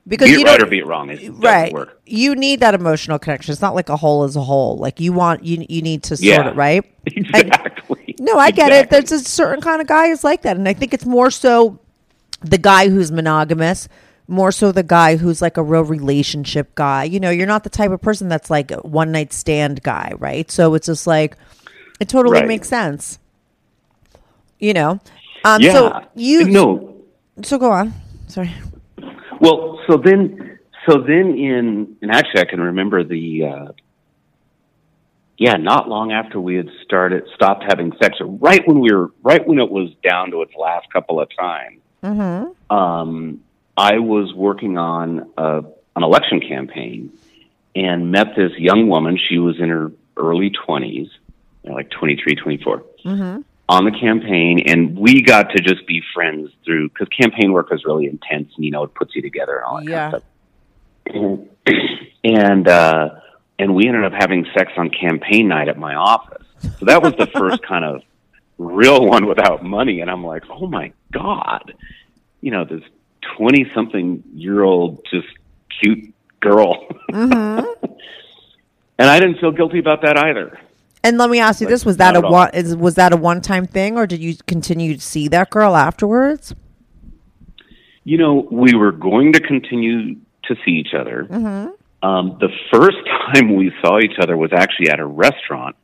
Because 0.07 0.29
be 0.29 0.39
you 0.39 0.45
right 0.45 0.61
or 0.61 0.65
be 0.65 0.79
it 0.79 0.85
wrong, 0.87 1.09
it 1.09 1.29
right. 1.33 1.71
work. 1.73 1.99
You 2.05 2.35
need 2.35 2.59
that 2.61 2.73
emotional 2.73 3.19
connection. 3.19 3.51
It's 3.51 3.61
not 3.61 3.75
like 3.75 3.89
a 3.89 3.97
whole 3.97 4.23
is 4.25 4.35
a 4.35 4.41
whole. 4.41 4.77
Like 4.77 4.99
you 4.99 5.13
want 5.13 5.43
you 5.43 5.65
you 5.69 5.81
need 5.81 6.03
to 6.03 6.15
sort 6.17 6.25
Yeah. 6.25 6.49
it 6.49 6.55
right. 6.55 6.83
Exactly. 7.05 8.15
No, 8.19 8.37
I 8.37 8.51
get 8.51 8.71
it. 8.71 8.89
There's 8.89 9.11
a 9.11 9.19
certain 9.19 9.61
kind 9.61 9.81
of 9.81 9.87
guy 9.87 10.09
who's 10.09 10.23
like 10.23 10.41
that, 10.43 10.57
and 10.57 10.67
I 10.67 10.73
think 10.73 10.93
it's 10.93 11.05
more 11.05 11.31
so 11.31 11.79
the 12.41 12.57
guy 12.57 12.89
who's 12.89 13.11
monogamous, 13.11 13.87
more 14.27 14.51
so 14.51 14.71
the 14.71 14.83
guy 14.83 15.15
who's 15.15 15.41
like 15.41 15.57
a 15.57 15.63
real 15.63 15.83
relationship 15.83 16.75
guy. 16.75 17.05
You 17.05 17.19
know, 17.19 17.29
you're 17.29 17.47
not 17.47 17.63
the 17.63 17.69
type 17.69 17.91
of 17.91 18.01
person 18.01 18.27
that's 18.29 18.49
like 18.49 18.71
a 18.71 18.77
one 18.77 19.11
night 19.11 19.31
stand 19.33 19.81
guy, 19.83 20.11
right? 20.19 20.49
So 20.51 20.73
it's 20.75 20.85
just 20.87 21.07
like 21.07 21.37
it 21.99 22.09
totally 22.09 22.39
Right. 22.39 22.47
makes 22.47 22.67
sense. 22.67 23.19
You 24.59 24.73
know, 24.73 24.99
um, 25.45 25.61
yeah. 25.61 25.71
so 25.71 26.01
you 26.15 26.49
no. 26.49 26.95
So 27.43 27.57
go 27.57 27.71
on. 27.71 27.93
Sorry. 28.27 28.51
Well, 29.39 29.79
so 29.87 29.97
then, 29.97 30.59
so 30.87 30.99
then 30.99 31.35
in, 31.37 31.97
and 32.01 32.11
actually 32.11 32.41
I 32.41 32.45
can 32.45 32.61
remember 32.61 33.03
the, 33.03 33.45
uh, 33.45 33.71
yeah, 35.37 35.53
not 35.55 35.87
long 35.87 36.11
after 36.11 36.39
we 36.39 36.55
had 36.55 36.69
started, 36.83 37.23
stopped 37.35 37.63
having 37.63 37.93
sex, 38.01 38.17
or 38.19 38.27
right 38.27 38.61
when 38.67 38.79
we 38.81 38.93
were, 38.93 39.11
right 39.23 39.45
when 39.47 39.59
it 39.59 39.69
was 39.69 39.89
down 40.03 40.31
to 40.31 40.41
its 40.41 40.53
last 40.55 40.91
couple 40.91 41.21
of 41.21 41.29
times, 41.37 41.79
um, 42.69 43.41
I 43.77 43.99
was 43.99 44.33
working 44.33 44.77
on 44.77 45.31
a, 45.37 45.63
an 45.95 46.03
election 46.03 46.41
campaign 46.41 47.13
and 47.75 48.11
met 48.11 48.35
this 48.35 48.51
young 48.57 48.89
woman. 48.89 49.17
She 49.29 49.37
was 49.37 49.57
in 49.59 49.69
her 49.69 49.91
early 50.17 50.51
20s, 50.67 51.09
you 51.63 51.69
know, 51.69 51.73
like 51.75 51.89
23, 51.91 52.35
24 52.35 52.83
on 53.69 53.85
the 53.85 53.91
campaign, 53.91 54.63
and 54.65 54.97
we 54.97 55.21
got 55.21 55.51
to 55.51 55.61
just 55.61 55.85
be 55.85 56.01
friends 56.13 56.49
through 56.65 56.89
because 56.89 57.07
campaign 57.09 57.51
work 57.53 57.67
is 57.71 57.85
really 57.85 58.07
intense, 58.07 58.51
and 58.55 58.65
you 58.65 58.71
know 58.71 58.83
it 58.83 58.93
puts 58.95 59.15
you 59.15 59.21
together 59.21 59.57
and 59.57 59.63
all 59.63 59.77
that 59.77 59.85
Yeah. 59.85 60.11
kind 60.11 60.13
of 60.15 60.21
stuff. 60.21 61.15
And 61.15 61.49
and, 62.23 62.67
uh, 62.67 63.09
and 63.59 63.75
we 63.75 63.87
ended 63.87 64.03
up 64.03 64.13
having 64.13 64.45
sex 64.57 64.71
on 64.75 64.89
campaign 64.89 65.47
night 65.47 65.69
at 65.69 65.77
my 65.77 65.93
office. 65.95 66.45
So 66.79 66.85
that 66.85 67.01
was 67.01 67.13
the 67.17 67.27
first 67.37 67.61
kind 67.61 67.85
of 67.85 68.01
real 68.57 69.05
one 69.05 69.27
without 69.27 69.63
money, 69.63 70.01
and 70.01 70.09
I'm 70.09 70.25
like, 70.25 70.43
oh 70.49 70.65
my 70.67 70.91
god, 71.13 71.73
you 72.41 72.49
know 72.51 72.65
this 72.65 72.81
twenty 73.37 73.69
something 73.75 74.23
year 74.33 74.63
old 74.63 75.05
just 75.11 75.27
cute 75.79 76.11
girl. 76.39 76.87
and 77.09 77.67
I 78.97 79.19
didn't 79.19 79.39
feel 79.39 79.51
guilty 79.51 79.77
about 79.79 80.01
that 80.01 80.17
either. 80.17 80.59
And 81.03 81.17
let 81.17 81.29
me 81.29 81.39
ask 81.39 81.61
you 81.61 81.67
Like, 81.67 81.73
this: 81.73 81.85
Was 81.85 81.97
that 81.97 82.15
a 82.15 82.21
one? 82.21 82.49
Is, 82.53 82.75
was 82.75 82.95
that 82.95 83.13
a 83.13 83.17
one-time 83.17 83.65
thing, 83.65 83.97
or 83.97 84.05
did 84.05 84.19
you 84.19 84.35
continue 84.47 84.95
to 84.95 85.01
see 85.01 85.27
that 85.29 85.49
girl 85.49 85.75
afterwards? 85.75 86.53
You 88.03 88.17
know, 88.17 88.47
we 88.51 88.75
were 88.75 88.91
going 88.91 89.33
to 89.33 89.39
continue 89.39 90.15
to 90.45 90.55
see 90.65 90.71
each 90.71 90.93
other. 90.99 91.27
Um, 92.01 92.37
the 92.39 92.49
first 92.73 92.97
time 93.33 93.55
we 93.55 93.71
saw 93.81 93.99
each 93.99 94.17
other 94.21 94.35
was 94.37 94.51
actually 94.53 94.89
at 94.89 94.99
a 94.99 95.05
restaurant 95.05 95.75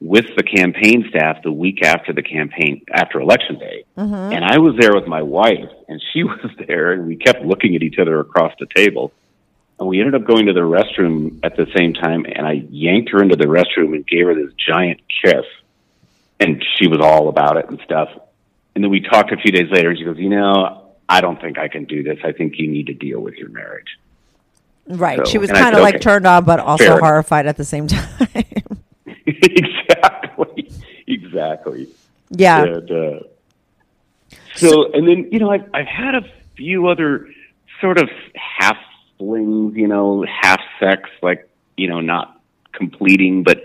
with 0.00 0.26
the 0.36 0.42
campaign 0.42 1.06
staff 1.08 1.38
the 1.42 1.52
week 1.52 1.82
after 1.84 2.12
the 2.12 2.22
campaign, 2.22 2.82
after 2.92 3.20
election 3.20 3.58
day. 3.58 3.84
And 4.32 4.44
I 4.44 4.58
was 4.58 4.74
there 4.78 4.92
with 4.94 5.06
my 5.06 5.22
wife, 5.22 5.70
and 5.88 6.02
she 6.12 6.22
was 6.24 6.50
there, 6.66 6.92
and 6.92 7.06
we 7.06 7.16
kept 7.16 7.42
looking 7.42 7.74
at 7.76 7.82
each 7.82 7.98
other 7.98 8.20
across 8.20 8.52
the 8.60 8.66
table. 8.74 9.12
And 9.78 9.88
we 9.88 10.00
ended 10.00 10.14
up 10.14 10.26
going 10.26 10.46
to 10.46 10.52
the 10.52 10.60
restroom 10.60 11.38
at 11.42 11.56
the 11.56 11.66
same 11.76 11.92
time, 11.92 12.24
and 12.24 12.46
I 12.46 12.52
yanked 12.70 13.10
her 13.10 13.22
into 13.22 13.36
the 13.36 13.44
restroom 13.44 13.94
and 13.94 14.06
gave 14.06 14.26
her 14.26 14.34
this 14.34 14.52
giant 14.54 15.00
kiss. 15.22 15.44
And 16.40 16.64
she 16.76 16.88
was 16.88 17.00
all 17.00 17.28
about 17.28 17.56
it 17.58 17.68
and 17.68 17.80
stuff. 17.84 18.08
And 18.74 18.82
then 18.82 18.90
we 18.90 19.00
talked 19.00 19.32
a 19.32 19.36
few 19.36 19.52
days 19.52 19.70
later, 19.70 19.90
and 19.90 19.98
she 19.98 20.04
goes, 20.04 20.18
You 20.18 20.30
know, 20.30 20.92
I 21.08 21.20
don't 21.20 21.40
think 21.40 21.58
I 21.58 21.68
can 21.68 21.84
do 21.84 22.02
this. 22.02 22.18
I 22.24 22.32
think 22.32 22.58
you 22.58 22.68
need 22.68 22.86
to 22.86 22.94
deal 22.94 23.20
with 23.20 23.34
your 23.34 23.48
marriage. 23.50 23.98
Right. 24.88 25.18
So- 25.18 25.24
she 25.24 25.38
was 25.38 25.50
kind 25.50 25.74
of 25.74 25.82
like 25.82 25.96
okay, 25.96 26.02
turned 26.02 26.26
on, 26.26 26.44
but 26.44 26.60
also 26.60 26.84
fair 26.84 26.98
horrified 26.98 27.46
at 27.46 27.56
the 27.56 27.64
same 27.64 27.86
time. 27.88 28.28
exactly. 29.26 30.70
Exactly. 31.06 31.88
yeah. 32.30 32.64
And, 32.64 32.90
uh, 32.90 33.20
so, 34.54 34.90
and 34.92 35.06
then, 35.06 35.28
you 35.30 35.38
know, 35.38 35.50
I've, 35.50 35.68
I've 35.74 35.86
had 35.86 36.14
a 36.14 36.22
few 36.56 36.88
other 36.88 37.28
sort 37.80 37.98
of 37.98 38.08
half 38.34 38.78
flings, 39.18 39.76
you 39.76 39.88
know, 39.88 40.24
half 40.24 40.60
sex, 40.80 41.08
like, 41.22 41.48
you 41.76 41.88
know, 41.88 42.00
not 42.00 42.40
completing, 42.72 43.42
but 43.42 43.64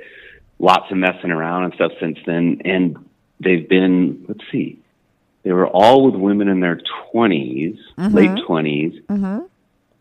lots 0.60 0.92
of 0.92 0.98
messing 0.98 1.32
around 1.32 1.66
and 1.66 1.74
stuff 1.74 1.92
since 2.00 2.18
then. 2.26 2.62
And 2.66 2.98
they've 3.40 3.68
been, 3.68 4.26
let's 4.28 4.44
see, 4.52 4.80
they 5.44 5.52
were 5.52 5.68
all 5.68 6.06
with 6.06 6.16
women 6.16 6.48
in 6.48 6.60
their 6.60 6.80
20s, 7.14 7.78
late 8.14 8.30
20s. 8.48 9.02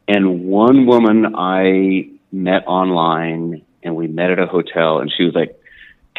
And 0.09 0.45
one 0.45 0.87
woman 0.87 1.35
I 1.37 2.11
met 2.33 2.65
online 2.67 3.63
and 3.83 3.97
we 3.97 4.07
met 4.07 4.31
at 4.31 4.39
a 4.39 4.47
hotel, 4.47 4.99
and 4.99 5.11
she 5.17 5.25
was 5.25 5.35
like 5.35 5.59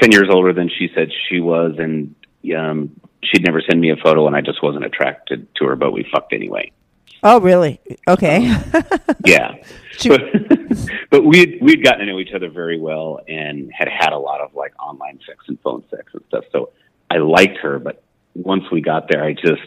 ten 0.02 0.12
years 0.12 0.30
older 0.32 0.54
than 0.54 0.70
she 0.70 0.90
said 0.96 1.10
she 1.30 1.40
was, 1.40 1.76
and 1.78 2.16
um, 2.58 3.00
she'd 3.24 3.46
never 3.46 3.62
send 3.62 3.80
me 3.80 3.92
a 3.92 3.96
photo, 3.98 4.26
and 4.28 4.36
I 4.36 4.42
just 4.42 4.64
wasn't 4.64 4.86
attracted 4.86 5.48
to 5.56 5.66
her, 5.66 5.76
but 5.76 5.92
we 5.92 6.08
fucked 6.12 6.34
anyway. 6.34 6.72
Oh, 7.24 7.40
really? 7.40 7.80
Okay. 8.08 8.50
Um, 8.50 8.84
yeah, 9.26 9.56
but, 10.08 10.22
but 11.10 11.24
we'd 11.24 11.60
we'd 11.62 11.84
gotten 11.84 12.00
to 12.00 12.06
know 12.06 12.20
each 12.20 12.34
other 12.34 12.50
very 12.50 12.80
well, 12.80 13.20
and 13.28 13.72
had 13.74 13.88
had 13.88 14.14
a 14.14 14.18
lot 14.18 14.42
of 14.42 14.54
like 14.56 14.74
online 14.82 15.20
sex 15.26 15.46
and 15.48 15.60
phone 15.62 15.84
sex 15.90 16.14
and 16.14 16.24
stuff. 16.28 16.46
So 16.52 16.72
I 17.10 17.18
liked 17.18 17.58
her, 17.58 17.80
but 17.80 18.04
once 18.34 18.64
we 18.72 18.82
got 18.82 19.08
there, 19.10 19.24
I 19.24 19.34
just 19.34 19.62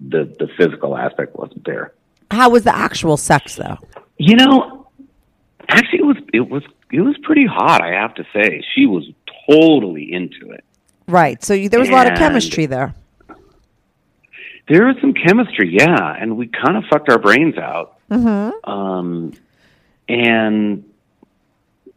the 0.00 0.24
the 0.38 0.48
physical 0.56 0.96
aspect 0.96 1.36
wasn't 1.36 1.64
there. 1.64 1.94
How 2.30 2.50
was 2.50 2.64
the 2.64 2.74
actual 2.74 3.16
sex 3.16 3.56
though? 3.56 3.78
You 4.18 4.36
know, 4.36 4.88
actually, 5.68 6.00
it 6.00 6.06
was 6.06 6.16
it 6.34 6.48
was 6.48 6.62
it 6.92 7.00
was 7.00 7.16
pretty 7.22 7.46
hot. 7.46 7.82
I 7.82 7.92
have 7.92 8.14
to 8.14 8.24
say, 8.32 8.62
she 8.74 8.86
was 8.86 9.08
totally 9.48 10.12
into 10.12 10.50
it. 10.50 10.64
Right. 11.06 11.42
So 11.42 11.54
you, 11.54 11.68
there 11.68 11.80
was 11.80 11.88
a 11.88 11.92
lot 11.92 12.10
of 12.10 12.18
chemistry 12.18 12.66
there. 12.66 12.94
There 14.68 14.86
was 14.86 14.96
some 15.00 15.14
chemistry, 15.14 15.76
yeah, 15.78 16.14
and 16.20 16.36
we 16.36 16.46
kind 16.48 16.76
of 16.76 16.84
fucked 16.90 17.08
our 17.08 17.18
brains 17.18 17.56
out. 17.56 17.96
Mm-hmm. 18.10 18.70
Um, 18.70 19.32
and 20.08 20.84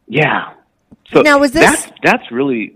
yeah, 0.07 0.53
so 1.12 1.21
Now, 1.21 1.39
was 1.39 1.51
this- 1.51 1.63
that's 1.86 1.91
that's 2.03 2.31
really 2.31 2.75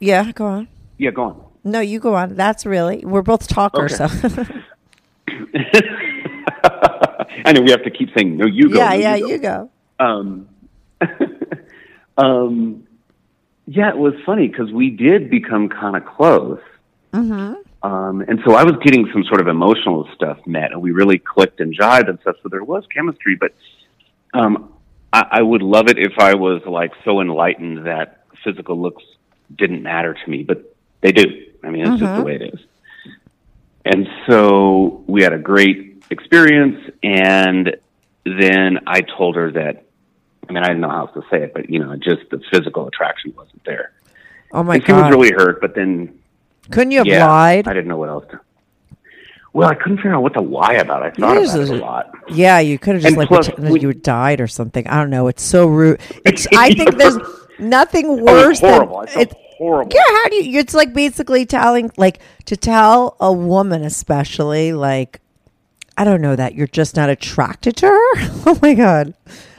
Yeah. 0.00 0.32
Go 0.32 0.46
on. 0.46 0.68
yeah. 0.98 1.10
Go 1.10 1.22
on. 1.24 1.42
No, 1.64 1.80
you 1.80 1.98
go 2.00 2.14
on. 2.14 2.34
That's 2.36 2.64
really. 2.64 3.02
We're 3.04 3.22
both 3.22 3.48
talkers. 3.48 4.00
Okay. 4.00 4.18
So. 4.28 4.44
I 7.44 7.52
know 7.52 7.60
we 7.62 7.70
have 7.70 7.82
to 7.84 7.90
keep 7.90 8.10
saying 8.16 8.36
no. 8.36 8.46
You 8.46 8.70
go. 8.70 8.78
yeah. 8.78 8.88
no, 8.90 8.94
Yeah. 8.96 9.18
go." 9.18 9.26
You 9.26 9.38
go. 9.38 9.70
um, 10.00 10.48
um, 12.18 12.86
yeah, 13.66 13.88
it 13.90 13.96
was 13.98 14.14
funny 14.24 14.48
because 14.48 14.70
we 14.72 14.90
did 14.90 15.28
become 15.30 15.68
kind 15.68 15.96
of 15.96 16.04
close. 16.06 16.60
Mm-hmm. 17.12 17.54
Um, 17.86 18.20
and 18.22 18.40
so 18.44 18.54
I 18.54 18.64
was 18.64 18.74
getting 18.82 19.08
some 19.12 19.22
sort 19.28 19.40
of 19.40 19.46
emotional 19.46 20.08
stuff 20.12 20.44
met, 20.44 20.72
and 20.72 20.82
we 20.82 20.90
really 20.90 21.18
clicked 21.18 21.60
and 21.60 21.72
jived 21.72 22.08
and 22.08 22.18
stuff. 22.20 22.34
So 22.42 22.48
there 22.48 22.64
was 22.64 22.84
chemistry, 22.92 23.36
but 23.36 23.52
um, 24.34 24.72
I, 25.12 25.26
I 25.30 25.42
would 25.42 25.62
love 25.62 25.86
it 25.86 25.96
if 25.96 26.18
I 26.18 26.34
was 26.34 26.62
like 26.66 26.90
so 27.04 27.20
enlightened 27.20 27.86
that 27.86 28.24
physical 28.42 28.80
looks 28.80 29.04
didn't 29.54 29.84
matter 29.84 30.14
to 30.14 30.30
me, 30.30 30.42
but 30.42 30.74
they 31.00 31.12
do. 31.12 31.46
I 31.62 31.70
mean, 31.70 31.86
it's 31.86 32.00
just 32.00 32.16
the 32.16 32.24
way 32.24 32.34
it 32.34 32.54
is. 32.54 32.60
And 33.84 34.08
so 34.28 35.04
we 35.06 35.22
had 35.22 35.32
a 35.32 35.38
great 35.38 36.02
experience, 36.10 36.90
and 37.04 37.76
then 38.24 38.80
I 38.88 39.02
told 39.02 39.36
her 39.36 39.52
that. 39.52 39.84
I 40.48 40.52
mean, 40.52 40.64
I 40.64 40.68
didn't 40.68 40.80
know 40.80 40.90
how 40.90 41.06
else 41.06 41.14
to 41.14 41.22
say 41.30 41.44
it, 41.44 41.54
but 41.54 41.70
you 41.70 41.78
know, 41.78 41.94
just 41.94 42.30
the 42.30 42.40
physical 42.52 42.88
attraction 42.88 43.32
wasn't 43.36 43.62
there. 43.64 43.92
Oh 44.50 44.64
my 44.64 44.76
and 44.76 44.86
she 44.86 44.92
was 44.92 45.08
really 45.10 45.32
hurt, 45.32 45.60
but 45.60 45.76
then 45.76 46.18
Couldn't 46.70 46.90
you 46.90 46.98
have 46.98 47.06
yeah, 47.06 47.26
lied? 47.26 47.68
I 47.68 47.72
didn't 47.72 47.88
know 47.88 47.96
what 47.96 48.08
else 48.08 48.24
to. 48.30 48.40
Well, 49.52 49.70
I 49.70 49.74
couldn't 49.74 49.96
figure 49.98 50.14
out 50.14 50.22
what 50.22 50.34
to 50.34 50.42
lie 50.42 50.74
about. 50.74 51.02
I 51.02 51.10
thought 51.10 51.36
about 51.38 51.60
it 51.60 51.70
a 51.70 51.76
lot. 51.76 52.10
Yeah, 52.28 52.58
you 52.58 52.78
could 52.78 52.96
have 52.96 53.02
just 53.02 53.12
And 53.12 53.16
like 53.16 53.28
plus, 53.28 53.46
pretended 53.48 53.72
we- 53.72 53.80
you 53.80 53.92
died 53.94 54.40
or 54.40 54.46
something. 54.46 54.86
I 54.86 54.98
don't 54.98 55.08
know. 55.08 55.28
It's 55.28 55.42
so 55.42 55.66
rude. 55.66 55.98
It's. 56.26 56.46
I 56.56 56.74
think 56.74 56.96
there's 56.98 57.16
nothing 57.58 58.06
oh, 58.06 58.22
worse 58.22 58.62
Oh, 58.62 58.68
horrible. 58.70 59.06
Than 59.06 59.20
it's 59.22 59.34
horrible. 59.56 59.92
Yeah, 59.94 60.02
how 60.04 60.28
do 60.28 60.36
you? 60.44 60.58
It's 60.58 60.74
like 60.74 60.92
basically 60.92 61.46
telling, 61.46 61.90
like, 61.96 62.18
to 62.44 62.56
tell 62.56 63.16
a 63.18 63.32
woman, 63.32 63.82
especially, 63.82 64.74
like, 64.74 65.20
I 65.96 66.04
don't 66.04 66.20
know 66.20 66.36
that 66.36 66.54
you're 66.54 66.66
just 66.66 66.94
not 66.94 67.08
attracted 67.08 67.76
to 67.78 67.86
her. 67.86 68.12
oh 68.46 68.58
my 68.60 68.74
god. 68.74 69.14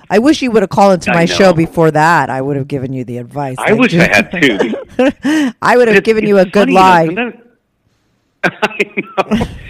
I 0.09 0.19
wish 0.19 0.41
you 0.41 0.51
would 0.51 0.63
have 0.63 0.69
called 0.69 0.93
into 0.95 1.11
I 1.11 1.13
my 1.13 1.25
know. 1.25 1.33
show 1.35 1.53
before 1.53 1.91
that. 1.91 2.29
I 2.29 2.41
would 2.41 2.55
have 2.55 2.67
given 2.67 2.93
you 2.93 3.03
the 3.03 3.17
advice. 3.17 3.57
I 3.59 3.73
wish 3.73 3.93
I 3.95 4.07
had 4.07 4.31
too. 4.31 5.53
I 5.61 5.75
would 5.77 5.87
have 5.89 6.03
given 6.03 6.25
you 6.25 6.37
a 6.39 6.45
good 6.45 6.69
lie. 6.69 7.07
I 8.43 9.03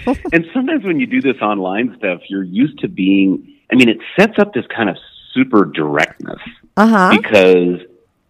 know. 0.06 0.14
and 0.32 0.46
sometimes 0.54 0.84
when 0.84 1.00
you 1.00 1.06
do 1.06 1.20
this 1.20 1.40
online 1.42 1.94
stuff, 1.98 2.20
you're 2.28 2.44
used 2.44 2.78
to 2.80 2.88
being. 2.88 3.54
I 3.72 3.74
mean, 3.74 3.88
it 3.88 3.98
sets 4.18 4.38
up 4.38 4.52
this 4.54 4.64
kind 4.74 4.88
of 4.88 4.96
super 5.34 5.64
directness 5.64 6.38
Uh 6.76 6.86
huh. 6.86 7.18
because 7.20 7.80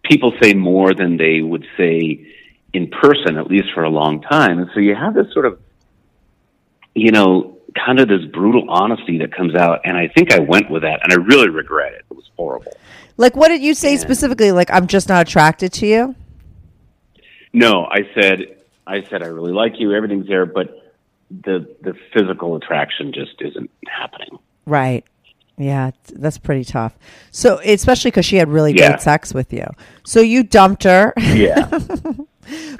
people 0.03 0.33
say 0.41 0.53
more 0.53 0.93
than 0.93 1.17
they 1.17 1.41
would 1.41 1.65
say 1.77 2.25
in 2.73 2.89
person, 2.89 3.37
at 3.37 3.47
least 3.47 3.67
for 3.73 3.83
a 3.83 3.89
long 3.89 4.21
time. 4.21 4.59
And 4.59 4.69
so 4.73 4.79
you 4.79 4.95
have 4.95 5.13
this 5.13 5.31
sort 5.33 5.45
of, 5.45 5.59
you 6.95 7.11
know, 7.11 7.57
kind 7.75 7.99
of 7.99 8.07
this 8.07 8.25
brutal 8.31 8.69
honesty 8.69 9.17
that 9.19 9.33
comes 9.35 9.55
out. 9.55 9.81
And 9.85 9.97
I 9.97 10.07
think 10.07 10.33
I 10.33 10.39
went 10.39 10.69
with 10.69 10.81
that, 10.83 11.01
and 11.03 11.11
I 11.13 11.15
really 11.17 11.49
regret 11.49 11.93
it. 11.93 12.05
It 12.09 12.15
was 12.15 12.29
horrible. 12.37 12.71
Like, 13.17 13.35
what 13.35 13.49
did 13.49 13.61
you 13.61 13.73
say 13.73 13.97
specifically? 13.97 14.51
Like, 14.51 14.71
I'm 14.71 14.87
just 14.87 15.09
not 15.09 15.27
attracted 15.27 15.73
to 15.73 15.85
you. 15.87 16.15
No, 17.53 17.85
I 17.85 18.01
said, 18.19 18.57
I 18.85 19.03
said 19.09 19.23
I 19.23 19.27
really 19.27 19.51
like 19.51 19.73
you. 19.79 19.93
Everything's 19.93 20.27
there, 20.27 20.45
but 20.45 20.75
the 21.31 21.75
the 21.81 21.93
physical 22.13 22.55
attraction 22.55 23.11
just 23.13 23.41
isn't 23.41 23.69
happening. 23.87 24.39
Right. 24.65 25.03
Yeah, 25.57 25.91
that's 26.13 26.37
pretty 26.37 26.63
tough. 26.63 26.97
So, 27.31 27.59
especially 27.59 28.11
because 28.11 28.25
she 28.25 28.37
had 28.37 28.47
really 28.49 28.73
Yeah. 28.73 28.89
great 28.91 29.01
sex 29.01 29.33
with 29.33 29.51
you. 29.51 29.65
So 30.05 30.21
you 30.21 30.43
dumped 30.43 30.83
her. 30.85 31.13
Yeah. 31.17 31.69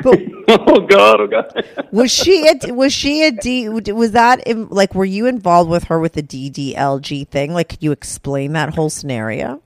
but 0.02 0.20
oh 0.48 0.88
God! 0.88 1.22
Oh 1.22 1.28
God! 1.28 1.66
was 1.92 2.12
she 2.12 2.48
a, 2.48 2.74
was 2.74 2.94
she 2.94 3.26
a 3.26 3.32
D? 3.32 3.70
Was 3.70 4.12
that 4.12 4.46
in, 4.48 4.70
like 4.70 4.96
were 4.96 5.06
you 5.06 5.26
involved 5.26 5.70
with 5.70 5.86
her 5.86 6.00
with 6.00 6.14
the 6.14 6.24
DDLG 6.24 7.28
thing? 7.28 7.54
Like, 7.54 7.70
could 7.70 7.84
you 7.84 7.92
explain 7.92 8.54
that 8.54 8.76
whole 8.76 8.90
scenario? 8.90 9.62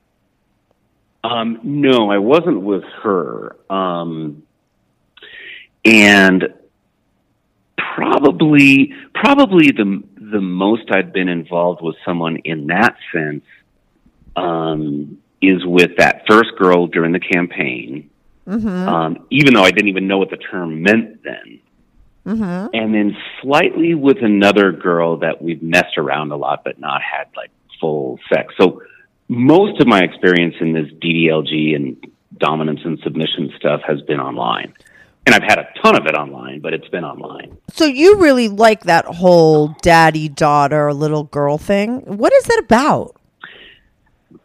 Um, 1.24 1.60
no, 1.64 2.12
I 2.12 2.18
wasn't 2.18 2.62
with 2.62 2.84
her. 3.04 3.56
Um, 3.70 4.44
and 5.86 6.54
probably, 7.78 8.94
probably 9.14 9.72
the 9.72 10.04
the 10.18 10.42
most 10.42 10.84
I'd 10.92 11.14
been 11.14 11.30
involved 11.30 11.82
with 11.82 11.96
someone 12.06 12.38
in 12.38 12.68
that 12.68 12.96
sense 13.14 13.44
um, 14.36 15.20
is 15.42 15.66
with 15.66 15.98
that 15.98 16.24
first 16.28 16.52
girl 16.58 16.88
during 16.88 17.12
the 17.12 17.20
campaign. 17.20 18.10
Um, 18.88 19.28
even 19.32 19.54
though 19.54 19.64
I 19.64 19.72
didn't 19.72 19.90
even 19.90 20.08
know 20.08 20.18
what 20.18 20.30
the 20.30 20.38
term 20.38 20.82
meant 20.82 21.24
then. 21.24 21.60
And 22.74 22.94
then 22.94 23.16
slightly 23.42 23.96
with 23.96 24.18
another 24.22 24.72
girl 24.72 25.18
that 25.18 25.42
we've 25.42 25.62
messed 25.62 25.98
around 25.98 26.32
a 26.32 26.38
lot, 26.38 26.64
but 26.64 26.80
not 26.80 27.02
had 27.02 27.28
like 27.36 27.52
full 27.80 28.20
sex. 28.34 28.54
So 28.60 28.82
most 29.28 29.82
of 29.82 29.88
my 29.88 30.02
experience 30.02 30.56
in 30.62 30.74
this 30.74 30.90
DDLG 31.02 31.76
and 31.76 31.98
dominance 32.38 32.82
and 32.84 33.00
submission 33.04 33.52
stuff 33.58 33.82
has 33.88 34.02
been 34.02 34.20
online. 34.20 34.74
And 35.26 35.34
I've 35.34 35.44
had 35.44 35.58
a 35.58 35.68
ton 35.82 35.96
of 35.96 36.06
it 36.06 36.16
online, 36.16 36.60
but 36.60 36.74
it's 36.74 36.88
been 36.90 37.06
online. 37.06 37.58
So 37.70 37.86
you 37.86 38.18
really 38.18 38.50
like 38.50 38.84
that 38.84 39.06
whole 39.06 39.70
daddy 39.82 40.28
daughter 40.28 40.94
little 40.94 41.24
girl 41.24 41.58
thing? 41.58 42.00
What 42.02 42.34
is 42.34 42.44
that 42.44 42.62
about? 42.66 43.16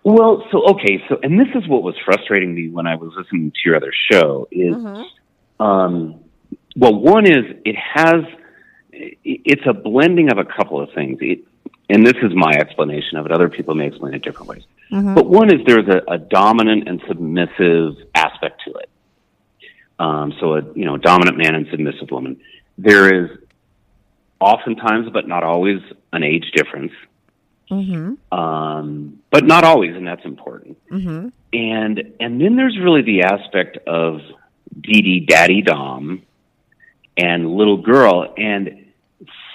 Well, 0.02 0.44
so 0.50 0.70
okay, 0.70 1.02
so 1.08 1.18
and 1.22 1.38
this 1.38 1.48
is 1.54 1.68
what 1.68 1.82
was 1.82 1.94
frustrating 2.04 2.54
me 2.54 2.68
when 2.68 2.86
I 2.86 2.96
was 2.96 3.12
listening 3.16 3.50
to 3.50 3.58
your 3.64 3.76
other 3.76 3.92
show 4.10 4.48
is, 4.50 4.74
um, 5.60 6.20
well, 6.76 6.94
one 6.94 7.26
is 7.26 7.44
it 7.64 7.76
has 7.76 8.24
it's 8.92 9.62
a 9.66 9.72
blending 9.72 10.30
of 10.30 10.38
a 10.38 10.44
couple 10.44 10.80
of 10.80 10.90
things. 10.94 11.18
It, 11.20 11.40
and 11.88 12.06
this 12.06 12.16
is 12.22 12.32
my 12.34 12.52
explanation 12.52 13.18
of 13.18 13.26
it. 13.26 13.32
Other 13.32 13.48
people 13.48 13.74
may 13.74 13.86
explain 13.86 14.14
it 14.14 14.22
different 14.22 14.48
ways. 14.48 14.62
But 15.14 15.28
one 15.28 15.52
is 15.52 15.60
there's 15.66 15.88
a, 15.88 16.12
a 16.12 16.18
dominant 16.18 16.88
and 16.88 17.02
submissive 17.06 17.94
aspect 18.14 18.62
to 18.66 18.74
it. 18.74 18.90
Um, 19.98 20.32
so 20.40 20.54
a 20.54 20.62
you 20.74 20.84
know 20.84 20.96
dominant 20.96 21.36
man 21.36 21.54
and 21.54 21.66
submissive 21.70 22.10
woman. 22.10 22.40
There 22.76 23.24
is 23.24 23.30
oftentimes, 24.40 25.08
but 25.12 25.26
not 25.26 25.42
always, 25.42 25.80
an 26.12 26.22
age 26.22 26.52
difference 26.54 26.92
um, 27.70 29.20
but 29.30 29.44
not 29.44 29.64
always, 29.64 29.94
and 29.94 30.06
that's 30.06 30.24
important. 30.24 30.76
Mm-hmm. 30.90 31.28
And 31.52 32.12
and 32.20 32.40
then 32.40 32.56
there's 32.56 32.78
really 32.78 33.02
the 33.02 33.22
aspect 33.22 33.78
of 33.86 34.20
Dee 34.80 35.20
Daddy 35.20 35.62
Dom 35.62 36.22
and 37.16 37.54
little 37.54 37.78
girl, 37.78 38.32
and 38.36 38.86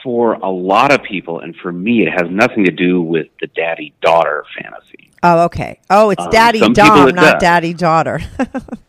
for 0.04 0.34
a 0.34 0.49
lot 0.49 0.91
of 0.91 1.02
people, 1.04 1.39
and 1.39 1.56
for 1.56 1.71
me, 1.71 2.02
it 2.06 2.12
has 2.12 2.30
nothing 2.30 2.65
to 2.65 2.71
do 2.71 3.02
with 3.02 3.28
the 3.39 3.47
daddy 3.47 3.93
daughter 4.02 4.43
fantasy. 4.62 5.12
Oh, 5.23 5.45
okay. 5.45 5.80
Oh, 5.89 6.10
it's 6.10 6.21
Um, 6.21 6.30
daddy 6.30 6.60
dom, 6.60 7.08
it 7.08 7.15
not 7.15 7.34
does. 7.34 7.41
daddy 7.41 7.73
daughter. 7.73 8.19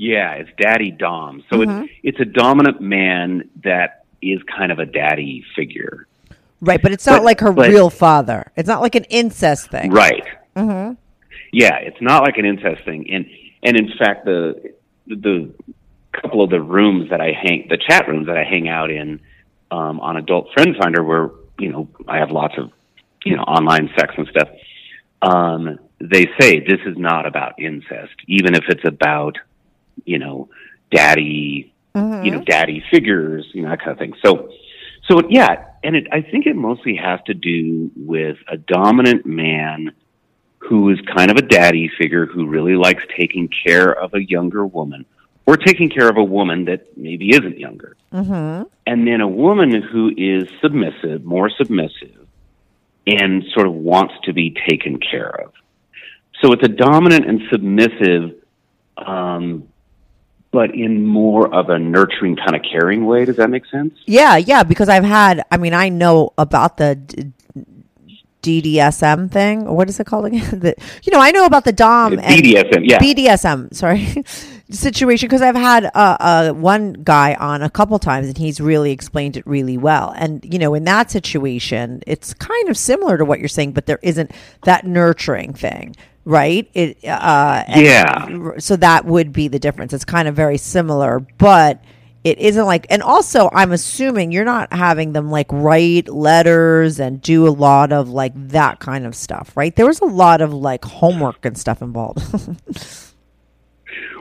Yeah, 0.00 0.34
it's 0.34 0.50
daddy 0.56 0.92
Dom. 0.92 1.42
So 1.50 1.60
it's 1.62 1.92
it's 2.04 2.20
a 2.20 2.24
dominant 2.24 2.80
man 2.80 3.50
that 3.64 4.04
is 4.22 4.40
kind 4.44 4.70
of 4.70 4.78
a 4.78 4.86
daddy 4.86 5.44
figure. 5.56 6.06
Right, 6.60 6.80
but 6.80 6.92
it's 6.92 7.06
not 7.06 7.18
But- 7.18 7.24
like 7.24 7.40
her 7.40 7.52
but- 7.52 7.68
real 7.70 7.90
father. 7.90 8.50
It's 8.56 8.68
not 8.68 8.80
like 8.80 8.94
an 8.94 9.04
incest 9.04 9.70
thing. 9.70 9.90
Right. 9.90 10.24
Mm-hmm. 10.56 10.94
Yeah, 11.52 11.76
it's 11.76 12.00
not 12.00 12.22
like 12.24 12.36
an 12.36 12.44
incest 12.44 12.84
thing, 12.84 13.10
and 13.10 13.26
and 13.62 13.76
in 13.76 13.90
fact, 13.98 14.24
the 14.24 14.72
the 15.06 15.50
couple 16.12 16.42
of 16.42 16.50
the 16.50 16.60
rooms 16.60 17.10
that 17.10 17.20
I 17.20 17.32
hang, 17.32 17.68
the 17.70 17.78
chat 17.78 18.08
rooms 18.08 18.26
that 18.26 18.36
I 18.36 18.44
hang 18.44 18.68
out 18.68 18.90
in 18.90 19.20
um, 19.70 20.00
on 20.00 20.16
Adult 20.16 20.48
Friend 20.52 20.74
Finder, 20.80 21.02
where 21.02 21.30
you 21.58 21.70
know 21.72 21.88
I 22.06 22.18
have 22.18 22.30
lots 22.30 22.54
of 22.58 22.70
you 23.24 23.36
know 23.36 23.42
online 23.42 23.88
sex 23.98 24.14
and 24.18 24.26
stuff. 24.28 24.48
Um, 25.22 25.78
they 26.00 26.26
say 26.38 26.60
this 26.60 26.80
is 26.86 26.96
not 26.96 27.26
about 27.26 27.58
incest, 27.58 28.14
even 28.26 28.54
if 28.54 28.64
it's 28.68 28.84
about, 28.86 29.36
you 30.04 30.18
know, 30.18 30.48
daddy, 30.92 31.72
you 31.94 32.30
know, 32.30 32.44
daddy 32.46 32.84
figures, 32.90 33.44
you 33.52 33.62
know, 33.62 33.70
that 33.70 33.80
kind 33.80 33.90
of 33.90 33.98
thing. 33.98 34.14
So, 34.24 34.50
so 35.10 35.22
yeah, 35.28 35.64
and 35.82 35.96
it, 35.96 36.06
I 36.12 36.22
think 36.22 36.46
it 36.46 36.56
mostly 36.56 36.96
has 36.96 37.20
to 37.26 37.34
do 37.34 37.90
with 37.96 38.38
a 38.48 38.56
dominant 38.56 39.26
man 39.26 39.92
who 40.58 40.90
is 40.90 40.98
kind 41.14 41.30
of 41.30 41.36
a 41.36 41.42
daddy 41.42 41.90
figure 41.98 42.26
who 42.26 42.46
really 42.48 42.74
likes 42.76 43.02
taking 43.16 43.48
care 43.48 43.90
of 43.90 44.12
a 44.14 44.22
younger 44.22 44.66
woman 44.66 45.06
or 45.46 45.56
taking 45.56 45.88
care 45.88 46.08
of 46.08 46.16
a 46.16 46.22
woman 46.24 46.66
that 46.66 46.96
maybe 46.96 47.30
isn't 47.30 47.58
younger. 47.58 47.96
And 48.86 49.06
then 49.06 49.20
a 49.20 49.28
woman 49.28 49.82
who 49.82 50.12
is 50.16 50.48
submissive, 50.60 51.24
more 51.24 51.48
submissive, 51.48 52.26
and 53.06 53.44
sort 53.54 53.66
of 53.66 53.72
wants 53.72 54.14
to 54.24 54.34
be 54.34 54.54
taken 54.68 54.98
care 54.98 55.30
of. 55.44 55.52
So 56.42 56.52
it's 56.52 56.62
a 56.62 56.68
dominant 56.68 57.26
and 57.26 57.40
submissive, 57.50 58.34
um, 58.98 59.68
but 60.58 60.74
in 60.74 61.04
more 61.04 61.54
of 61.54 61.70
a 61.70 61.78
nurturing 61.78 62.34
kind 62.34 62.56
of 62.56 62.62
caring 62.68 63.06
way. 63.06 63.24
Does 63.24 63.36
that 63.36 63.48
make 63.48 63.64
sense? 63.66 63.94
Yeah, 64.06 64.36
yeah, 64.36 64.64
because 64.64 64.88
I've 64.88 65.04
had, 65.04 65.44
I 65.52 65.56
mean, 65.56 65.72
I 65.72 65.88
know 65.88 66.32
about 66.36 66.78
the 66.78 66.96
d- 66.96 67.32
DDSM 68.42 69.30
thing. 69.30 69.66
What 69.72 69.88
is 69.88 70.00
it 70.00 70.08
called 70.08 70.26
again? 70.26 70.58
the, 70.58 70.74
you 71.04 71.12
know, 71.12 71.20
I 71.20 71.30
know 71.30 71.44
about 71.44 71.64
the 71.64 71.70
Dom 71.70 72.14
and 72.14 72.42
BDSM, 72.42 72.90
yeah. 72.90 72.98
BDSM, 72.98 73.72
sorry, 73.72 74.24
situation 74.70 75.28
because 75.28 75.42
I've 75.42 75.54
had 75.54 75.84
uh, 75.94 76.16
uh, 76.18 76.52
one 76.54 76.94
guy 77.04 77.34
on 77.34 77.62
a 77.62 77.70
couple 77.70 77.96
times 78.00 78.26
and 78.26 78.36
he's 78.36 78.60
really 78.60 78.90
explained 78.90 79.36
it 79.36 79.46
really 79.46 79.78
well. 79.78 80.12
And, 80.16 80.44
you 80.44 80.58
know, 80.58 80.74
in 80.74 80.82
that 80.86 81.12
situation, 81.12 82.02
it's 82.04 82.34
kind 82.34 82.68
of 82.68 82.76
similar 82.76 83.16
to 83.16 83.24
what 83.24 83.38
you're 83.38 83.46
saying, 83.46 83.74
but 83.74 83.86
there 83.86 84.00
isn't 84.02 84.32
that 84.64 84.84
nurturing 84.84 85.52
thing. 85.52 85.94
Right. 86.28 86.68
It. 86.74 86.98
Uh, 87.06 87.64
Yeah. 87.68 88.58
so 88.58 88.76
that 88.76 89.06
would 89.06 89.32
be 89.32 89.48
the 89.48 89.58
difference. 89.58 89.94
It's 89.94 90.04
kind 90.04 90.28
of 90.28 90.36
very 90.36 90.58
similar, 90.58 91.20
but 91.38 91.82
it 92.22 92.38
isn't 92.38 92.66
like. 92.66 92.86
And 92.90 93.02
also, 93.02 93.48
I'm 93.54 93.72
assuming 93.72 94.30
you're 94.30 94.44
not 94.44 94.70
having 94.70 95.14
them 95.14 95.30
like 95.30 95.46
write 95.50 96.10
letters 96.10 97.00
and 97.00 97.22
do 97.22 97.48
a 97.48 97.50
lot 97.50 97.92
of 97.92 98.10
like 98.10 98.32
that 98.50 98.78
kind 98.78 99.06
of 99.06 99.14
stuff, 99.14 99.56
right? 99.56 99.74
There 99.74 99.86
was 99.86 100.00
a 100.00 100.04
lot 100.04 100.42
of 100.42 100.52
like 100.52 100.84
homework 100.84 101.46
and 101.46 101.56
stuff 101.56 101.80
involved. 101.80 102.20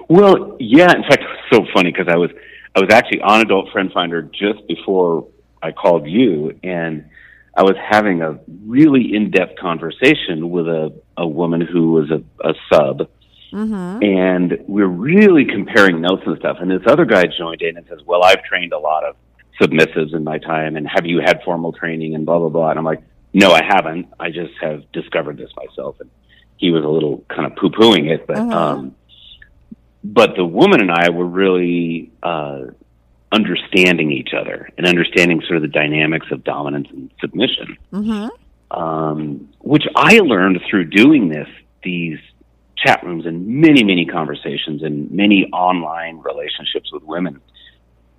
Well, 0.09 0.55
yeah. 0.59 0.95
In 0.95 1.03
fact, 1.03 1.21
it's 1.21 1.53
so 1.55 1.65
funny 1.73 1.91
because 1.91 2.07
I 2.07 2.15
was 2.15 2.31
I 2.75 2.79
was 2.79 2.89
actually 2.93 3.19
on 3.21 3.41
Adult 3.41 3.69
Friend 3.71 3.91
Finder 3.91 4.21
just 4.21 4.65
before 4.65 5.27
I 5.61 5.73
called 5.73 6.07
you, 6.07 6.57
and 6.63 7.09
I 7.57 7.63
was 7.63 7.75
having 7.89 8.21
a 8.21 8.39
really 8.65 9.15
in 9.15 9.31
depth 9.31 9.57
conversation 9.59 10.51
with 10.51 10.67
a 10.67 10.93
a 11.17 11.27
woman 11.27 11.59
who 11.61 11.93
was 11.93 12.11
a, 12.11 12.21
a 12.47 12.53
sub, 12.71 13.09
and 14.03 14.59
we're 14.67 14.85
really 14.85 15.45
comparing 15.45 15.99
notes 15.99 16.21
and 16.27 16.37
stuff. 16.37 16.57
And 16.59 16.69
this 16.69 16.83
other 16.85 17.05
guy 17.05 17.23
joined 17.25 17.63
in 17.63 17.75
and 17.75 17.87
says, 17.87 17.99
"Well, 18.05 18.23
I've 18.23 18.43
trained 18.43 18.73
a 18.73 18.77
lot 18.77 19.03
of 19.03 19.15
submissives 19.59 20.13
in 20.13 20.23
my 20.23 20.37
time, 20.37 20.75
and 20.75 20.87
have 20.87 21.07
you 21.07 21.19
had 21.19 21.41
formal 21.43 21.73
training?" 21.73 22.13
And 22.13 22.27
blah 22.27 22.37
blah 22.37 22.49
blah. 22.49 22.69
And 22.69 22.77
I'm 22.77 22.85
like, 22.85 23.01
"No, 23.33 23.51
I 23.51 23.63
haven't. 23.63 24.07
I 24.19 24.29
just 24.29 24.53
have 24.61 24.83
discovered 24.91 25.37
this 25.37 25.49
myself." 25.55 25.95
And 25.99 26.11
he 26.57 26.69
was 26.69 26.83
a 26.83 26.87
little 26.87 27.25
kind 27.27 27.47
of 27.47 27.55
poo 27.55 27.71
pooing 27.71 28.11
it, 28.11 28.27
but 28.27 28.37
um, 28.37 28.95
but 30.03 30.35
the 30.35 30.45
woman 30.45 30.79
and 30.81 30.91
I 30.91 31.09
were 31.09 31.25
really 31.25 32.11
uh, 32.21 32.65
understanding 33.31 34.11
each 34.11 34.33
other 34.33 34.69
and 34.77 34.87
understanding 34.87 35.41
sort 35.41 35.57
of 35.57 35.61
the 35.61 35.67
dynamics 35.67 36.27
of 36.31 36.43
dominance 36.43 36.87
and 36.91 37.11
submission, 37.19 37.77
um, 38.71 39.49
which 39.59 39.83
I 39.95 40.19
learned 40.19 40.61
through 40.69 40.85
doing 40.85 41.29
this 41.29 41.47
these 41.83 42.19
chat 42.77 43.03
rooms 43.03 43.25
and 43.25 43.47
many 43.47 43.83
many 43.83 44.05
conversations 44.05 44.83
and 44.83 45.11
many 45.11 45.45
online 45.51 46.19
relationships 46.19 46.91
with 46.91 47.03
women. 47.03 47.41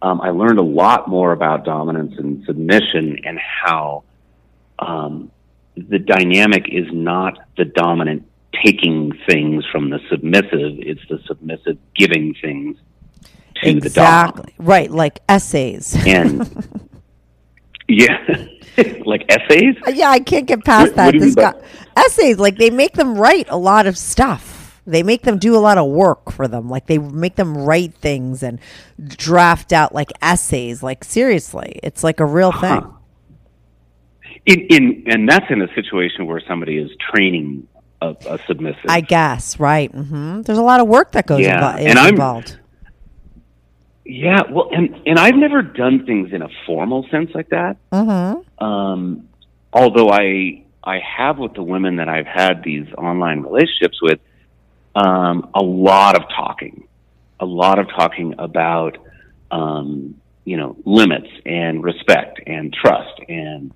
Um, 0.03 0.21
I 0.21 0.31
learned 0.31 0.59
a 0.59 0.63
lot 0.63 1.09
more 1.09 1.33
about 1.33 1.65
dominance 1.65 2.15
and 2.19 2.45
submission 2.45 3.19
and 3.25 3.39
how 3.39 4.05
um, 4.79 5.31
the 5.77 5.99
dynamic 5.99 6.67
is 6.71 6.87
not 6.93 7.39
the 7.57 7.65
dominant 7.65 8.25
taking 8.65 9.13
things 9.29 9.65
from 9.73 9.91
the 9.91 10.01
submissive; 10.11 10.79
it's 10.79 11.01
the 11.09 11.19
submissive 11.27 11.79
giving 11.97 12.35
things 12.41 12.77
to 13.63 13.81
the 13.81 13.91
dom. 13.91 14.29
exactly. 14.29 14.55
Right. 14.59 14.91
Like 14.91 15.21
essays. 15.29 15.97
And 16.07 16.69
yeah, 17.89 18.47
like 19.05 19.25
essays. 19.31 19.77
Yeah, 19.89 20.11
I 20.11 20.21
can't 20.21 20.47
get 20.47 20.65
past 20.65 20.89
What- 20.91 20.97
that. 20.97 21.15
what 21.15 21.21
this 21.21 21.35
guy, 21.35 21.53
by- 21.53 21.61
essays, 21.97 22.39
like 22.39 22.57
they 22.57 22.71
make 22.71 22.93
them 22.95 23.17
write 23.17 23.47
a 23.51 23.57
lot 23.57 23.87
of 23.87 23.97
stuff. 23.99 24.57
They 24.87 25.03
make 25.03 25.21
them 25.23 25.37
do 25.39 25.55
a 25.55 25.59
lot 25.61 25.77
of 25.77 25.87
work 25.91 26.33
for 26.33 26.49
them. 26.49 26.71
Like 26.71 26.87
they 26.87 26.97
make 26.97 27.37
them 27.37 27.59
write 27.59 27.93
things 27.95 28.43
and 28.43 28.59
draft 29.07 29.73
out 29.75 29.95
like 29.95 30.11
essays. 30.23 30.83
Like 30.83 31.05
seriously, 31.05 31.79
it's 31.83 32.03
like 32.03 32.21
a 32.21 32.25
real 32.25 32.53
thing. 32.53 32.87
In, 34.47 34.61
in 34.71 35.05
and 35.07 35.29
that's 35.29 35.45
in 35.51 35.61
a 35.61 35.69
situation 35.75 36.27
where 36.27 36.41
somebody 36.49 36.79
is 36.79 36.91
training 37.13 37.69
a, 38.01 38.17
a 38.27 38.39
submissive. 38.47 38.87
I 38.89 39.03
guess, 39.03 39.61
right? 39.61 39.91
hmm 39.91 40.41
There's 40.41 40.57
a 40.59 40.63
lot 40.63 40.81
of 40.81 40.89
work 40.89 41.13
that 41.13 41.27
goes 41.27 41.41
Yeah, 41.41 41.61
invo- 41.61 41.81
and 41.87 41.99
I'm- 41.99 42.15
involved. 42.15 42.59
Yeah, 44.11 44.41
well, 44.51 44.71
and 44.73 45.03
and 45.05 45.19
I've 45.19 45.35
never 45.35 45.61
done 45.61 46.07
things 46.07 46.33
in 46.33 46.41
a 46.41 46.49
formal 46.65 47.07
sense 47.11 47.31
like 47.35 47.51
that. 47.51 47.77
Mm-hmm. 47.93 48.65
Um, 48.65 49.29
although 49.71 50.09
I 50.09 50.65
I 50.83 50.99
have 51.01 51.37
with 51.37 51.53
the 51.53 51.63
women 51.63 51.97
that 51.97 52.09
I've 52.09 52.27
had 52.27 52.65
these 52.65 52.87
online 52.97 53.43
relationships 53.43 54.01
with, 54.01 54.19
um, 54.95 55.51
a 55.55 55.63
lot 55.63 56.17
of 56.17 56.27
talking, 56.35 56.89
a 57.39 57.45
lot 57.45 57.79
of 57.79 57.87
talking 57.91 58.35
about, 58.39 58.97
um, 59.51 60.19
you 60.47 60.57
know, 60.57 60.75
limits 60.87 61.29
and 61.45 61.85
respect 61.85 62.41
and 62.47 62.73
trust 62.73 63.21
and. 63.29 63.75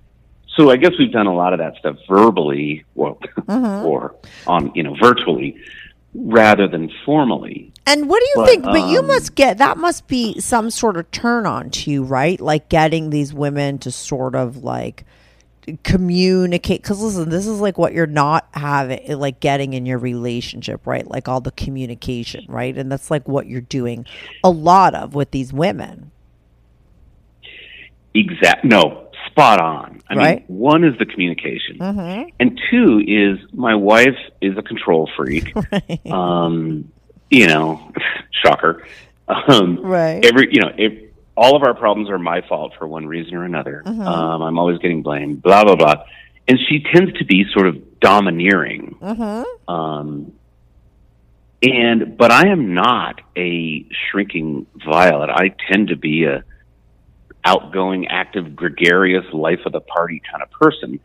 So 0.55 0.69
I 0.69 0.77
guess 0.77 0.91
we've 0.99 1.11
done 1.11 1.25
a 1.25 1.33
lot 1.33 1.53
of 1.53 1.59
that 1.59 1.77
stuff 1.77 1.95
verbally, 2.07 2.85
or, 2.93 3.17
or 3.47 4.15
on 4.45 4.71
you 4.75 4.83
know 4.83 4.95
virtually, 5.01 5.57
rather 6.13 6.67
than 6.67 6.91
formally. 7.05 7.71
And 7.85 8.07
what 8.07 8.19
do 8.19 8.25
you 8.25 8.35
But, 8.35 8.47
think? 8.47 8.63
But 8.63 8.89
you 8.89 8.99
um, 8.99 9.07
must 9.07 9.35
get 9.35 9.57
that 9.57 9.77
must 9.77 10.07
be 10.07 10.39
some 10.39 10.69
sort 10.69 10.97
of 10.97 11.09
turn 11.11 11.45
on 11.45 11.69
to 11.71 11.91
you, 11.91 12.03
right? 12.03 12.39
Like 12.39 12.69
getting 12.69 13.09
these 13.09 13.33
women 13.33 13.77
to 13.79 13.91
sort 13.91 14.35
of 14.35 14.63
like 14.63 15.05
communicate. 15.83 16.81
Because 16.81 17.01
listen, 17.01 17.29
this 17.29 17.47
is 17.47 17.59
like 17.59 17.77
what 17.77 17.93
you're 17.93 18.05
not 18.05 18.47
having, 18.53 19.17
like 19.17 19.39
getting 19.39 19.73
in 19.73 19.85
your 19.85 19.97
relationship, 19.97 20.85
right? 20.87 21.07
Like 21.07 21.27
all 21.27 21.41
the 21.41 21.51
communication, 21.51 22.45
right? 22.47 22.77
And 22.77 22.91
that's 22.91 23.11
like 23.11 23.27
what 23.27 23.47
you're 23.47 23.61
doing 23.61 24.05
a 24.43 24.49
lot 24.49 24.95
of 24.95 25.15
with 25.15 25.31
these 25.31 25.51
women. 25.51 26.11
Exact. 28.13 28.63
No, 28.63 29.09
spot 29.33 29.59
on. 29.59 30.01
I 30.09 30.15
Right. 30.15 30.47
mean, 30.49 30.57
one 30.59 30.83
is 30.83 30.97
the 30.99 31.05
communication, 31.05 31.77
and 32.39 32.59
two 32.69 33.01
is 33.05 33.39
my 33.53 33.73
wife 33.75 34.17
is 34.41 34.55
a 34.57 34.61
control 34.61 35.09
freak. 35.17 35.53
um, 36.11 36.91
you 37.31 37.47
know, 37.47 37.91
shocker. 38.43 38.85
Um, 39.27 39.79
Right. 39.81 40.23
Every 40.23 40.49
you 40.51 40.61
know, 40.61 40.71
if 40.77 41.11
all 41.35 41.55
of 41.55 41.63
our 41.63 41.73
problems 41.73 42.09
are 42.11 42.19
my 42.19 42.41
fault 42.47 42.73
for 42.77 42.87
one 42.87 43.07
reason 43.07 43.33
or 43.35 43.43
another. 43.43 43.81
Um, 43.87 44.41
I'm 44.43 44.59
always 44.59 44.77
getting 44.77 45.01
blamed. 45.01 45.41
Blah 45.41 45.63
blah 45.63 45.75
blah, 45.75 46.03
and 46.47 46.59
she 46.69 46.83
tends 46.93 47.11
to 47.17 47.25
be 47.25 47.45
sort 47.53 47.67
of 47.67 47.99
domineering. 47.99 48.95
Um, 49.67 50.33
and 51.63 52.17
but 52.17 52.31
I 52.31 52.49
am 52.49 52.73
not 52.75 53.21
a 53.35 53.85
shrinking 54.11 54.67
violet. 54.85 55.29
I 55.31 55.55
tend 55.71 55.87
to 55.87 55.95
be 55.95 56.25
a 56.25 56.43
outgoing, 57.45 58.07
active, 58.07 58.55
gregarious, 58.55 59.25
life 59.33 59.59
of 59.65 59.71
the 59.71 59.81
party 59.81 60.21
kind 60.29 60.43
of 60.43 60.51
person. 60.51 60.99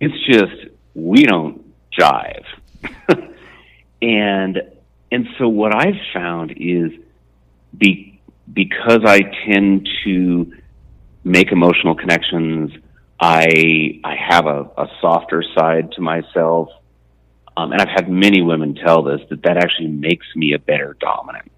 It's 0.00 0.26
just 0.26 0.72
we 0.94 1.24
don't 1.24 1.72
jive, 1.98 2.44
and 4.02 4.62
and 5.10 5.28
so 5.38 5.48
what 5.48 5.74
I've 5.74 6.00
found 6.12 6.52
is 6.56 6.92
be 7.76 8.20
because 8.52 9.00
I 9.04 9.20
tend 9.46 9.88
to 10.04 10.52
make 11.24 11.52
emotional 11.52 11.94
connections. 11.94 12.72
I 13.20 14.00
I 14.04 14.14
have 14.28 14.46
a, 14.46 14.70
a 14.76 14.86
softer 15.00 15.42
side 15.56 15.92
to 15.92 16.00
myself, 16.00 16.68
um, 17.56 17.72
and 17.72 17.80
I've 17.80 17.88
had 17.88 18.08
many 18.08 18.42
women 18.42 18.74
tell 18.74 19.02
this 19.02 19.20
that 19.30 19.42
that 19.42 19.56
actually 19.56 19.88
makes 19.88 20.26
me 20.36 20.52
a 20.52 20.58
better 20.58 20.96
dominant. 21.00 21.50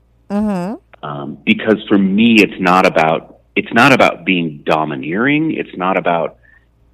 Um, 1.03 1.39
because 1.45 1.83
for 1.89 1.99
me, 1.99 2.37
it's 2.39 2.61
not 2.61 2.87
about 2.87 3.40
it's 3.57 3.73
not 3.73 3.93
about 3.93 4.25
being 4.25 4.63
domineering. 4.65 5.53
It's 5.53 5.77
not 5.77 5.97
about 5.97 6.39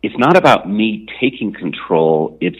it's 0.02 0.16
not 0.18 0.36
about 0.36 0.68
me 0.68 1.06
taking 1.20 1.52
control. 1.52 2.36
It's 2.40 2.58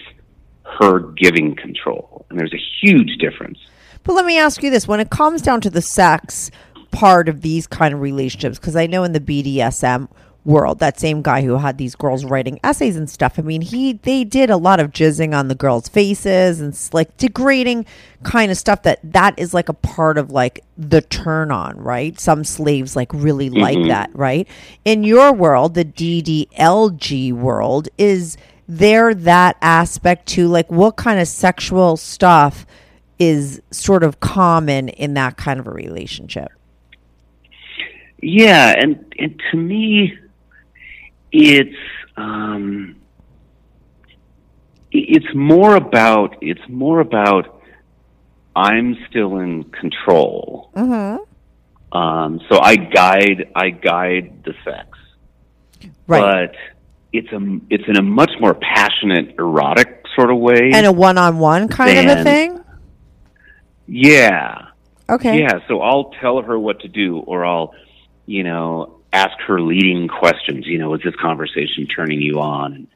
her 0.79 1.01
giving 1.01 1.55
control, 1.55 2.27
and 2.29 2.39
there's 2.39 2.55
a 2.55 2.63
huge 2.83 3.19
difference. 3.19 3.59
But 4.03 4.15
let 4.15 4.25
me 4.25 4.39
ask 4.39 4.63
you 4.63 4.71
this: 4.71 4.89
when 4.89 5.01
it 5.01 5.11
comes 5.11 5.43
down 5.43 5.61
to 5.63 5.71
the 5.71 5.83
sex 5.83 6.51
part 6.91 7.29
of 7.29 7.43
these 7.43 7.67
kind 7.67 7.93
of 7.95 8.01
relationships, 8.01 8.59
because 8.59 8.77
I 8.77 8.87
know 8.87 9.05
in 9.05 9.13
the 9.13 9.21
BDSM 9.21 10.09
world. 10.47 10.79
That 10.79 10.99
same 10.99 11.21
guy 11.21 11.43
who 11.43 11.57
had 11.59 11.77
these 11.77 11.95
girls 11.95 12.25
writing 12.25 12.59
essays 12.65 12.97
and 12.97 13.11
stuff. 13.11 13.39
I 13.39 13.43
mean, 13.43 13.61
he 13.61 13.95
they 13.95 14.25
did 14.25 14.49
a 14.49 14.57
lot 14.57 14.81
of 14.81 14.93
jizzing 14.93 15.37
on 15.37 15.49
the 15.49 15.55
girls' 15.55 15.89
faces 15.89 16.61
and 16.61 16.79
like 16.93 17.17
degrading 17.17 17.85
kind 18.23 18.51
of 18.51 18.57
stuff 18.57 18.83
that 18.83 19.01
that 19.03 19.39
is 19.39 19.53
like 19.53 19.69
a 19.69 19.75
part 19.75 20.17
of 20.17 20.31
like 20.31 20.65
the 20.79 21.03
turn 21.03 21.51
on, 21.51 21.77
right? 21.77 22.19
Some 22.19 22.45
slaves 22.45 22.97
like 22.97 23.13
really 23.13 23.51
like 23.51 23.77
mm-hmm. 23.77 23.89
that, 23.89 24.11
right? 24.15 24.49
In 24.85 25.05
your 25.05 25.33
world, 25.33 25.75
the 25.75 25.85
DDLG 25.85 27.33
world 27.33 27.89
is 27.99 28.39
there 28.69 29.15
that 29.15 29.57
aspect 29.61 30.27
to 30.27 30.49
like 30.49 30.71
what 30.71 30.97
kind 30.97 31.21
of 31.21 31.29
sexual 31.29 31.97
stuff 31.97 32.67
is 33.19 33.61
sort 33.71 34.03
of 34.03 34.21
common 34.21 34.89
in 34.89 35.15
that 35.15 35.37
kind 35.37 35.59
of 35.59 35.67
a 35.67 35.71
relationship 35.71 36.51
Yeah, 38.23 38.75
and 38.77 39.15
and 39.19 39.41
to 39.51 39.57
me, 39.57 40.19
it's 41.33 41.77
um, 42.17 42.97
it's 44.93 45.35
more 45.35 45.77
about 45.77 46.37
it's 46.41 46.61
more 46.69 47.01
about 47.01 47.61
I'm 48.55 48.97
still 49.09 49.39
in 49.39 49.65
control. 49.65 50.71
Mm-hmm. 50.75 51.97
Um, 51.97 52.41
so 52.51 52.59
I 52.61 52.77
guide 52.77 53.51
I 53.55 53.71
guide 53.71 54.45
the 54.45 54.55
sex, 54.65 54.99
right 56.07 56.51
but 56.51 56.57
it's 57.13 57.33
a 57.33 57.61
it's 57.71 57.85
in 57.87 57.97
a 57.97 58.03
much 58.03 58.33
more 58.41 58.55
passionate, 58.55 59.37
erotic 59.39 60.05
sort 60.15 60.31
of 60.31 60.39
way. 60.39 60.71
and 60.73 60.87
a 60.87 60.93
one-on-one 60.93 61.69
kind 61.69 62.11
of 62.11 62.19
a 62.19 62.25
thing 62.25 62.57
yeah, 63.87 64.67
okay 65.09 65.41
Yeah, 65.41 65.61
so 65.69 65.81
I'll 65.81 66.11
tell 66.21 66.43
her 66.43 66.59
what 66.59 66.81
to 66.81 66.89
do, 66.89 67.19
or 67.19 67.45
I'll, 67.45 67.75
you 68.27 68.43
know, 68.43 68.96
ask 69.13 69.39
her 69.47 69.61
leading 69.61 70.09
questions. 70.09 70.67
You 70.67 70.79
know, 70.79 70.95
is 70.95 71.03
this 71.03 71.15
conversation 71.17 71.87
turning 71.87 72.21
you 72.21 72.41
on? 72.41 72.89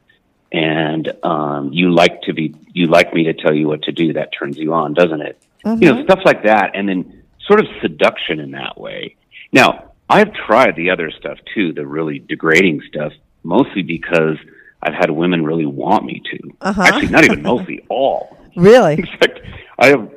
And 0.52 1.12
um, 1.22 1.72
you 1.72 1.94
like 1.94 2.22
to 2.22 2.32
be, 2.32 2.54
you 2.72 2.86
like 2.88 3.14
me 3.14 3.24
to 3.24 3.34
tell 3.34 3.54
you 3.54 3.68
what 3.68 3.82
to 3.84 3.92
do. 3.92 4.14
That 4.14 4.30
turns 4.36 4.58
you 4.58 4.74
on, 4.74 4.94
doesn't 4.94 5.20
it? 5.22 5.40
You 5.64 5.92
know, 5.92 6.04
stuff 6.04 6.20
like 6.24 6.44
that, 6.44 6.70
and 6.74 6.88
then 6.88 7.22
sort 7.46 7.60
of 7.60 7.66
seduction 7.82 8.40
in 8.40 8.52
that 8.52 8.80
way. 8.80 9.16
Now, 9.52 9.92
I've 10.08 10.32
tried 10.32 10.74
the 10.76 10.90
other 10.90 11.10
stuff 11.10 11.38
too, 11.54 11.72
the 11.72 11.86
really 11.86 12.18
degrading 12.18 12.82
stuff, 12.88 13.12
mostly 13.42 13.82
because 13.82 14.36
I've 14.82 14.94
had 14.94 15.10
women 15.10 15.44
really 15.44 15.66
want 15.66 16.04
me 16.04 16.22
to. 16.32 16.50
Uh-huh. 16.60 16.82
Actually, 16.82 17.08
not 17.08 17.24
even 17.24 17.42
mostly, 17.50 17.84
all. 17.88 18.38
really 18.56 18.94
In 18.98 19.06
fact, 19.06 19.40
I 19.78 19.88
have. 19.88 20.10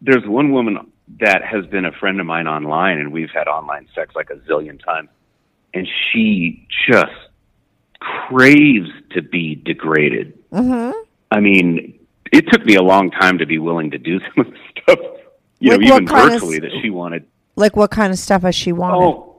There's 0.00 0.26
one 0.26 0.52
woman 0.52 0.92
that 1.20 1.42
has 1.42 1.66
been 1.66 1.84
a 1.84 1.92
friend 1.92 2.20
of 2.20 2.26
mine 2.26 2.46
online, 2.46 2.98
and 2.98 3.12
we've 3.12 3.30
had 3.30 3.48
online 3.48 3.86
sex 3.94 4.14
like 4.14 4.30
a 4.30 4.36
zillion 4.48 4.82
times, 4.82 5.08
and 5.74 5.88
she 6.12 6.66
just 6.88 7.12
craves 8.00 8.90
to 9.10 9.22
be 9.22 9.54
degraded. 9.56 10.38
Mm-hmm. 10.52 10.92
I 11.30 11.40
mean, 11.40 11.98
it 12.32 12.46
took 12.50 12.64
me 12.64 12.76
a 12.76 12.82
long 12.82 13.10
time 13.10 13.38
to 13.38 13.46
be 13.46 13.58
willing 13.58 13.90
to 13.92 13.98
do 13.98 14.20
some 14.36 14.46
of 14.46 14.52
the 14.52 14.58
stuff, 14.82 14.98
you 15.58 15.70
Like 15.72 15.80
know, 15.80 15.86
even 15.96 16.06
kind 16.06 16.26
of 16.26 16.32
virtually 16.40 16.60
that 16.60 16.70
she 16.82 16.90
wanted. 16.90 17.26
like 17.56 17.76
what 17.76 17.90
kind 17.90 18.12
of 18.12 18.18
stuff 18.18 18.42
has 18.42 18.54
she 18.54 18.72
wanted 18.72 18.96
Oh, 19.04 19.30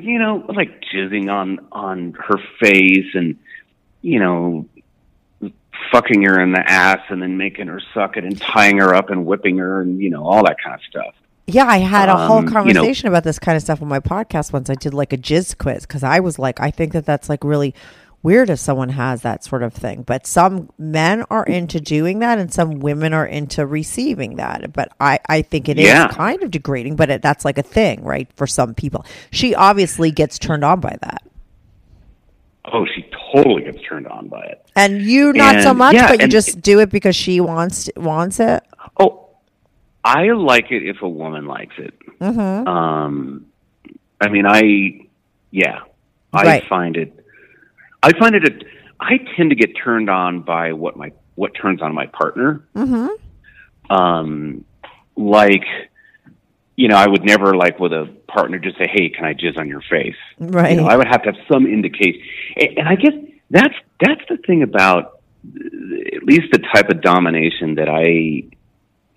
you 0.00 0.18
know, 0.18 0.44
like 0.48 0.82
jizzing 0.92 1.30
on 1.32 1.66
on 1.72 2.12
her 2.12 2.38
face, 2.60 3.12
and 3.14 3.36
you 4.02 4.20
know, 4.20 4.66
fucking 5.90 6.22
her 6.22 6.40
in 6.40 6.52
the 6.52 6.60
ass, 6.60 7.00
and 7.08 7.20
then 7.20 7.36
making 7.36 7.66
her 7.66 7.80
suck 7.92 8.16
it, 8.16 8.24
and 8.24 8.40
tying 8.40 8.78
her 8.78 8.94
up, 8.94 9.10
and 9.10 9.26
whipping 9.26 9.58
her, 9.58 9.80
and 9.80 9.98
you 10.00 10.08
know, 10.10 10.24
all 10.24 10.44
that 10.44 10.56
kind 10.62 10.74
of 10.76 10.80
stuff. 10.88 11.14
Yeah, 11.52 11.66
I 11.66 11.78
had 11.78 12.08
a 12.08 12.16
whole 12.16 12.38
Um, 12.38 12.44
you 12.44 12.50
know- 12.50 12.80
conversation 12.80 13.08
about 13.08 13.24
this 13.24 13.38
kind 13.38 13.56
of 13.56 13.62
stuff 13.62 13.82
on 13.82 13.88
my 13.88 14.00
podcast 14.00 14.52
once. 14.52 14.70
I 14.70 14.74
did 14.74 14.94
like 14.94 15.12
a 15.12 15.18
jizz 15.18 15.58
quiz 15.58 15.86
because 15.86 16.02
I 16.02 16.20
was 16.20 16.38
like, 16.38 16.60
I 16.60 16.70
think 16.70 16.92
that 16.92 17.04
that's 17.06 17.28
like 17.28 17.44
really 17.44 17.74
weird 18.22 18.50
if 18.50 18.58
someone 18.58 18.90
has 18.90 19.22
that 19.22 19.42
sort 19.42 19.62
of 19.62 19.72
thing. 19.72 20.02
But 20.02 20.26
some 20.26 20.68
men 20.78 21.24
are 21.30 21.44
into 21.44 21.80
doing 21.80 22.18
that, 22.18 22.38
and 22.38 22.52
some 22.52 22.78
women 22.80 23.14
are 23.14 23.24
into 23.26 23.64
receiving 23.64 24.36
that. 24.36 24.72
But 24.74 24.92
I, 25.00 25.18
I 25.28 25.40
think 25.42 25.68
it 25.70 25.78
is 25.78 25.86
Yeah. 25.86 26.08
kind 26.08 26.42
of 26.42 26.50
degrading, 26.50 26.96
but 26.96 27.08
it, 27.08 27.22
that's 27.22 27.44
like 27.46 27.56
a 27.56 27.62
thing, 27.62 28.04
right? 28.04 28.28
For 28.36 28.46
some 28.46 28.74
people, 28.74 29.06
she 29.30 29.54
obviously 29.54 30.10
gets 30.10 30.38
turned 30.38 30.64
on 30.64 30.80
by 30.80 30.96
that, 31.00 31.22
Oh, 32.72 32.84
she 32.94 33.08
totally 33.34 33.62
gets 33.64 33.78
turned 33.88 34.06
on 34.06 34.28
by 34.28 34.42
it. 34.42 34.62
and 34.76 35.00
you 35.00 35.32
not 35.32 35.62
so 35.62 35.72
much, 35.72 35.94
yeah, 35.94 36.08
but 36.08 36.18
you 36.18 36.24
and- 36.24 36.32
just 36.32 36.60
do 36.60 36.78
it 36.78 36.90
because 36.90 37.16
she 37.16 37.40
wants 37.40 37.88
wants 37.96 38.38
it. 38.38 38.62
Oh, 38.98 39.19
I 40.04 40.28
like 40.32 40.70
it 40.70 40.82
if 40.86 41.02
a 41.02 41.08
woman 41.08 41.46
likes 41.46 41.74
it. 41.78 41.94
Mm-hmm. 42.20 42.66
Um, 42.68 43.46
I 44.20 44.28
mean, 44.28 44.46
I, 44.46 45.06
yeah, 45.50 45.80
I 46.32 46.42
Right. 46.44 46.64
find 46.68 46.96
it. 46.96 47.14
I 48.02 48.12
find 48.18 48.34
it. 48.34 48.44
A, 48.44 48.66
I 48.98 49.18
tend 49.36 49.50
to 49.50 49.56
get 49.56 49.72
turned 49.76 50.08
on 50.08 50.40
by 50.42 50.72
what 50.72 50.96
my 50.96 51.12
what 51.34 51.52
turns 51.54 51.80
on 51.82 51.94
my 51.94 52.06
partner. 52.06 52.62
Mm-hmm. 52.74 53.94
Um, 53.94 54.64
like, 55.16 55.64
you 56.76 56.88
know, 56.88 56.96
I 56.96 57.06
would 57.06 57.24
never 57.24 57.54
like 57.54 57.78
with 57.78 57.92
a 57.92 58.08
partner 58.28 58.58
just 58.58 58.78
say, 58.78 58.86
"Hey, 58.90 59.08
can 59.10 59.24
I 59.24 59.34
jizz 59.34 59.58
on 59.58 59.68
your 59.68 59.82
face?" 59.82 60.14
Right. 60.38 60.70
You 60.72 60.76
know, 60.82 60.86
I 60.86 60.96
would 60.96 61.08
have 61.08 61.22
to 61.24 61.32
have 61.32 61.40
some 61.50 61.66
indication, 61.66 62.22
and, 62.56 62.78
and 62.78 62.88
I 62.88 62.94
guess 62.94 63.12
that's 63.50 63.74
that's 64.00 64.22
the 64.28 64.36
thing 64.46 64.62
about 64.62 65.20
at 66.14 66.22
least 66.24 66.52
the 66.52 66.58
type 66.74 66.88
of 66.90 67.00
domination 67.02 67.74
that 67.76 67.88
I 67.88 68.44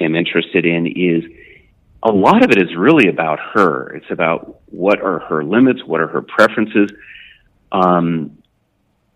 am 0.03 0.15
interested 0.15 0.65
in 0.65 0.87
is 0.87 1.23
a 2.01 2.11
lot 2.11 2.43
of 2.43 2.51
it 2.51 2.61
is 2.61 2.75
really 2.75 3.07
about 3.07 3.39
her. 3.53 3.95
It's 3.95 4.11
about 4.11 4.61
what 4.69 5.01
are 5.01 5.19
her 5.19 5.43
limits, 5.43 5.83
what 5.85 6.01
are 6.01 6.07
her 6.07 6.21
preferences. 6.21 6.91
Um, 7.71 8.37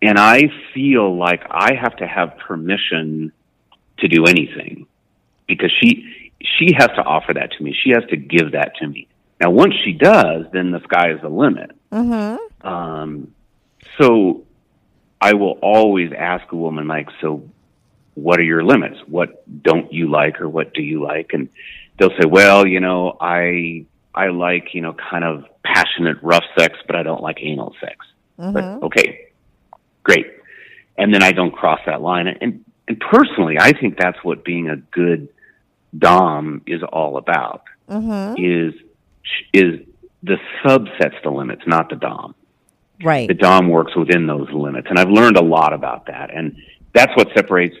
and 0.00 0.18
I 0.18 0.44
feel 0.74 1.16
like 1.16 1.42
I 1.50 1.74
have 1.74 1.96
to 1.96 2.06
have 2.06 2.38
permission 2.38 3.32
to 3.98 4.08
do 4.08 4.24
anything 4.24 4.86
because 5.46 5.72
she 5.80 6.34
she 6.40 6.72
has 6.76 6.88
to 6.88 7.02
offer 7.02 7.34
that 7.34 7.52
to 7.52 7.62
me. 7.62 7.74
She 7.84 7.90
has 7.90 8.04
to 8.10 8.16
give 8.16 8.52
that 8.52 8.76
to 8.76 8.86
me. 8.86 9.08
Now, 9.40 9.50
once 9.50 9.74
she 9.84 9.92
does, 9.92 10.46
then 10.52 10.70
the 10.70 10.80
sky 10.80 11.12
is 11.12 11.20
the 11.20 11.28
limit. 11.28 11.72
Um, 12.62 13.34
so 14.00 14.44
I 15.20 15.34
will 15.34 15.58
always 15.62 16.12
ask 16.16 16.50
a 16.52 16.56
woman 16.56 16.86
like, 16.86 17.08
so 17.20 17.42
what 18.22 18.40
are 18.40 18.44
your 18.44 18.64
limits? 18.64 18.96
What 19.06 19.44
don't 19.62 19.92
you 19.92 20.10
like 20.10 20.40
or 20.40 20.48
what 20.48 20.74
do 20.74 20.82
you 20.82 21.02
like? 21.02 21.30
And 21.32 21.48
they'll 21.98 22.16
say, 22.20 22.26
well, 22.26 22.66
you 22.66 22.80
know, 22.80 23.16
I, 23.20 23.86
I 24.14 24.28
like, 24.28 24.74
you 24.74 24.82
know, 24.82 24.94
kind 24.94 25.24
of 25.24 25.44
passionate, 25.64 26.18
rough 26.22 26.44
sex, 26.58 26.78
but 26.86 26.96
I 26.96 27.02
don't 27.02 27.22
like 27.22 27.38
anal 27.40 27.74
sex. 27.80 28.06
But 28.36 28.54
mm-hmm. 28.54 28.84
okay, 28.84 29.28
great. 30.02 30.26
And 30.96 31.14
then 31.14 31.22
I 31.22 31.32
don't 31.32 31.52
cross 31.52 31.80
that 31.86 32.00
line. 32.00 32.26
And, 32.26 32.64
and 32.86 33.00
personally, 33.00 33.56
I 33.58 33.72
think 33.72 33.98
that's 33.98 34.18
what 34.22 34.44
being 34.44 34.68
a 34.68 34.76
good 34.76 35.28
Dom 35.96 36.62
is 36.66 36.82
all 36.82 37.16
about 37.16 37.62
mm-hmm. 37.88 38.42
is, 38.42 38.74
is 39.52 39.86
the 40.22 40.36
sub 40.62 40.86
sets 41.00 41.14
the 41.24 41.30
limits, 41.30 41.62
not 41.66 41.88
the 41.88 41.96
Dom 41.96 42.34
Right. 43.02 43.28
the 43.28 43.34
dom 43.34 43.68
works 43.68 43.94
within 43.94 44.26
those 44.26 44.50
limits 44.50 44.88
and 44.90 44.98
i've 44.98 45.08
learned 45.08 45.36
a 45.36 45.42
lot 45.42 45.72
about 45.72 46.06
that 46.06 46.34
and 46.34 46.56
that's 46.92 47.14
what 47.16 47.28
separates 47.32 47.76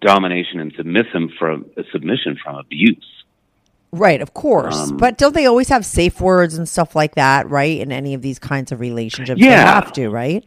domination 0.00 0.60
and 0.60 0.72
submission 0.76 1.30
from 1.38 1.66
submission 1.92 2.36
from 2.42 2.56
abuse 2.56 3.06
Right, 3.92 4.22
of 4.22 4.34
course. 4.34 4.90
Um, 4.90 4.96
but 4.98 5.18
don't 5.18 5.34
they 5.34 5.46
always 5.46 5.68
have 5.68 5.84
safe 5.84 6.20
words 6.20 6.56
and 6.56 6.68
stuff 6.68 6.94
like 6.94 7.16
that, 7.16 7.50
right? 7.50 7.80
In 7.80 7.90
any 7.90 8.14
of 8.14 8.22
these 8.22 8.38
kinds 8.38 8.70
of 8.70 8.78
relationships, 8.78 9.40
they 9.40 9.46
Yeah. 9.48 9.64
have 9.74 9.90
to, 9.94 10.08
right? 10.10 10.44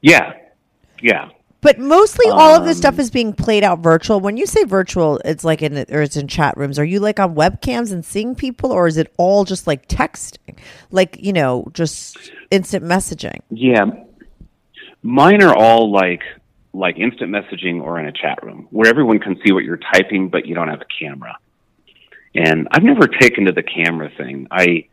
yeah 0.00 0.32
yeah 1.02 1.28
But 1.60 1.78
mostly 1.78 2.26
all 2.30 2.56
of 2.56 2.64
this 2.64 2.78
Um, 2.78 2.80
stuff 2.82 2.98
is 2.98 3.10
being 3.10 3.32
played 3.32 3.62
out 3.62 3.78
virtual. 3.80 4.18
When 4.18 4.36
you 4.36 4.46
say 4.46 4.64
virtual, 4.64 5.20
it's 5.24 5.44
like 5.44 5.62
in 5.62 5.76
or 5.88 6.02
it's 6.02 6.16
in 6.16 6.26
chat 6.26 6.56
rooms. 6.56 6.78
Are 6.80 6.84
you 6.84 6.98
like 7.00 7.20
on 7.20 7.34
webcams 7.36 7.92
and 7.92 8.04
seeing 8.04 8.34
people, 8.34 8.72
or 8.72 8.88
is 8.88 8.96
it 8.96 9.12
all 9.16 9.44
just 9.44 9.66
like 9.68 9.86
texting, 9.86 10.56
like 10.90 11.16
you 11.20 11.32
know, 11.32 11.66
just 11.74 12.16
instant 12.50 12.84
messaging? 12.84 13.38
yeah 13.50 13.84
mine 15.02 15.42
are 15.42 15.54
all 15.54 15.90
like 15.92 16.22
like 16.72 16.98
instant 16.98 17.30
messaging 17.30 17.82
or 17.82 17.98
in 17.98 18.06
a 18.06 18.12
chat 18.12 18.42
room 18.42 18.68
where 18.70 18.88
everyone 18.88 19.18
can 19.18 19.40
see 19.44 19.52
what 19.52 19.64
you're 19.64 19.80
typing 19.92 20.28
but 20.28 20.46
you 20.46 20.54
don't 20.54 20.68
have 20.68 20.80
a 20.80 21.04
camera 21.04 21.36
and 22.34 22.68
i've 22.70 22.82
never 22.84 23.06
taken 23.06 23.46
to 23.46 23.52
the 23.52 23.62
camera 23.62 24.10
thing 24.16 24.46
i 24.50 24.86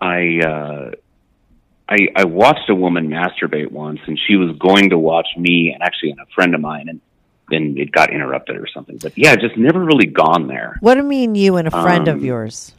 i 0.00 0.40
uh 0.46 0.90
I, 1.90 2.08
I 2.14 2.24
watched 2.24 2.68
a 2.68 2.74
woman 2.74 3.08
masturbate 3.08 3.70
once, 3.70 4.00
and 4.06 4.20
she 4.26 4.36
was 4.36 4.54
going 4.58 4.90
to 4.90 4.98
watch 4.98 5.26
me 5.38 5.70
and 5.72 5.82
actually 5.82 6.10
and 6.10 6.20
a 6.20 6.26
friend 6.34 6.54
of 6.54 6.60
mine, 6.60 6.90
and 6.90 7.00
then 7.50 7.76
it 7.78 7.92
got 7.92 8.12
interrupted 8.12 8.56
or 8.56 8.66
something. 8.66 8.98
But 8.98 9.16
yeah, 9.16 9.34
just 9.36 9.56
never 9.56 9.82
really 9.82 10.04
gone 10.04 10.48
there. 10.48 10.76
What 10.80 10.96
do 10.96 11.00
you 11.00 11.06
mean, 11.06 11.34
you 11.34 11.56
and 11.56 11.66
a 11.66 11.70
friend 11.70 12.06
of 12.08 12.16
Um, 12.16 12.24
yours? 12.26 12.74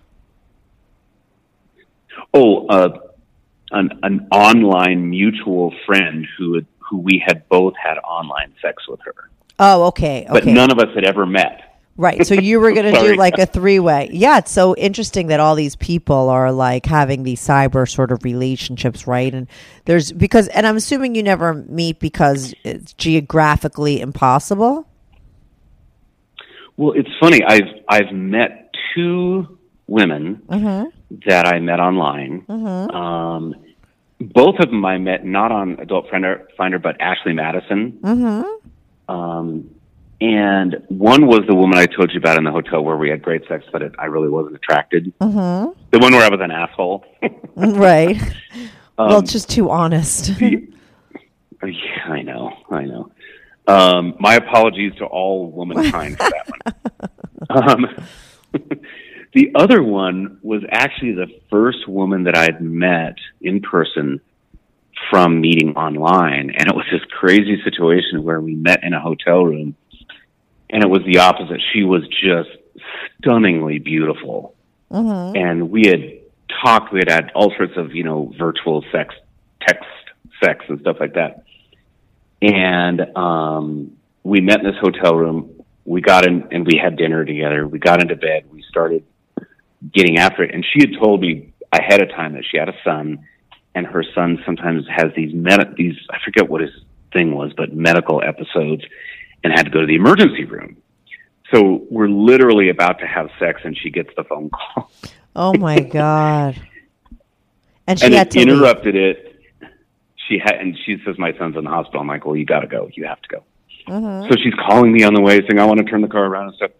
Oh, 2.34 2.68
uh, 2.68 3.00
an 3.72 4.00
an 4.04 4.28
online 4.32 5.10
mutual 5.10 5.74
friend 5.88 6.28
who 6.38 6.54
had, 6.56 6.66
who 6.90 6.98
we 6.98 7.22
had 7.26 7.48
both 7.50 7.74
had 7.82 7.98
online 8.00 8.54
sex 8.62 8.88
with 8.88 9.00
her, 9.02 9.30
Oh, 9.60 9.88
okay, 9.88 10.26
but 10.30 10.46
none 10.46 10.72
of 10.72 10.80
us 10.80 10.94
had 10.96 11.04
ever 11.04 11.26
met. 11.26 11.66
Right. 11.98 12.26
So 12.26 12.34
you 12.34 12.62
were 12.62 12.72
going 12.72 12.94
to 12.94 13.00
do 13.02 13.16
like 13.16 13.38
a 13.38 13.46
three 13.46 13.80
way. 13.80 14.10
Yeah. 14.14 14.38
It's 14.38 14.52
so 14.52 14.74
interesting 14.78 15.28
that 15.28 15.42
all 15.42 15.54
these 15.56 15.76
people 15.76 16.30
are 16.30 16.50
like 16.50 16.86
having 16.86 17.24
these 17.24 17.46
cyber 17.46 17.90
sort 17.90 18.14
of 18.14 18.24
relationships, 18.24 19.06
right? 19.06 19.34
And 19.34 19.48
there's 19.84 20.14
because, 20.14 20.48
and 20.48 20.66
I'm 20.66 20.78
assuming 20.78 21.16
you 21.16 21.24
never 21.24 21.56
meet 21.56 22.00
because 22.00 22.54
it's 22.64 22.94
geographically 22.94 24.00
impossible. 24.00 24.88
Well, 26.78 26.94
it's 26.96 27.10
funny. 27.20 27.44
I've 27.44 27.68
I've 27.90 28.14
met 28.14 28.72
two 28.96 29.58
women 29.88 30.42
that 31.26 31.48
I 31.48 31.60
met 31.60 31.82
online. 31.82 32.46
Um, 32.48 33.56
both 34.20 34.56
of 34.60 34.70
them 34.70 34.84
I 34.86 34.98
met 34.98 35.26
not 35.26 35.52
on 35.52 35.80
Adult 35.80 36.10
Finder, 36.10 36.48
Finder 36.58 36.80
but 36.80 37.00
Ashley 37.00 37.34
Madison. 37.34 38.00
Um, 39.08 39.70
and 40.22 40.84
one 40.90 41.26
was 41.28 41.42
the 41.48 41.56
woman 41.56 41.78
I 41.78 41.86
told 41.86 42.12
you 42.12 42.20
about 42.20 42.38
in 42.38 42.44
the 42.44 42.52
hotel 42.52 42.84
where 42.84 42.98
we 42.98 43.10
had 43.10 43.22
great 43.22 43.48
sex, 43.48 43.64
but 43.72 43.82
it, 43.82 43.94
I 43.98 44.06
really 44.06 44.28
wasn't 44.30 44.56
attracted. 44.58 45.14
The 45.92 46.00
one 46.00 46.12
where 46.14 46.24
I 46.24 46.30
was 46.30 46.40
an 46.42 46.52
asshole. 46.52 47.06
Right. 47.56 48.18
well, 48.98 49.18
Um, 49.18 49.26
just 49.26 49.50
too 49.50 49.70
honest. 49.70 50.32
Yeah, 51.62 52.06
I 52.08 52.22
know, 52.22 52.54
I 52.72 52.86
know. 52.86 53.12
Um, 53.68 54.16
my 54.18 54.36
apologies 54.36 54.94
to 55.00 55.06
all 55.06 55.52
womankind 55.52 56.18
for 56.18 56.30
that 56.30 57.80
one. 57.80 58.08
The 59.34 59.52
other 59.56 59.84
one 59.84 60.40
was 60.42 60.64
actually 60.70 61.14
the 61.14 61.28
first 61.50 61.88
woman 61.88 62.24
that 62.24 62.36
I'd 62.36 62.62
met 62.62 63.16
in 63.42 63.62
person 63.62 64.22
from 65.10 65.40
meeting 65.40 65.76
online, 65.76 66.52
and 66.58 66.68
it 66.68 66.76
was 66.76 66.86
this 66.92 67.02
crazy 67.20 67.62
situation 67.64 68.24
where 68.24 68.42
we 68.42 68.56
met 68.56 68.84
in 68.84 68.94
a 68.94 69.00
hotel 69.00 69.46
room, 69.46 69.76
and 70.70 70.84
it 70.84 70.90
was 70.90 71.02
the 71.06 71.20
opposite. 71.20 71.62
She 71.74 71.84
was 71.84 72.04
just 72.08 72.50
stunningly 73.22 73.80
beautiful, 73.80 74.56
and 75.36 75.70
we 75.70 75.84
had 75.88 76.20
talked. 76.64 76.92
We 76.92 77.00
had 77.00 77.10
had 77.10 77.32
all 77.36 77.54
sorts 77.56 77.74
of 77.78 77.94
you 77.94 78.04
know 78.04 78.34
virtual 78.38 78.84
sex, 78.92 79.16
text 79.62 79.86
sex, 80.44 80.66
and 80.68 80.80
stuff 80.82 80.98
like 81.00 81.14
that 81.14 81.44
and 82.42 83.02
um, 83.16 83.98
we 84.24 84.42
met 84.42 84.60
in 84.60 84.66
this 84.66 84.80
hotel 84.80 85.16
room. 85.16 85.64
We 85.86 86.02
got 86.02 86.26
in 86.26 86.48
and 86.52 86.66
we 86.66 86.80
had 86.82 86.98
dinner 86.98 87.26
together. 87.26 87.68
We 87.68 87.80
got 87.80 88.02
into 88.02 88.16
bed. 88.16 88.46
We 88.52 88.64
started 88.70 89.04
getting 89.94 90.18
after 90.18 90.44
it, 90.44 90.54
and 90.54 90.66
she 90.74 90.80
had 90.82 90.94
told 91.00 91.22
me 91.22 91.54
ahead 91.72 92.02
of 92.02 92.10
time 92.10 92.34
that 92.34 92.44
she 92.50 92.58
had 92.58 92.70
a 92.70 92.76
son, 92.84 93.26
and 93.76 93.86
her 93.86 94.04
son 94.16 94.42
sometimes 94.46 94.86
has 94.90 95.12
these 95.16 95.34
med- 95.34 95.76
these 95.78 95.96
I 96.10 96.18
forget 96.24 96.50
what 96.50 96.62
his 96.62 96.72
thing 97.14 97.36
was, 97.36 97.54
but 97.56 97.74
medical 97.74 98.22
episodes, 98.22 98.84
and 99.44 99.54
had 99.54 99.64
to 99.64 99.72
go 99.72 99.82
to 99.82 99.88
the 99.88 99.96
emergency 99.96 100.46
room. 100.46 100.78
So 101.54 101.86
we're 101.90 102.10
literally 102.10 102.70
about 102.70 103.00
to 103.00 103.08
have 103.08 103.30
sex, 103.40 103.62
and 103.64 103.78
she 103.78 103.90
gets 103.90 104.10
the 104.16 104.24
phone 104.24 104.50
call. 104.50 104.92
oh 105.36 105.54
my 105.54 105.80
God. 106.00 106.60
And 107.88 108.00
she 108.00 108.06
and 108.06 108.14
had 108.14 108.30
to 108.32 108.40
leave. 108.40 108.50
interrupted 108.50 108.96
it. 108.96 109.26
She 110.28 110.38
had, 110.38 110.56
and 110.56 110.78
she 110.86 110.98
says, 111.06 111.18
"My 111.18 111.36
son's 111.40 111.58
in 111.58 111.64
the 111.64 111.70
hospital." 111.72 112.02
I'm 112.02 112.08
like, 112.08 112.26
"Well, 112.26 112.36
you 112.36 112.46
got 112.46 112.60
to 112.60 112.68
go. 112.68 112.88
You 112.94 113.06
have 113.06 113.20
to 113.24 113.30
go." 113.30 113.44
Mm-hmm. 113.88 114.30
So 114.32 114.38
she's 114.44 114.54
calling 114.54 114.92
me 114.92 115.04
on 115.04 115.16
the 115.16 115.22
way, 115.22 115.40
saying, 115.40 115.58
"I 115.60 115.66
want 115.66 115.80
to 115.80 115.86
turn 115.86 116.02
the 116.02 116.08
car 116.08 116.26
around 116.26 116.48
and 116.50 116.56
stuff." 116.56 116.72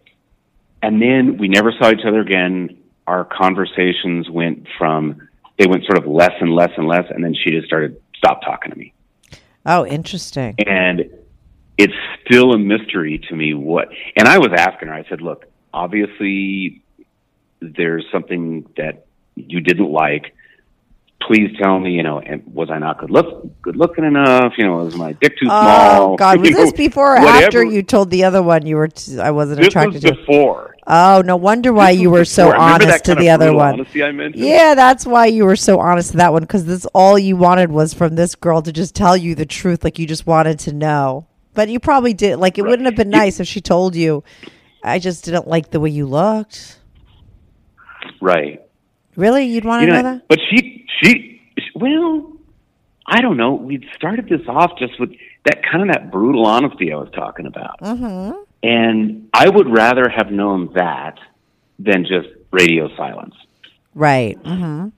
And 0.82 1.02
then 1.02 1.36
we 1.36 1.48
never 1.48 1.72
saw 1.72 1.90
each 1.90 2.04
other 2.06 2.20
again. 2.20 2.78
Our 3.10 3.24
conversations 3.24 4.30
went 4.30 4.68
from 4.78 5.28
they 5.58 5.66
went 5.66 5.84
sort 5.84 5.98
of 5.98 6.06
less 6.06 6.30
and 6.40 6.54
less 6.54 6.70
and 6.76 6.86
less, 6.86 7.06
and 7.10 7.24
then 7.24 7.34
she 7.34 7.50
just 7.50 7.66
started 7.66 8.00
stop 8.16 8.40
talking 8.42 8.70
to 8.70 8.78
me. 8.78 8.94
Oh, 9.66 9.84
interesting. 9.84 10.54
And 10.64 11.10
it's 11.76 11.92
still 12.24 12.52
a 12.52 12.58
mystery 12.58 13.18
to 13.28 13.34
me 13.34 13.52
what. 13.52 13.88
And 14.16 14.28
I 14.28 14.38
was 14.38 14.50
asking 14.56 14.88
her. 14.88 14.94
I 14.94 15.02
said, 15.08 15.22
"Look, 15.22 15.46
obviously, 15.74 16.82
there's 17.58 18.04
something 18.12 18.68
that 18.76 19.06
you 19.34 19.60
didn't 19.60 19.90
like." 19.90 20.32
please 21.20 21.54
tell 21.62 21.78
me, 21.78 21.92
you 21.92 22.02
know, 22.02 22.18
and 22.18 22.42
was 22.46 22.70
I 22.70 22.78
not 22.78 22.98
good 22.98 23.10
look 23.10 23.60
good 23.60 23.76
looking 23.76 24.04
enough? 24.04 24.54
You 24.56 24.66
know, 24.66 24.76
was 24.76 24.96
my 24.96 25.12
dick 25.12 25.36
too 25.38 25.46
oh, 25.50 25.60
small? 25.60 26.12
Oh 26.12 26.16
God! 26.16 26.40
Was 26.46 26.50
this 26.50 26.72
before 26.72 27.16
or 27.16 27.20
whatever. 27.20 27.44
after 27.44 27.64
you 27.64 27.82
told 27.82 28.10
the 28.10 28.24
other 28.24 28.42
one 28.42 28.66
you 28.66 28.76
were? 28.76 28.88
T- 28.88 29.18
I 29.20 29.30
wasn't 29.30 29.58
This 29.58 29.68
attracted 29.68 30.02
was 30.02 30.02
to. 30.02 30.14
before. 30.14 30.69
Oh, 30.86 31.22
no 31.24 31.36
wonder 31.36 31.72
why 31.72 31.90
you 31.90 32.10
were 32.10 32.24
so. 32.24 32.52
Honest 32.58 33.04
to 33.04 33.14
the 33.14 33.30
other 33.30 33.52
one. 33.52 33.80
I? 33.80 34.30
Yeah, 34.34 34.74
that's 34.74 35.06
why 35.06 35.26
you 35.26 35.44
were 35.44 35.56
so 35.56 35.78
honest 35.78 36.12
to 36.12 36.16
that 36.18 36.32
one 36.32 36.42
because 36.42 36.64
this 36.64 36.86
all 36.94 37.18
you 37.18 37.36
wanted 37.36 37.70
was 37.70 37.92
from 37.94 38.16
this 38.16 38.34
girl 38.34 38.62
to 38.62 38.72
just 38.72 38.94
tell 38.94 39.16
you 39.16 39.34
the 39.34 39.46
truth, 39.46 39.84
like 39.84 39.98
you 39.98 40.06
just 40.06 40.26
wanted 40.26 40.58
to 40.60 40.72
know. 40.72 41.26
But 41.54 41.68
you 41.68 41.80
probably 41.80 42.14
did. 42.14 42.36
Like 42.38 42.58
it 42.58 42.62
Right. 42.62 42.70
wouldn't 42.70 42.86
have 42.86 42.96
been 42.96 43.10
nice 43.10 43.40
if 43.40 43.46
she 43.46 43.60
told 43.60 43.94
you, 43.94 44.24
"I 44.82 44.98
just 44.98 45.24
didn't 45.24 45.46
like 45.48 45.70
the 45.70 45.80
way 45.80 45.90
you 45.90 46.06
looked." 46.06 46.78
Right. 48.20 48.60
Really, 49.16 49.44
you'd 49.46 49.64
want 49.64 49.82
to 49.82 49.86
You 49.86 49.92
know, 49.92 50.02
know, 50.02 50.12
that? 50.14 50.28
but 50.28 50.38
she, 50.50 50.86
she, 51.02 51.40
well, 51.74 52.32
I 53.06 53.20
don't 53.20 53.36
know. 53.36 53.54
We'd 53.54 53.84
started 53.96 54.28
this 54.28 54.40
off 54.48 54.78
just 54.78 54.98
with 55.00 55.10
that 55.44 55.62
kind 55.70 55.82
of 55.88 55.94
that 55.94 56.10
brutal 56.10 56.46
honesty 56.46 56.92
I 56.92 56.96
was 56.96 57.08
talking 57.14 57.46
about. 57.46 57.80
Mm-hmm. 57.80 58.32
And 58.62 59.28
I 59.32 59.48
would 59.48 59.68
rather 59.68 60.08
have 60.08 60.30
known 60.30 60.72
that 60.74 61.18
than 61.78 62.04
just 62.04 62.28
radio 62.50 62.94
silence. 62.96 63.34
Right. 63.94 64.36
hmm 64.44 64.88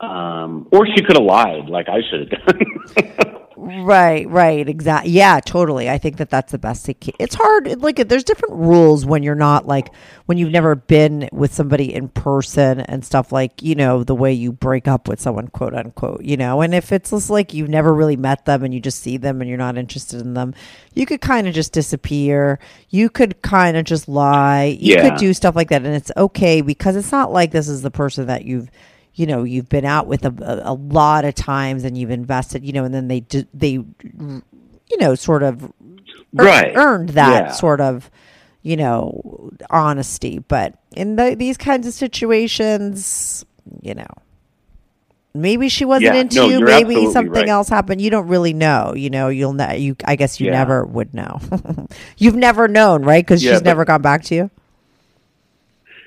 Um, 0.00 0.68
or 0.72 0.86
she 0.86 1.02
could 1.04 1.16
have 1.16 1.24
lied 1.24 1.68
like 1.68 1.88
I 1.88 2.00
should 2.10 2.32
have 2.32 2.44
done. 2.46 3.36
Right, 3.62 4.26
right, 4.30 4.66
exactly. 4.66 5.10
Yeah, 5.12 5.38
totally. 5.44 5.90
I 5.90 5.98
think 5.98 6.16
that 6.16 6.30
that's 6.30 6.50
the 6.50 6.56
best. 6.58 6.88
It's 7.18 7.34
hard. 7.34 7.82
Like, 7.82 7.96
there's 8.08 8.24
different 8.24 8.54
rules 8.54 9.04
when 9.04 9.22
you're 9.22 9.34
not 9.34 9.66
like 9.66 9.92
when 10.24 10.38
you've 10.38 10.50
never 10.50 10.74
been 10.74 11.28
with 11.30 11.52
somebody 11.52 11.92
in 11.92 12.08
person 12.08 12.80
and 12.80 13.04
stuff. 13.04 13.32
Like, 13.32 13.60
you 13.62 13.74
know, 13.74 14.02
the 14.02 14.14
way 14.14 14.32
you 14.32 14.50
break 14.50 14.88
up 14.88 15.08
with 15.08 15.20
someone, 15.20 15.48
quote 15.48 15.74
unquote. 15.74 16.22
You 16.22 16.38
know, 16.38 16.62
and 16.62 16.74
if 16.74 16.90
it's 16.90 17.10
just 17.10 17.28
like 17.28 17.52
you've 17.52 17.68
never 17.68 17.92
really 17.92 18.16
met 18.16 18.46
them 18.46 18.64
and 18.64 18.72
you 18.72 18.80
just 18.80 19.02
see 19.02 19.18
them 19.18 19.42
and 19.42 19.48
you're 19.48 19.58
not 19.58 19.76
interested 19.76 20.22
in 20.22 20.32
them, 20.32 20.54
you 20.94 21.04
could 21.04 21.20
kind 21.20 21.46
of 21.46 21.52
just 21.52 21.72
disappear. 21.74 22.58
You 22.88 23.10
could 23.10 23.42
kind 23.42 23.76
of 23.76 23.84
just 23.84 24.08
lie. 24.08 24.76
You 24.80 24.94
Yeah. 24.94 25.10
could 25.10 25.18
do 25.18 25.34
stuff 25.34 25.54
like 25.54 25.68
that, 25.68 25.84
and 25.84 25.94
it's 25.94 26.10
okay 26.16 26.62
because 26.62 26.96
it's 26.96 27.12
not 27.12 27.30
like 27.30 27.50
this 27.50 27.68
is 27.68 27.82
the 27.82 27.90
person 27.90 28.26
that 28.26 28.46
you've 28.46 28.70
you 29.20 29.26
know 29.26 29.44
you've 29.44 29.68
been 29.68 29.84
out 29.84 30.06
with 30.06 30.24
a, 30.24 30.62
a, 30.64 30.72
lot 30.72 31.26
of 31.26 31.34
times 31.34 31.84
and 31.84 31.96
you've 31.98 32.10
invested 32.10 32.64
you 32.64 32.72
know 32.72 32.84
and 32.84 32.94
then 32.94 33.06
they 33.08 33.20
they 33.52 33.72
you 33.72 34.42
know 34.98 35.14
sort 35.14 35.42
of 35.42 35.70
Right. 36.32 36.72
earned 36.76 37.10
that 37.10 37.44
Yeah. 37.44 37.50
sort 37.52 37.80
of 37.82 38.10
you 38.62 38.76
know 38.76 39.50
honesty 39.68 40.38
but 40.38 40.74
in 40.96 41.16
the, 41.16 41.34
these 41.34 41.58
kinds 41.58 41.86
of 41.86 41.92
situations 41.92 43.44
you 43.82 43.94
know 43.94 44.06
maybe 45.34 45.68
she 45.68 45.84
wasn't 45.84 46.14
Yeah, 46.14 46.20
into 46.22 46.36
no, 46.36 46.48
you 46.48 46.60
maybe 46.64 47.06
something 47.12 47.32
right. 47.32 47.48
else 47.48 47.68
happened 47.68 48.00
you 48.00 48.10
don't 48.10 48.26
really 48.28 48.54
know 48.54 48.94
you 48.96 49.10
know 49.10 49.28
you'll 49.28 49.52
ne- 49.52 49.78
you 49.78 49.96
i 50.06 50.16
guess 50.16 50.40
you 50.40 50.46
Yeah. 50.46 50.52
never 50.52 50.84
would 50.84 51.12
know 51.12 51.40
you've 52.16 52.36
never 52.36 52.68
known 52.68 53.02
right 53.02 53.22
because 53.24 53.42
Yeah, 53.44 53.52
she's 53.52 53.62
never 53.62 53.84
gone 53.84 54.02
back 54.02 54.22
to 54.24 54.34
you 54.34 54.50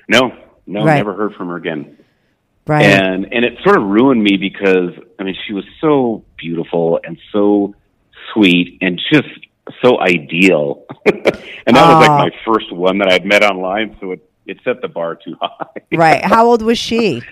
no, 0.08 0.32
no, 0.66 0.84
Right. 0.84 0.96
never 0.96 1.14
heard 1.14 1.34
from 1.34 1.48
her 1.48 1.56
again. 1.56 1.96
Right. 2.66 2.84
And 2.84 3.32
and 3.32 3.44
it 3.44 3.58
sort 3.64 3.76
of 3.76 3.84
ruined 3.84 4.22
me 4.22 4.36
because 4.36 4.90
I 5.18 5.22
mean 5.22 5.36
she 5.46 5.52
was 5.52 5.64
so 5.80 6.24
beautiful 6.36 7.00
and 7.04 7.18
so 7.32 7.74
sweet 8.32 8.78
and 8.80 9.00
just 9.12 9.28
so 9.82 9.98
ideal, 10.00 10.84
and 11.06 11.24
that 11.24 11.86
was 11.86 12.08
like 12.08 12.10
my 12.10 12.30
first 12.44 12.72
one 12.72 12.98
that 12.98 13.10
I'd 13.10 13.24
met 13.24 13.42
online, 13.42 13.96
so 14.00 14.12
it 14.12 14.28
it 14.46 14.58
set 14.64 14.80
the 14.80 14.88
bar 14.88 15.16
too 15.16 15.36
high. 15.40 15.66
right. 15.92 16.24
How 16.24 16.46
old 16.46 16.62
was 16.62 16.78
she? 16.78 17.22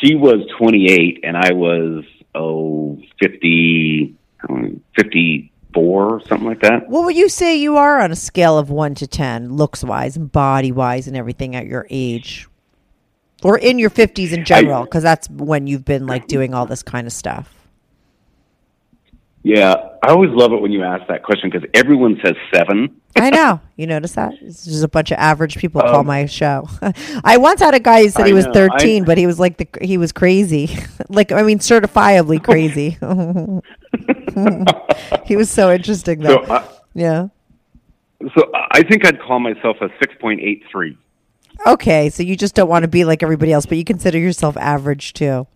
She 0.00 0.14
was 0.14 0.46
28 0.58 1.20
and 1.24 1.36
I 1.36 1.52
was 1.52 2.04
oh 2.34 2.98
50, 3.20 4.14
um, 4.48 4.80
54, 4.96 6.22
something 6.26 6.46
like 6.46 6.60
that. 6.60 6.88
What 6.88 7.04
would 7.04 7.16
you 7.16 7.28
say 7.28 7.56
you 7.56 7.76
are 7.76 8.00
on 8.00 8.10
a 8.10 8.16
scale 8.16 8.56
of 8.56 8.70
one 8.70 8.94
to 8.96 9.06
ten, 9.06 9.52
looks 9.52 9.84
wise 9.84 10.16
and 10.16 10.30
body 10.30 10.72
wise 10.72 11.06
and 11.06 11.16
everything 11.16 11.54
at 11.54 11.66
your 11.66 11.86
age, 11.90 12.48
or 13.42 13.58
in 13.58 13.78
your 13.78 13.90
fifties 13.90 14.32
in 14.32 14.44
general? 14.44 14.84
Because 14.84 15.02
that's 15.02 15.28
when 15.30 15.66
you've 15.66 15.84
been 15.84 16.06
like 16.06 16.26
doing 16.26 16.54
all 16.54 16.66
this 16.66 16.82
kind 16.82 17.06
of 17.06 17.12
stuff. 17.12 17.52
Yeah, 19.42 19.74
I 20.02 20.08
always 20.08 20.30
love 20.32 20.52
it 20.52 20.60
when 20.60 20.70
you 20.70 20.82
ask 20.84 21.06
that 21.08 21.22
question 21.22 21.48
because 21.50 21.66
everyone 21.72 22.20
says 22.22 22.34
seven. 22.52 23.00
I 23.16 23.30
know. 23.30 23.58
You 23.76 23.86
notice 23.86 24.12
that? 24.12 24.34
It's 24.42 24.64
just 24.66 24.84
a 24.84 24.88
bunch 24.88 25.10
of 25.10 25.16
average 25.18 25.56
people 25.56 25.80
call 25.80 26.00
Um, 26.00 26.06
my 26.06 26.26
show. 26.26 26.68
I 27.24 27.38
once 27.38 27.60
had 27.60 27.72
a 27.74 27.80
guy 27.80 28.02
who 28.02 28.10
said 28.10 28.26
he 28.26 28.34
was 28.34 28.44
know. 28.46 28.52
13, 28.52 29.02
I- 29.02 29.06
but 29.06 29.16
he 29.16 29.26
was 29.26 29.40
like 29.40 29.56
the 29.56 29.66
he 29.82 29.96
was 29.96 30.12
crazy. 30.12 30.68
like 31.08 31.32
I 31.32 31.42
mean 31.42 31.58
certifiably 31.58 32.42
crazy. 32.44 32.98
he 35.26 35.36
was 35.36 35.50
so 35.50 35.72
interesting 35.72 36.22
So 36.22 36.44
though. 36.46 36.54
I, 36.54 36.68
yeah. 36.94 37.28
so 38.36 38.50
I 38.70 38.82
think 38.82 39.06
I'd 39.06 39.20
call 39.20 39.40
myself 39.40 39.78
a 39.80 39.88
6.83. 40.04 40.96
Okay, 41.66 42.08
so 42.10 42.22
you 42.22 42.36
just 42.36 42.54
don't 42.54 42.68
want 42.68 42.82
to 42.84 42.88
be 42.88 43.04
like 43.04 43.22
everybody 43.22 43.52
else, 43.52 43.66
but 43.66 43.76
you 43.78 43.84
consider 43.84 44.18
yourself 44.18 44.56
average 44.56 45.12
too. 45.12 45.46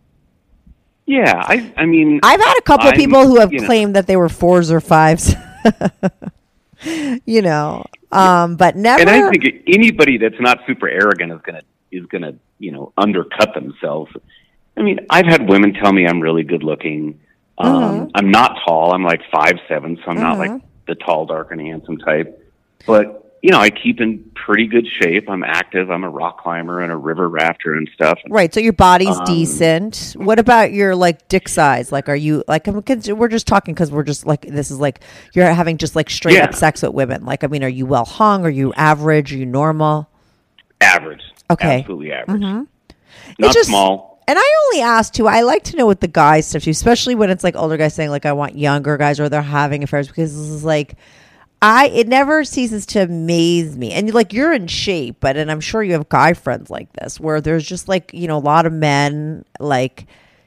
Yeah, 1.07 1.35
I 1.37 1.73
I 1.77 1.87
mean 1.87 2.21
I've 2.23 2.41
had 2.41 2.57
a 2.59 2.63
couple 2.63 2.87
of 2.87 2.93
I'm- 2.95 3.01
people 3.01 3.27
who 3.27 3.39
have 3.41 3.53
you 3.53 3.61
know. 3.61 3.67
claimed 3.67 3.97
that 3.97 4.07
they 4.07 4.17
were 4.17 4.29
fours 4.29 4.71
or 4.71 4.81
fives. 4.81 5.35
you 7.27 7.43
know, 7.43 7.85
Um, 8.13 8.57
but 8.57 8.77
never. 8.77 9.01
And 9.01 9.11
I 9.11 9.31
think 9.31 9.45
anybody 9.67 10.19
that's 10.19 10.39
not 10.41 10.61
super 10.67 10.89
arrogant 10.89 11.33
is 11.33 11.41
gonna 11.43 11.63
is 11.91 12.07
gonna 12.07 12.35
you 12.59 12.71
know 12.73 12.93
undercut 12.97 13.55
themselves. 13.55 14.13
I 14.77 14.83
mean, 14.83 15.01
I've 15.11 15.27
had 15.27 15.49
women 15.49 15.73
tell 15.75 15.93
me 15.93 16.07
I'm 16.07 16.21
really 16.21 16.43
good 16.43 16.63
looking. 16.63 17.21
Um, 17.59 17.73
Mm-hmm. 17.73 18.11
I'm 18.17 18.31
not 18.31 18.59
tall. 18.67 18.93
I'm 18.93 19.05
like 19.05 19.21
five 19.33 19.55
seven, 19.69 19.97
so 20.05 20.11
I'm 20.11 20.21
not 20.21 20.39
like 20.39 20.61
the 20.87 20.95
tall, 20.97 21.27
dark, 21.27 21.53
and 21.53 21.61
handsome 21.61 21.99
type. 21.99 22.41
But 22.87 23.24
you 23.45 23.51
know, 23.51 23.59
I 23.59 23.69
keep 23.69 24.01
in 24.01 24.25
pretty 24.35 24.67
good 24.67 24.87
shape. 25.03 25.29
I'm 25.29 25.45
active. 25.45 25.91
I'm 25.91 26.03
a 26.03 26.09
rock 26.09 26.41
climber 26.43 26.81
and 26.81 26.91
a 26.91 26.97
river 26.97 27.29
rafter 27.29 27.75
and 27.75 27.87
stuff. 27.93 28.19
Right. 28.31 28.55
So 28.55 28.59
your 28.59 28.73
body's 28.73 29.19
Um, 29.19 29.25
decent. 29.27 30.15
What 30.17 30.39
about 30.39 30.73
your 30.73 30.97
like 30.97 31.29
dick 31.29 31.51
size? 31.51 31.93
Like, 31.93 32.09
are 32.09 32.17
you 32.17 32.43
like? 32.49 32.67
I'm, 32.67 32.83
we're 33.19 33.29
just 33.29 33.47
talking 33.47 33.75
because 33.75 33.91
we're 33.93 34.03
just 34.03 34.25
like 34.25 34.47
this 34.47 34.71
is 34.71 34.79
like 34.81 35.01
you're 35.35 35.45
having 35.53 35.77
just 35.77 35.95
like 35.95 36.09
straight 36.09 36.37
Yeah. 36.37 36.45
up 36.45 36.55
sex 36.55 36.81
with 36.81 36.93
women. 36.95 37.27
Like, 37.27 37.45
I 37.45 37.49
mean, 37.49 37.63
are 37.63 37.69
you 37.69 37.85
well 37.85 38.07
hung? 38.07 38.47
Are 38.47 38.51
you 38.51 38.73
average? 38.79 39.31
Are 39.35 39.37
you 39.37 39.45
normal? 39.45 40.09
Average. 40.81 41.21
Okay. 41.51 41.81
Absolutely 41.81 42.13
average. 42.13 42.43
It 42.43 42.97
Not 43.39 43.53
just- 43.53 43.69
small. 43.69 44.15
And 44.27 44.39
I 44.39 44.53
only 44.73 44.83
ask 44.83 45.13
too. 45.13 45.29
I 45.29 45.43
like 45.43 45.65
to 45.65 45.77
know 45.77 45.85
what 45.85 46.01
the 46.01 46.09
guys 46.09 46.47
stuff 46.47 46.63
too, 46.63 46.71
especially 46.71 47.15
when 47.15 47.29
it's 47.29 47.45
like 47.45 47.57
older 47.57 47.77
guys 47.77 47.93
saying 47.93 48.09
like 48.09 48.25
I 48.25 48.33
want 48.33 48.57
younger 48.57 48.97
guys 48.97 49.21
or 49.21 49.29
they're 49.29 49.43
having 49.43 49.83
affairs 49.83 50.09
because 50.09 50.35
this 50.35 50.49
is 50.49 50.65
like 50.65 50.95
I 51.67 51.87
it 51.95 52.09
never 52.09 52.45
ceases 52.45 52.85
to 52.87 53.05
amaze 53.05 53.75
me. 53.79 53.93
And 53.93 54.13
like 54.13 54.35
you're 54.35 54.53
in 54.53 54.67
shape, 54.67 55.17
but 55.21 55.39
and 55.39 55.51
I'm 55.51 55.61
sure 55.61 55.83
you 55.83 55.95
have 55.95 56.11
guy 56.11 56.35
friends 56.35 56.69
like 56.69 56.93
this 56.93 57.19
where 57.19 57.41
there's 57.41 57.67
just 57.67 57.89
like, 57.89 58.13
you 58.13 58.29
know, 58.29 58.37
a 58.37 58.39
lot 58.39 58.67
of 58.67 58.73
men 58.75 59.47
like 59.59 60.07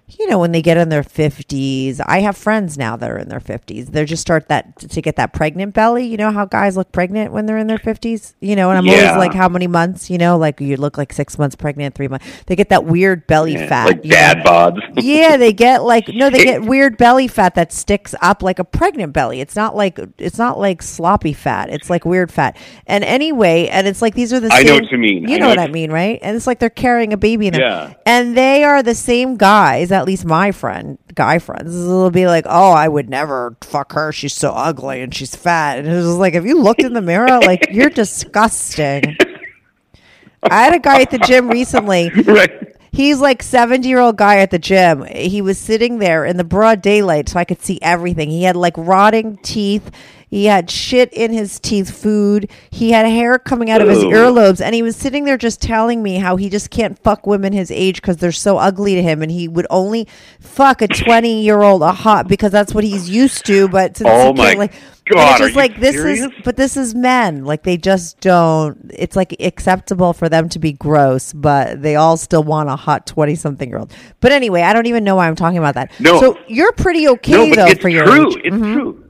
you 0.09 0.27
know, 0.29 0.39
when 0.39 0.53
they 0.53 0.61
get 0.61 0.77
in 0.77 0.87
their 0.89 1.03
50s, 1.03 1.99
I 2.05 2.21
have 2.21 2.37
friends 2.37 2.77
now 2.77 2.95
that 2.95 3.09
are 3.11 3.17
in 3.17 3.27
their 3.27 3.41
50s. 3.41 3.87
They 3.87 4.05
just 4.05 4.21
start 4.21 4.47
that 4.47 4.77
to 4.79 5.01
get 5.01 5.17
that 5.17 5.33
pregnant 5.33 5.73
belly. 5.73 6.05
You 6.05 6.15
know 6.15 6.31
how 6.31 6.45
guys 6.45 6.77
look 6.77 6.91
pregnant 6.93 7.33
when 7.33 7.45
they're 7.45 7.57
in 7.57 7.67
their 7.67 7.77
50s? 7.77 8.33
You 8.39 8.55
know, 8.55 8.69
and 8.69 8.77
I'm 8.77 8.85
Yeah. 8.85 8.93
always 8.93 9.17
like, 9.17 9.33
how 9.33 9.49
many 9.49 9.67
months? 9.67 10.09
You 10.09 10.17
know, 10.17 10.37
like 10.37 10.61
you 10.61 10.77
look 10.77 10.97
like 10.97 11.11
six 11.11 11.37
months 11.37 11.55
pregnant, 11.57 11.93
three 11.93 12.07
months. 12.07 12.25
They 12.45 12.55
get 12.55 12.69
that 12.69 12.85
weird 12.85 13.27
belly 13.27 13.53
Yeah, 13.55 13.67
fat. 13.67 13.85
like 13.87 14.05
you 14.05 14.11
know? 14.11 14.15
dad 14.15 14.37
bods. 14.45 14.79
yeah, 14.95 15.35
they 15.35 15.51
get 15.51 15.83
like 15.83 16.07
no, 16.07 16.29
they 16.29 16.43
get 16.43 16.61
weird 16.63 16.97
belly 16.97 17.27
fat 17.27 17.55
that 17.55 17.73
sticks 17.73 18.15
up 18.21 18.41
like 18.41 18.59
a 18.59 18.63
pregnant 18.63 19.11
belly. 19.11 19.41
It's 19.41 19.57
not 19.57 19.75
like 19.75 19.99
it's 20.17 20.37
not 20.37 20.57
like 20.57 20.81
sloppy 20.81 21.33
fat. 21.33 21.69
It's 21.69 21.89
like 21.89 22.05
weird 22.05 22.31
fat. 22.31 22.55
And 22.87 23.03
anyway, 23.03 23.67
and 23.67 23.85
it's 23.87 24.01
like 24.01 24.13
these 24.15 24.31
are 24.31 24.39
the 24.39 24.49
same. 24.51 24.59
I 24.65 24.69
know 24.69 24.75
what 24.75 24.89
you 24.91 24.97
mean. 24.97 25.27
You 25.27 25.37
know, 25.37 25.45
know 25.45 25.49
what 25.49 25.57
what 25.57 25.69
I 25.69 25.71
mean, 25.73 25.91
right? 25.91 26.17
And 26.21 26.37
it's 26.37 26.47
like 26.47 26.59
they're 26.59 26.69
carrying 26.69 27.11
a 27.11 27.17
baby 27.17 27.47
in 27.47 27.53
them. 27.53 27.61
Yeah. 27.61 27.93
And 28.05 28.37
they 28.37 28.63
are 28.63 28.81
the 28.81 28.95
same 28.95 29.35
guys. 29.35 29.91
At 29.97 30.05
least 30.05 30.25
my 30.25 30.51
friend, 30.51 30.97
guy 31.13 31.39
friends, 31.39 31.75
will 31.75 32.11
be 32.11 32.27
like, 32.27 32.45
"Oh, 32.47 32.71
I 32.71 32.87
would 32.87 33.09
never 33.09 33.55
fuck 33.61 33.93
her. 33.93 34.11
She's 34.11 34.33
so 34.33 34.51
ugly 34.51 35.01
and 35.01 35.13
she's 35.13 35.35
fat." 35.35 35.79
And 35.79 35.87
it 35.87 35.95
was 35.95 36.15
like, 36.15 36.33
if 36.33 36.45
you 36.45 36.61
looked 36.61 36.81
in 36.83 36.93
the 36.93 37.01
mirror, 37.01 37.39
like 37.39 37.67
you're 37.71 37.89
disgusting. 37.89 39.17
I 40.43 40.63
had 40.63 40.75
a 40.75 40.79
guy 40.79 41.01
at 41.01 41.11
the 41.11 41.19
gym 41.19 41.49
recently 41.49 42.09
right. 42.25 42.77
He's 42.91 43.19
like 43.19 43.43
70 43.43 43.87
year 43.87 43.99
old 43.99 44.17
guy 44.17 44.37
at 44.39 44.49
the 44.49 44.59
gym. 44.59 45.03
He 45.05 45.41
was 45.41 45.57
sitting 45.57 45.99
there 45.99 46.25
in 46.25 46.37
the 46.37 46.43
broad 46.43 46.81
daylight 46.81 47.29
so 47.29 47.39
I 47.39 47.45
could 47.45 47.61
see 47.61 47.79
everything. 47.81 48.29
He 48.29 48.43
had 48.43 48.55
like 48.55 48.73
rotting 48.75 49.37
teeth. 49.43 49.91
He 50.29 50.45
had 50.45 50.69
shit 50.69 51.13
in 51.13 51.31
his 51.31 51.57
teeth, 51.57 51.89
food. 51.89 52.49
He 52.69 52.91
had 52.91 53.05
hair 53.05 53.39
coming 53.39 53.69
out 53.69 53.81
of 53.81 53.87
his 53.87 54.03
earlobes. 54.03 54.59
And 54.59 54.75
he 54.75 54.81
was 54.81 54.97
sitting 54.97 55.23
there 55.23 55.37
just 55.37 55.61
telling 55.61 56.03
me 56.03 56.17
how 56.17 56.35
he 56.35 56.49
just 56.49 56.69
can't 56.69 56.99
fuck 56.99 57.25
women 57.25 57.53
his 57.53 57.71
age 57.71 58.01
because 58.01 58.17
they're 58.17 58.33
so 58.33 58.57
ugly 58.57 58.95
to 58.95 59.01
him. 59.01 59.21
And 59.21 59.31
he 59.31 59.47
would 59.47 59.67
only 59.69 60.05
fuck 60.41 60.81
a 60.81 60.87
20 61.05 61.43
year 61.43 61.61
old 61.61 61.81
a 61.81 61.93
hot 61.93 62.27
because 62.27 62.51
that's 62.51 62.73
what 62.73 62.83
he's 62.83 63.09
used 63.09 63.45
to. 63.45 63.69
But 63.69 63.95
since 63.95 64.09
Oh 64.11 64.33
he 64.33 64.37
my 64.37 64.53
like, 64.55 64.73
God, 65.09 65.19
and 65.19 65.19
it's 65.29 65.39
are 65.41 65.43
just 65.45 65.55
like 65.55 65.79
this 65.79 65.95
is 65.95 66.27
but 66.43 66.57
this 66.57 66.75
is 66.75 66.93
men 66.93 67.45
like 67.45 67.63
they 67.63 67.77
just 67.77 68.19
don't 68.19 68.91
it's 68.93 69.15
like 69.15 69.33
acceptable 69.39 70.11
for 70.11 70.27
them 70.27 70.49
to 70.49 70.59
be 70.59 70.73
gross 70.73 71.31
but 71.31 71.81
they 71.81 71.95
all 71.95 72.17
still 72.17 72.43
want 72.43 72.67
a 72.67 72.75
hot 72.75 73.07
20 73.07 73.33
something 73.35 73.69
year 73.69 73.77
old 73.77 73.93
but 74.19 74.33
anyway 74.33 74.63
i 74.63 74.73
don't 74.73 74.85
even 74.87 75.05
know 75.05 75.15
why 75.15 75.25
i'm 75.29 75.35
talking 75.37 75.57
about 75.59 75.75
that 75.75 75.97
No. 76.01 76.19
so 76.19 76.37
you're 76.49 76.73
pretty 76.73 77.07
okay 77.07 77.51
no, 77.51 77.55
though 77.55 77.73
for 77.75 77.87
your 77.87 78.03
true. 78.05 78.31
age 78.31 78.41
It's 78.43 78.53
Mhm. 78.57 78.73
true. 78.73 79.03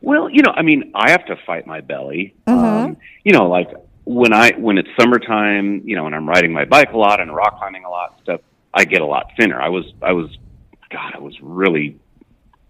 Well, 0.00 0.30
you 0.30 0.42
know, 0.42 0.52
I 0.54 0.62
mean, 0.62 0.92
I 0.94 1.10
have 1.10 1.26
to 1.26 1.36
fight 1.46 1.66
my 1.66 1.80
belly. 1.80 2.34
Mm-hmm. 2.46 2.64
Um, 2.64 2.96
you 3.24 3.32
know, 3.32 3.48
like 3.48 3.70
when 4.04 4.32
I 4.32 4.52
when 4.52 4.78
it's 4.78 4.88
summertime, 4.98 5.82
you 5.84 5.96
know, 5.96 6.06
and 6.06 6.14
I'm 6.14 6.28
riding 6.28 6.52
my 6.52 6.64
bike 6.64 6.92
a 6.92 6.96
lot 6.96 7.20
and 7.20 7.34
rock 7.34 7.58
climbing 7.58 7.84
a 7.84 7.90
lot 7.90 8.12
and 8.14 8.22
stuff, 8.22 8.40
I 8.72 8.84
get 8.84 9.02
a 9.02 9.06
lot 9.06 9.30
thinner. 9.38 9.60
I 9.60 9.68
was 9.68 9.92
I 10.02 10.12
was 10.12 10.36
God, 10.90 11.14
I 11.14 11.18
was 11.18 11.38
really 11.42 11.98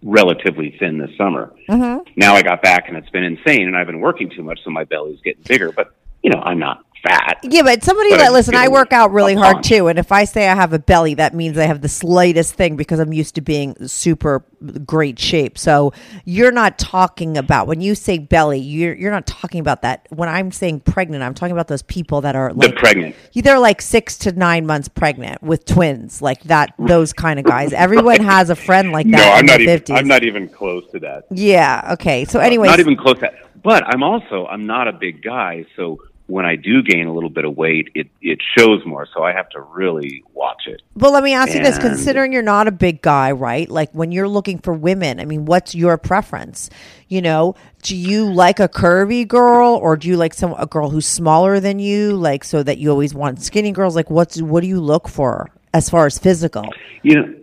relatively 0.03 0.75
thin 0.79 0.97
this 0.97 1.15
summer. 1.17 1.53
Mm-hmm. 1.69 2.11
Now 2.17 2.35
I 2.35 2.41
got 2.41 2.61
back 2.61 2.87
and 2.87 2.97
it's 2.97 3.09
been 3.09 3.23
insane, 3.23 3.67
and 3.67 3.77
I've 3.77 3.87
been 3.87 4.01
working 4.01 4.29
too 4.29 4.43
much, 4.43 4.59
so 4.63 4.69
my 4.69 4.83
belly's 4.83 5.21
getting 5.21 5.43
bigger. 5.43 5.71
But 5.71 5.93
you 6.21 6.29
know, 6.29 6.41
I'm 6.41 6.59
not 6.59 6.85
fat. 7.03 7.39
yeah 7.43 7.61
but 7.63 7.83
somebody 7.83 8.11
But 8.11 8.17
that 8.17 8.27
I'm 8.27 8.33
listen 8.33 8.55
i 8.55 8.67
work 8.67 8.93
out 8.93 9.11
really 9.11 9.33
hard 9.35 9.55
punch. 9.55 9.67
too 9.67 9.87
and 9.87 9.97
if 9.99 10.11
i 10.11 10.23
say 10.25 10.47
i 10.47 10.55
have 10.55 10.73
a 10.73 10.79
belly 10.79 11.13
that 11.15 11.33
means 11.33 11.57
i 11.57 11.65
have 11.65 11.81
the 11.81 11.89
slightest 11.89 12.53
thing 12.53 12.75
because 12.75 12.99
i'm 12.99 13.13
used 13.13 13.35
to 13.35 13.41
being 13.41 13.75
super 13.87 14.45
great 14.85 15.17
shape 15.17 15.57
so 15.57 15.91
you're 16.25 16.51
not 16.51 16.77
talking 16.77 17.37
about 17.37 17.65
when 17.67 17.81
you 17.81 17.95
say 17.95 18.17
belly 18.19 18.59
you're 18.59 18.93
you're 18.93 19.11
not 19.11 19.25
talking 19.25 19.59
about 19.59 19.81
that 19.81 20.05
when 20.11 20.29
i'm 20.29 20.51
saying 20.51 20.79
pregnant 20.79 21.23
i'm 21.23 21.33
talking 21.33 21.53
about 21.53 21.67
those 21.67 21.81
people 21.81 22.21
that 22.21 22.35
are 22.35 22.53
The 22.53 22.67
like 22.67 22.75
pregnant. 22.75 23.15
they're 23.33 23.57
like 23.59 23.81
six 23.81 24.17
to 24.19 24.31
nine 24.33 24.65
months 24.67 24.87
pregnant 24.87 25.41
with 25.41 25.65
twins, 25.65 26.21
like 26.21 26.43
that. 26.43 26.73
Those 26.77 27.13
kind 27.13 27.39
of 27.39 27.45
guys. 27.45 27.73
Everyone 27.73 28.19
has 28.21 28.49
a 28.49 28.55
friend 28.55 28.91
like 28.91 29.05
that. 29.09 29.17
No, 29.17 29.31
I'm 29.31 29.45
not 29.45 29.61
even. 29.61 29.79
50s. 29.79 29.97
I'm 29.97 30.07
not 30.07 30.23
even 30.23 30.47
close 30.49 30.83
to 30.91 30.99
that. 30.99 31.25
Yeah. 31.31 31.89
Okay. 31.93 32.25
So, 32.25 32.39
uh, 32.39 32.43
anyway, 32.43 32.67
not 32.67 32.79
even 32.79 32.95
close 32.95 33.15
to 33.15 33.21
that. 33.21 33.33
But 33.63 33.83
I'm 33.87 34.03
also 34.03 34.45
I'm 34.47 34.65
not 34.65 34.87
a 34.87 34.93
big 34.93 35.23
guy, 35.23 35.65
so 35.75 35.97
when 36.31 36.45
I 36.45 36.55
do 36.55 36.81
gain 36.81 37.07
a 37.07 37.13
little 37.13 37.29
bit 37.29 37.43
of 37.43 37.57
weight, 37.57 37.89
it 37.93 38.07
it 38.21 38.39
shows 38.57 38.85
more. 38.85 39.05
So 39.13 39.21
I 39.21 39.33
have 39.33 39.49
to 39.49 39.59
really 39.59 40.23
watch 40.33 40.63
it. 40.65 40.81
well, 40.95 41.11
let 41.11 41.23
me 41.23 41.33
ask 41.33 41.53
you 41.53 41.61
this: 41.61 41.77
considering 41.77 42.31
you're 42.31 42.41
not 42.41 42.67
a 42.67 42.71
big 42.71 43.01
guy, 43.01 43.33
right? 43.33 43.69
Like 43.69 43.91
when 43.91 44.13
you're 44.13 44.29
looking 44.29 44.57
for 44.57 44.73
women, 44.73 45.19
I 45.19 45.25
mean, 45.25 45.43
what's 45.43 45.75
your 45.75 45.97
preference? 45.97 46.69
You 47.09 47.21
know, 47.21 47.55
do 47.83 47.97
you 47.97 48.31
like 48.31 48.61
a 48.61 48.69
curvy 48.69 49.27
girl, 49.27 49.75
or 49.75 49.97
do 49.97 50.07
you 50.07 50.15
like 50.15 50.33
some 50.33 50.55
a 50.57 50.65
girl 50.65 50.89
who's 50.89 51.05
smaller 51.05 51.59
than 51.59 51.79
you, 51.79 52.15
like 52.15 52.45
so 52.45 52.63
that 52.63 52.77
you 52.77 52.89
always 52.89 53.13
want 53.13 53.41
skinny 53.41 53.71
girls? 53.71 53.95
Like, 53.95 54.09
what's 54.09 54.41
what 54.41 54.61
do 54.61 54.67
you 54.67 54.79
look 54.79 55.09
for 55.09 55.49
as 55.73 55.89
far 55.89 56.05
as 56.05 56.17
physical? 56.17 56.65
You 57.03 57.15
know, 57.15 57.35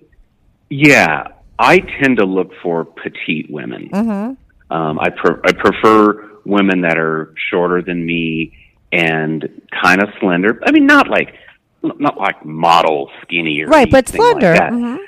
yeah, 0.70 1.28
I 1.58 1.80
tend 2.00 2.16
to 2.16 2.24
look 2.24 2.52
for 2.62 2.86
petite 2.86 3.50
women. 3.50 3.90
Mm-hmm. 3.90 4.74
Um, 4.74 4.98
I 4.98 5.10
pre- 5.10 5.40
I 5.44 5.52
prefer 5.52 6.40
women 6.46 6.80
that 6.80 6.96
are 6.96 7.34
shorter 7.50 7.82
than 7.82 8.06
me 8.06 8.54
and 8.92 9.48
kind 9.82 10.02
of 10.02 10.08
slender. 10.20 10.60
I 10.64 10.70
mean, 10.72 10.86
not 10.86 11.08
like 11.08 11.34
not 11.82 12.18
like 12.18 12.44
model 12.44 13.10
skinny 13.22 13.62
or 13.62 13.68
Right, 13.68 13.90
but 13.90 14.08
anything 14.08 14.20
like 14.20 14.30
slender. 14.40 14.52
that. 14.54 14.72
Mhm. 14.72 14.98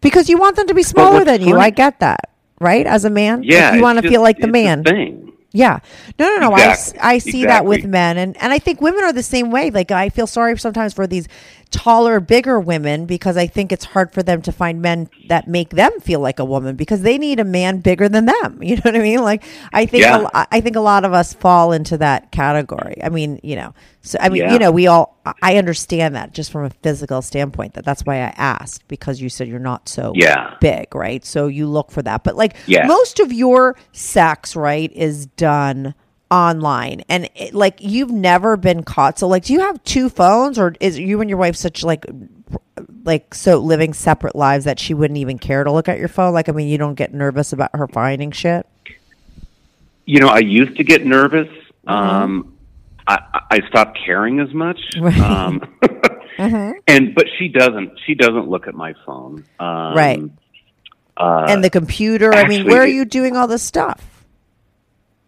Because 0.00 0.28
you 0.28 0.38
want 0.38 0.56
them 0.56 0.66
to 0.68 0.74
be 0.74 0.82
smaller 0.82 1.18
what's 1.18 1.26
than 1.26 1.42
you. 1.42 1.58
I 1.58 1.70
get 1.70 2.00
that. 2.00 2.30
Right? 2.60 2.86
As 2.86 3.04
a 3.04 3.10
man? 3.10 3.40
Like, 3.40 3.50
Yeah, 3.50 3.74
you 3.74 3.82
want 3.82 4.00
to 4.00 4.08
feel 4.08 4.22
like 4.22 4.38
the 4.38 4.44
it's 4.46 4.52
man. 4.52 4.84
thing. 4.84 5.32
Yeah. 5.52 5.80
No, 6.18 6.28
no, 6.28 6.48
no. 6.48 6.52
I 6.52 6.62
s 6.62 6.90
Exactly. 6.92 7.00
I, 7.00 7.18
see 7.18 7.44
that 7.46 7.64
with 7.64 7.84
men. 7.84 8.16
And, 8.18 8.36
and 8.42 8.52
I 8.52 8.58
think 8.58 8.80
women 8.80 9.04
are 9.04 9.12
the 9.12 9.22
same 9.22 9.50
way. 9.50 9.70
Like, 9.70 9.90
I 9.90 10.08
feel 10.08 10.26
sorry 10.26 10.56
sometimes 10.58 10.92
for 10.94 11.06
these 11.06 11.28
taller, 11.70 12.20
bigger 12.20 12.58
women 12.60 13.06
because 13.06 13.36
I 13.36 13.46
think 13.46 13.72
it's 13.72 13.84
hard 13.84 14.12
for 14.12 14.22
them 14.22 14.42
to 14.42 14.52
find 14.52 14.80
men 14.82 15.08
that 15.28 15.48
make 15.48 15.70
them 15.70 15.92
feel 16.00 16.20
like 16.20 16.38
a 16.38 16.44
woman 16.44 16.76
because 16.76 17.02
they 17.02 17.18
need 17.18 17.40
a 17.40 17.44
man 17.44 17.80
bigger 17.80 18.08
than 18.08 18.26
them. 18.26 18.60
You 18.62 18.76
know 18.76 18.82
what 18.84 18.96
I 18.96 19.00
mean? 19.00 19.22
Like, 19.22 19.42
I 19.72 19.86
think, 19.86 20.02
Yeah. 20.04 20.28
a, 20.34 20.46
I 20.50 20.60
think 20.60 20.76
a 20.76 20.80
lot 20.80 21.04
of 21.04 21.12
us 21.12 21.34
fall 21.34 21.72
into 21.72 21.98
that 21.98 22.30
category. 22.32 22.96
I 23.02 23.08
mean, 23.08 23.38
you 23.42 23.56
know, 23.56 23.74
so, 24.02 24.18
I 24.20 24.28
mean, 24.28 24.42
Yeah. 24.42 24.52
you 24.52 24.58
know, 24.58 24.70
we 24.70 24.86
all, 24.86 25.16
I- 25.42 25.56
understand 25.56 26.14
that 26.16 26.32
just 26.34 26.50
from 26.52 26.64
a 26.64 26.70
physical 26.70 27.22
standpoint 27.22 27.74
that 27.74 27.84
that's 27.84 28.02
why 28.04 28.16
I 28.16 28.34
asked 28.36 28.86
because 28.88 29.20
you 29.20 29.28
said 29.28 29.48
you're 29.48 29.58
not 29.58 29.88
so 29.88 30.12
Yeah. 30.14 30.54
big, 30.60 30.94
right? 30.94 31.24
So 31.24 31.46
you 31.46 31.66
look 31.66 31.90
for 31.90 32.02
that. 32.02 32.24
But 32.24 32.36
like 32.36 32.54
Yeah. 32.66 32.86
most 32.86 33.20
of 33.20 33.32
your 33.32 33.76
sex, 33.92 34.54
right, 34.56 34.90
is 34.94 35.26
done 35.26 35.94
online 36.34 37.02
and 37.08 37.30
it, 37.36 37.54
like 37.54 37.76
you've 37.80 38.10
never 38.10 38.56
been 38.56 38.82
caught. 38.82 39.18
So 39.18 39.28
like 39.28 39.44
do 39.44 39.52
you 39.52 39.60
have 39.60 39.82
two 39.84 40.08
phones 40.08 40.58
or 40.58 40.74
is 40.80 40.98
you 40.98 41.20
and 41.20 41.30
your 41.30 41.38
wife 41.38 41.54
such 41.54 41.84
like 41.84 42.04
like 43.04 43.34
so 43.34 43.58
living 43.58 43.94
separate 43.94 44.34
lives 44.34 44.64
that 44.64 44.80
she 44.80 44.94
wouldn't 44.94 45.18
even 45.18 45.38
care 45.38 45.62
to 45.62 45.70
look 45.70 45.88
at 45.88 45.98
your 45.98 46.08
phone? 46.08 46.34
Like 46.34 46.48
I 46.48 46.52
mean 46.52 46.68
you 46.68 46.76
don't 46.76 46.96
get 46.96 47.14
nervous 47.14 47.52
about 47.52 47.70
her 47.74 47.86
finding 47.86 48.32
shit? 48.32 48.66
You 50.06 50.18
know, 50.18 50.28
I 50.28 50.40
used 50.40 50.76
to 50.76 50.84
get 50.84 51.06
nervous. 51.06 51.48
Mm-hmm. 51.86 51.90
Um, 51.90 52.56
I, 53.06 53.42
I 53.50 53.60
stopped 53.68 53.98
caring 54.04 54.40
as 54.40 54.52
much. 54.52 54.80
Right. 55.00 55.18
Um, 55.18 55.62
And 56.88 57.14
but 57.14 57.26
she 57.38 57.46
doesn't. 57.46 58.00
She 58.04 58.16
doesn't 58.16 58.48
look 58.48 58.66
at 58.66 58.74
my 58.74 58.94
phone. 59.06 59.44
Um, 59.60 59.94
Right. 59.94 60.22
Uh, 61.16 61.46
and 61.48 61.62
the 61.62 61.70
computer, 61.70 62.34
I 62.34 62.48
mean, 62.48 62.66
where 62.66 62.82
are 62.82 62.88
you 62.88 63.04
doing 63.04 63.36
all 63.36 63.46
this 63.46 63.62
stuff? 63.62 64.13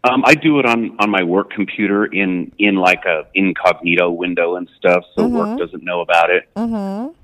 Um, 0.05 0.23
I 0.25 0.35
do 0.35 0.59
it 0.61 0.67
on 0.67 0.97
on 1.01 1.11
my 1.11 1.23
work 1.25 1.51
computer 1.51 2.05
in 2.07 2.53
in 2.59 2.77
like 2.77 3.05
a 3.07 3.27
incognito 3.35 4.11
window 4.11 4.57
and 4.57 4.69
stuff, 4.77 5.05
so 5.15 5.23
Mm-hmm. 5.23 5.37
work 5.37 5.59
doesn't 5.59 5.83
know 5.83 6.01
about 6.01 6.31
it. 6.31 6.49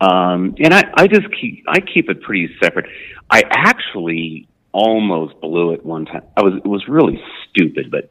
Um, 0.01 0.55
and 0.59 0.75
I 0.75 0.85
I 0.97 1.07
just 1.07 1.27
keep 1.41 1.65
I 1.69 1.81
keep 1.81 2.11
it 2.11 2.23
pretty 2.23 2.49
separate. 2.63 2.87
I 3.31 3.43
actually 3.51 4.49
almost 4.73 5.41
blew 5.41 5.73
it 5.73 5.85
one 5.85 6.07
time. 6.07 6.23
I 6.37 6.43
was 6.43 6.55
it 6.57 6.67
was 6.67 6.87
really 6.89 7.23
stupid, 7.51 7.91
but 7.91 8.11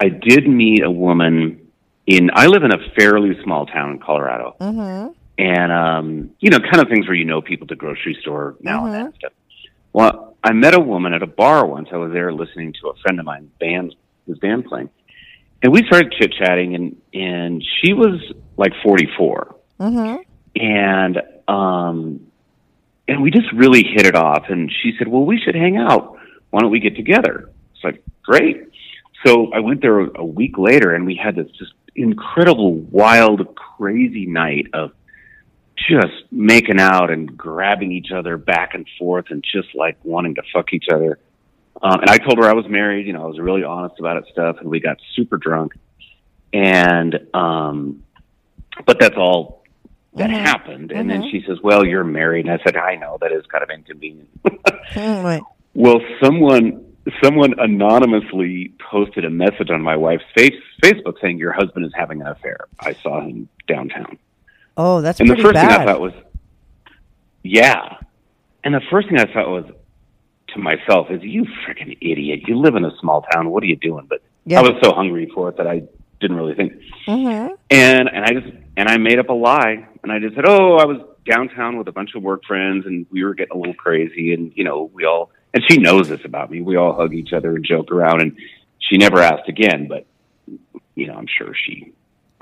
I 0.00 0.08
did 0.08 0.48
meet 0.48 0.82
a 0.82 0.90
woman 0.90 1.66
in. 2.06 2.30
I 2.32 2.46
live 2.46 2.62
in 2.62 2.72
a 2.72 2.78
fairly 2.98 3.36
small 3.44 3.66
town 3.66 3.90
in 3.92 3.98
Colorado, 3.98 4.56
Mm-hmm. 4.60 5.12
and 5.38 5.72
um, 5.72 6.30
you 6.40 6.48
know, 6.50 6.58
kind 6.58 6.80
of 6.82 6.88
things 6.88 7.06
where 7.06 7.16
you 7.16 7.26
know 7.26 7.42
people 7.42 7.64
at 7.66 7.68
the 7.68 7.76
grocery 7.76 8.16
store 8.22 8.56
now 8.60 8.86
and 8.86 8.94
then 8.94 9.00
Mm-hmm. 9.00 9.06
and 9.08 9.14
stuff. 9.16 9.32
Well, 9.92 10.29
I 10.42 10.52
met 10.52 10.74
a 10.74 10.80
woman 10.80 11.12
at 11.12 11.22
a 11.22 11.26
bar 11.26 11.66
once. 11.66 11.88
I 11.92 11.96
was 11.96 12.12
there 12.12 12.32
listening 12.32 12.72
to 12.80 12.88
a 12.88 12.94
friend 13.02 13.18
of 13.18 13.26
mine 13.26 13.50
band 13.60 13.94
his 14.26 14.38
band 14.38 14.64
playing, 14.66 14.90
and 15.62 15.72
we 15.72 15.84
started 15.86 16.12
chit 16.18 16.32
chatting, 16.38 16.74
and 16.74 16.96
and 17.12 17.64
she 17.80 17.92
was 17.92 18.20
like 18.56 18.72
forty 18.82 19.08
four, 19.16 19.56
Mm-hmm. 19.78 20.22
and 20.60 21.22
um, 21.48 22.26
and 23.08 23.22
we 23.22 23.30
just 23.30 23.52
really 23.52 23.82
hit 23.84 24.06
it 24.06 24.14
off. 24.14 24.44
And 24.48 24.70
she 24.82 24.92
said, 24.98 25.08
"Well, 25.08 25.24
we 25.24 25.38
should 25.38 25.54
hang 25.54 25.76
out. 25.76 26.16
Why 26.50 26.60
don't 26.60 26.70
we 26.70 26.80
get 26.80 26.96
together?" 26.96 27.50
It's 27.74 27.84
like 27.84 28.02
great. 28.22 28.68
So 29.26 29.52
I 29.52 29.60
went 29.60 29.82
there 29.82 30.00
a 30.00 30.24
week 30.24 30.56
later, 30.56 30.94
and 30.94 31.04
we 31.04 31.14
had 31.14 31.34
this 31.36 31.50
just 31.58 31.72
incredible, 31.94 32.74
wild, 32.74 33.54
crazy 33.56 34.24
night 34.26 34.68
of 34.72 34.92
just 35.88 36.30
making 36.30 36.80
out 36.80 37.10
and 37.10 37.36
grabbing 37.36 37.92
each 37.92 38.10
other 38.12 38.36
back 38.36 38.74
and 38.74 38.86
forth, 38.98 39.26
and 39.30 39.44
just 39.44 39.74
like 39.74 39.98
wanting 40.04 40.34
to 40.36 40.42
fuck 40.52 40.72
each 40.72 40.86
other. 40.92 41.18
Um, 41.82 42.00
and 42.00 42.10
I 42.10 42.18
told 42.18 42.38
her 42.38 42.44
I 42.44 42.52
was 42.52 42.68
married. 42.68 43.06
You 43.06 43.12
know, 43.12 43.24
I 43.24 43.26
was 43.26 43.38
really 43.38 43.64
honest 43.64 43.98
about 43.98 44.16
it 44.16 44.24
stuff, 44.30 44.56
and 44.60 44.68
we 44.68 44.80
got 44.80 44.98
super 45.14 45.36
drunk. 45.36 45.72
And 46.52 47.28
um, 47.32 48.02
but 48.86 48.98
that's 48.98 49.16
all 49.16 49.64
that 50.14 50.30
happened. 50.30 50.92
And 50.92 51.08
then 51.08 51.30
she 51.30 51.44
says, 51.46 51.58
"Well, 51.62 51.84
you're 51.84 52.04
married." 52.04 52.46
And 52.46 52.60
I 52.60 52.62
said, 52.64 52.76
"I 52.76 52.96
know 52.96 53.18
that 53.20 53.32
is 53.32 53.44
kind 53.46 53.62
of 53.62 53.70
inconvenient." 53.70 54.28
Right. 54.96 55.40
Well, 55.74 56.00
someone 56.20 56.84
someone 57.22 57.54
anonymously 57.58 58.74
posted 58.90 59.24
a 59.24 59.30
message 59.30 59.70
on 59.70 59.82
my 59.82 59.96
wife's 59.96 60.24
face, 60.36 60.54
Facebook 60.82 61.20
saying 61.20 61.38
your 61.38 61.52
husband 61.52 61.86
is 61.86 61.92
having 61.94 62.20
an 62.20 62.26
affair. 62.26 62.66
I 62.80 62.94
saw 62.94 63.20
him 63.20 63.48
downtown. 63.66 64.18
Oh, 64.76 65.00
that's 65.00 65.20
And 65.20 65.28
the 65.28 65.36
first 65.36 65.54
bad. 65.54 65.68
thing 65.70 65.80
I 65.80 65.84
thought 65.84 66.00
was 66.00 66.12
yeah. 67.42 67.96
And 68.64 68.74
the 68.74 68.80
first 68.90 69.08
thing 69.08 69.18
I 69.18 69.32
thought 69.32 69.48
was 69.48 69.64
to 70.48 70.58
myself 70.58 71.10
is 71.10 71.22
you 71.22 71.44
freaking 71.66 71.96
idiot. 72.00 72.40
You 72.46 72.58
live 72.58 72.74
in 72.74 72.84
a 72.84 72.90
small 73.00 73.22
town. 73.22 73.50
What 73.50 73.62
are 73.62 73.66
you 73.66 73.76
doing? 73.76 74.06
But 74.08 74.22
Yeah. 74.44 74.60
I 74.60 74.62
was 74.62 74.74
so 74.82 74.92
hungry 74.92 75.30
for 75.34 75.48
it 75.48 75.56
that 75.56 75.66
I 75.66 75.82
didn't 76.20 76.36
really 76.36 76.54
think. 76.54 76.72
Mhm. 77.06 77.56
And 77.70 78.08
and 78.08 78.24
I 78.24 78.32
just 78.32 78.52
and 78.76 78.88
I 78.88 78.98
made 78.98 79.18
up 79.18 79.28
a 79.28 79.34
lie 79.34 79.86
and 80.02 80.12
I 80.12 80.18
just 80.18 80.34
said, 80.34 80.44
"Oh, 80.46 80.76
I 80.76 80.84
was 80.84 80.98
downtown 81.26 81.76
with 81.78 81.86
a 81.88 81.92
bunch 81.92 82.14
of 82.14 82.22
work 82.22 82.44
friends 82.44 82.86
and 82.86 83.06
we 83.10 83.22
were 83.24 83.34
getting 83.34 83.52
a 83.56 83.58
little 83.58 83.74
crazy 83.74 84.32
and 84.34 84.52
you 84.54 84.64
know, 84.64 84.90
we 84.92 85.04
all 85.04 85.30
and 85.54 85.62
she 85.68 85.78
knows 85.78 86.08
this 86.08 86.24
about 86.24 86.50
me. 86.50 86.60
We 86.60 86.76
all 86.76 86.94
hug 86.94 87.14
each 87.14 87.32
other 87.32 87.54
and 87.56 87.64
joke 87.64 87.90
around 87.90 88.20
and 88.22 88.36
she 88.78 88.96
never 88.98 89.20
asked 89.20 89.48
again, 89.48 89.86
but 89.88 90.06
you 90.94 91.06
know, 91.06 91.14
I'm 91.14 91.26
sure 91.26 91.54
she 91.54 91.92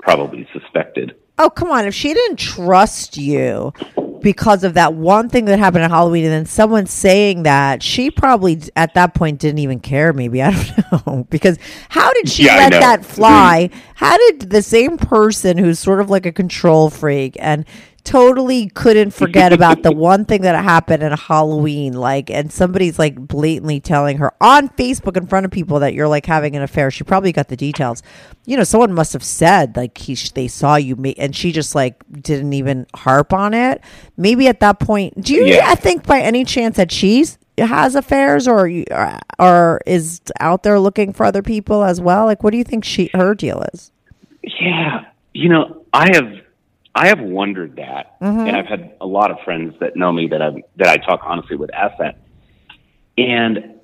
probably 0.01 0.47
suspected. 0.53 1.15
Oh, 1.39 1.49
come 1.49 1.71
on. 1.71 1.85
If 1.85 1.95
she 1.95 2.13
didn't 2.13 2.37
trust 2.37 3.17
you 3.17 3.73
because 4.21 4.65
of 4.65 4.73
that 4.73 4.93
one 4.93 5.29
thing 5.29 5.45
that 5.45 5.57
happened 5.57 5.85
at 5.85 5.89
Halloween 5.89 6.25
and 6.25 6.33
then 6.33 6.45
someone 6.45 6.85
saying 6.85 7.43
that, 7.43 7.81
she 7.81 8.11
probably 8.11 8.61
at 8.75 8.93
that 8.95 9.13
point 9.13 9.39
didn't 9.39 9.59
even 9.59 9.79
care, 9.79 10.11
maybe. 10.11 10.41
I 10.43 10.51
don't 10.51 11.07
know. 11.07 11.27
Because 11.29 11.57
how 11.87 12.11
did 12.13 12.29
she 12.29 12.45
Yeah, 12.45 12.57
let 12.57 12.71
that 12.71 13.05
fly? 13.05 13.69
How 13.95 14.17
did 14.17 14.49
the 14.49 14.61
same 14.61 14.97
person 14.97 15.57
who's 15.57 15.79
sort 15.79 16.01
of 16.01 16.09
like 16.09 16.25
a 16.25 16.31
control 16.31 16.89
freak 16.89 17.37
and 17.39 17.65
totally 18.03 18.67
couldn't 18.69 19.11
forget 19.11 19.53
about 19.53 19.83
the 19.83 19.91
one 19.95 20.25
thing 20.25 20.41
that 20.41 20.61
happened 20.63 21.03
at 21.03 21.17
Halloween, 21.19 21.93
like, 21.93 22.29
and 22.29 22.51
somebody's 22.51 22.97
like 22.99 23.15
blatantly 23.15 23.79
telling 23.79 24.17
her 24.17 24.31
on 24.41 24.69
Facebook 24.69 25.17
in 25.17 25.27
front 25.27 25.45
of 25.45 25.51
people 25.51 25.79
that 25.79 25.93
you're 25.93 26.07
like 26.07 26.25
having 26.25 26.55
an 26.55 26.61
affair. 26.61 26.91
She 26.91 27.03
probably 27.03 27.31
got 27.31 27.47
the 27.49 27.55
details. 27.57 28.01
You 28.45 28.57
know, 28.57 28.63
someone 28.63 28.93
must 28.93 29.13
have 29.13 29.23
said 29.23 29.75
like 29.77 29.97
he 29.97 30.15
they 30.33 30.47
saw 30.47 30.75
you, 30.75 30.95
ma- 30.95 31.13
and 31.17 31.35
she 31.35 31.51
just 31.51 31.75
like 31.75 32.03
didn't 32.11 32.53
even 32.53 32.87
harp 32.95 33.33
on 33.33 33.53
it. 33.53 33.81
Maybe 34.17 34.47
at 34.47 34.59
that 34.61 34.79
point, 34.79 35.21
do 35.21 35.33
you 35.33 35.45
Yeah. 35.45 35.69
I 35.69 35.75
think 35.75 36.05
by 36.05 36.21
any 36.21 36.43
chance 36.45 36.77
that 36.77 36.91
she's 36.91 37.37
has 37.57 37.95
affairs 37.95 38.47
or 38.47 38.69
or- 38.91 39.19
or 39.37 39.81
is 39.85 40.21
out 40.39 40.63
there 40.63 40.79
looking 40.79 41.13
for 41.13 41.25
other 41.25 41.41
people 41.41 41.83
as 41.83 41.99
well? 42.01 42.25
Like, 42.25 42.43
what 42.43 42.51
do 42.51 42.57
you 42.57 42.63
think 42.63 42.83
she 42.83 43.09
her 43.13 43.33
deal 43.35 43.63
is? 43.73 43.91
Yeah, 44.43 45.05
you 45.33 45.49
know, 45.49 45.81
I 45.93 46.09
have 46.15 46.31
I 46.95 47.07
have 47.07 47.19
wondered 47.19 47.75
that, 47.77 48.19
mm-hmm. 48.19 48.47
and 48.47 48.55
I've 48.55 48.65
had 48.65 48.95
a 48.99 49.05
lot 49.05 49.31
of 49.31 49.37
friends 49.45 49.75
that 49.79 49.95
know 49.95 50.11
me 50.11 50.27
that 50.27 50.41
I 50.41 50.63
that 50.77 50.87
I 50.87 50.97
talk 50.97 51.21
honestly 51.23 51.55
with 51.55 51.73
ask 51.73 51.97
that, 51.99 52.17
and 53.17 53.79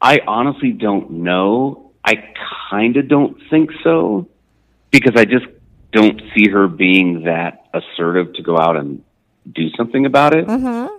I 0.00 0.20
honestly 0.26 0.72
don't 0.72 1.10
know. 1.10 1.92
I 2.04 2.22
kind 2.70 2.96
of 2.96 3.08
don't 3.08 3.38
think 3.48 3.70
so 3.82 4.28
because 4.90 5.14
I 5.16 5.24
just 5.24 5.46
don't 5.92 6.20
see 6.34 6.50
her 6.50 6.68
being 6.68 7.24
that 7.24 7.66
assertive 7.72 8.34
to 8.34 8.42
go 8.42 8.58
out 8.58 8.76
and 8.76 9.02
do 9.50 9.70
something 9.76 10.04
about 10.04 10.34
it. 10.34 10.46
Mm-hmm. 10.46 10.94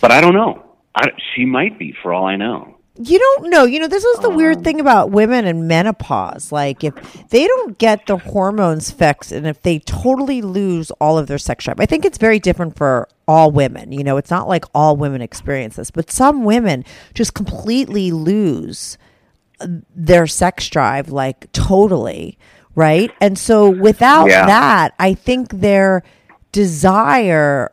But 0.00 0.12
I 0.12 0.20
don't 0.20 0.34
know. 0.34 0.64
I, 0.94 1.08
she 1.34 1.44
might 1.46 1.78
be, 1.78 1.94
for 2.02 2.12
all 2.12 2.26
I 2.26 2.36
know. 2.36 2.76
You 3.02 3.18
don't 3.18 3.50
know. 3.50 3.64
You 3.64 3.80
know, 3.80 3.88
this 3.88 4.04
is 4.04 4.18
the 4.18 4.28
weird 4.30 4.58
oh. 4.58 4.62
thing 4.62 4.80
about 4.80 5.10
women 5.10 5.46
and 5.46 5.66
menopause. 5.66 6.52
Like, 6.52 6.84
if 6.84 6.94
they 7.30 7.46
don't 7.46 7.78
get 7.78 8.06
the 8.06 8.18
hormones 8.18 8.90
fixed 8.90 9.32
and 9.32 9.46
if 9.46 9.62
they 9.62 9.78
totally 9.78 10.42
lose 10.42 10.90
all 10.92 11.16
of 11.16 11.26
their 11.26 11.38
sex 11.38 11.64
drive, 11.64 11.80
I 11.80 11.86
think 11.86 12.04
it's 12.04 12.18
very 12.18 12.38
different 12.38 12.76
for 12.76 13.08
all 13.26 13.50
women. 13.50 13.92
You 13.92 14.04
know, 14.04 14.18
it's 14.18 14.30
not 14.30 14.48
like 14.48 14.64
all 14.74 14.96
women 14.96 15.22
experience 15.22 15.76
this, 15.76 15.90
but 15.90 16.10
some 16.10 16.44
women 16.44 16.84
just 17.14 17.32
completely 17.32 18.10
lose 18.10 18.98
uh, 19.60 19.66
their 19.94 20.26
sex 20.26 20.68
drive, 20.68 21.08
like 21.08 21.50
totally, 21.52 22.38
right? 22.74 23.10
And 23.20 23.38
so 23.38 23.70
without 23.70 24.28
Yeah. 24.28 24.46
that, 24.46 24.94
I 24.98 25.14
think 25.14 25.48
their 25.60 26.02
desire 26.52 27.72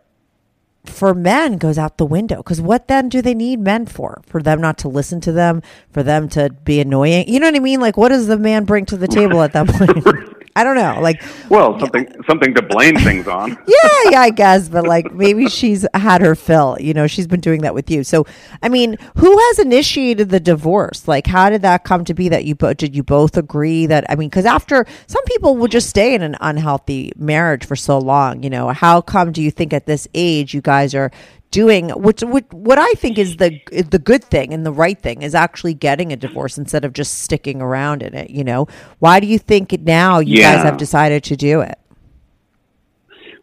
for 0.90 1.14
men 1.14 1.58
goes 1.58 1.78
out 1.78 1.98
the 1.98 2.06
window 2.06 2.38
because 2.38 2.62
what 2.62 2.88
then 2.88 3.10
do 3.10 3.22
they 3.22 3.34
need 3.34 3.60
men 3.60 3.86
for? 3.86 4.22
For 4.26 4.42
them 4.42 4.62
not 4.62 4.78
to 4.80 4.88
listen 4.88 5.22
to 5.22 5.32
them 5.32 5.62
for 5.92 6.04
them 6.04 6.30
to 6.30 6.50
be 6.64 6.80
annoying. 6.80 7.28
You 7.28 7.40
know 7.40 7.48
what 7.48 7.56
i 7.56 7.60
mean? 7.60 7.80
Like 7.80 7.98
what 7.98 8.10
does 8.10 8.28
the 8.28 8.38
man 8.38 8.66
bring 8.66 8.86
to 8.88 8.98
the 8.98 9.08
table 9.08 9.42
at 9.42 9.54
that 9.54 9.68
point 9.68 10.28
i 10.58 10.64
don't 10.64 10.76
know 10.76 10.99
like 11.01 11.22
Well, 11.49 11.80
something 11.80 12.05
something 12.28 12.53
to 12.55 12.62
blame 12.62 12.95
things 12.97 13.28
on. 13.28 13.51
yeah 13.68 13.99
yeah 14.12 14.22
i 14.22 14.30
guess 14.30 14.68
but 14.70 14.86
like 14.86 15.14
maybe 15.14 15.47
she's 15.47 15.86
had 15.93 16.22
her 16.22 16.36
fill 16.36 16.78
you 16.80 16.93
know 16.93 17.08
she's 17.08 17.28
been 17.28 17.39
doing 17.39 17.62
that 17.62 17.74
with 17.74 17.89
you. 17.89 18.03
So 18.03 18.26
i 18.62 18.68
mean 18.70 18.97
who 19.16 19.38
has 19.45 19.60
initiated 19.60 20.30
the 20.30 20.39
divorce? 20.39 21.08
Like 21.08 21.28
how 21.28 21.49
did 21.49 21.62
that 21.62 21.84
come 21.84 22.03
to 22.05 22.14
be 22.14 22.28
that 22.30 22.43
you 22.45 22.55
both 22.55 22.78
did 22.78 22.95
you 22.95 23.03
both 23.03 23.38
agree 23.38 23.86
that 23.86 24.03
i 24.10 24.16
mean 24.16 24.30
because 24.30 24.45
after 24.45 24.86
some 25.08 25.24
people 25.26 25.55
would 25.58 25.72
just 25.72 25.89
stay 25.89 26.14
in 26.14 26.22
an 26.22 26.36
unhealthy 26.41 27.12
marriage 27.18 27.66
for 27.66 27.76
so 27.76 27.97
long 27.97 28.43
you 28.43 28.49
know. 28.49 28.70
How 28.70 29.01
come 29.01 29.32
do 29.32 29.41
you 29.41 29.51
think 29.51 29.74
at 29.74 29.86
this 29.86 30.08
age 30.14 30.53
you 30.53 30.62
guys 30.62 30.93
are 30.95 31.12
doing 31.58 31.89
which 32.08 32.22
what, 32.22 32.45
what 32.53 32.78
i 32.78 32.91
think 33.01 33.18
is 33.18 33.38
the 33.38 33.51
the 33.95 33.97
good 34.12 34.24
thing 34.24 34.53
and 34.53 34.64
the 34.64 34.72
right 34.72 34.99
thing 35.08 35.24
is 35.28 35.34
actually 35.34 35.74
getting 35.74 36.10
a 36.12 36.16
divorce 36.16 36.55
instead 36.64 36.84
of 36.86 36.91
just 36.93 37.12
sticking 37.26 37.62
around 37.68 38.03
in 38.03 38.14
it 38.14 38.30
you 38.30 38.43
know 38.43 38.68
why 38.99 39.20
do 39.20 39.26
you 39.34 39.39
think 39.39 39.66
now 39.82 40.20
you 40.20 40.36
guys 40.43 40.64
have 40.64 40.78
decided 40.78 41.24
to 41.24 41.36
do 41.36 41.62
it 41.62 41.78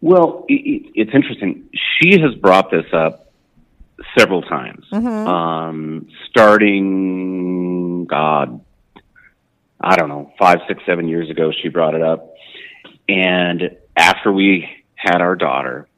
Well, 0.00 0.44
i 0.48 0.54
i 0.54 0.74
it's 1.00 1.14
interesting. 1.20 1.50
She 1.94 2.10
has 2.20 2.32
brought 2.46 2.70
this 2.70 2.86
up 2.92 3.32
several 4.16 4.42
times. 4.42 4.84
Um, 5.26 6.08
starting, 6.28 8.04
God, 8.06 8.60
I 9.80 9.96
don't 9.96 10.08
know, 10.08 10.32
five, 10.38 10.58
six, 10.68 10.82
seven 10.86 11.08
years 11.08 11.30
ago, 11.30 11.50
she 11.62 11.68
brought 11.68 11.94
it 11.94 12.02
up. 12.02 12.20
And 13.08 13.76
after 13.96 14.32
we 14.32 14.68
had 14.94 15.20
our 15.20 15.36
daughter, 15.36 15.88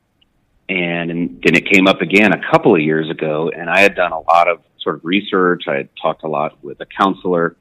and, 0.68 1.10
and 1.10 1.40
then 1.44 1.54
it 1.54 1.70
came 1.70 1.86
up 1.86 2.00
again 2.00 2.32
a 2.32 2.40
couple 2.50 2.74
of 2.74 2.80
years 2.80 3.08
ago, 3.10 3.50
and 3.56 3.70
I 3.70 3.80
had 3.80 3.94
done 3.94 4.12
a 4.12 4.20
lot 4.20 4.48
of 4.48 4.60
sort 4.80 4.96
of 4.96 5.04
research. 5.04 5.64
I 5.68 5.76
had 5.76 5.88
talked 6.00 6.22
a 6.24 6.28
lot 6.28 6.62
with 6.62 6.80
a 6.80 6.86
counselor. 6.86 7.56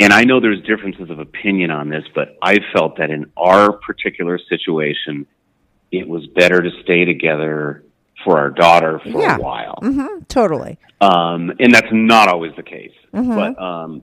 And 0.00 0.12
I 0.12 0.24
know 0.24 0.40
there's 0.40 0.60
differences 0.62 1.08
of 1.08 1.20
opinion 1.20 1.70
on 1.70 1.88
this, 1.88 2.02
but 2.16 2.36
I 2.42 2.58
felt 2.72 2.96
that 2.98 3.10
in 3.10 3.30
our 3.36 3.72
particular 3.72 4.38
situation, 4.48 5.26
it 5.92 6.08
was 6.08 6.26
better 6.26 6.60
to 6.60 6.70
stay 6.82 7.04
together 7.04 7.84
for 8.24 8.38
our 8.38 8.50
daughter 8.50 8.98
for 9.00 9.20
Yeah. 9.20 9.36
a 9.36 9.40
while. 9.40 9.78
hmm 9.80 10.06
totally 10.28 10.78
Um, 11.00 11.52
and 11.60 11.72
that's 11.72 11.86
not 11.92 12.28
always 12.28 12.52
the 12.56 12.62
case. 12.64 12.90
Mm-hmm. 13.12 13.36
But 13.36 13.62
um, 13.62 14.02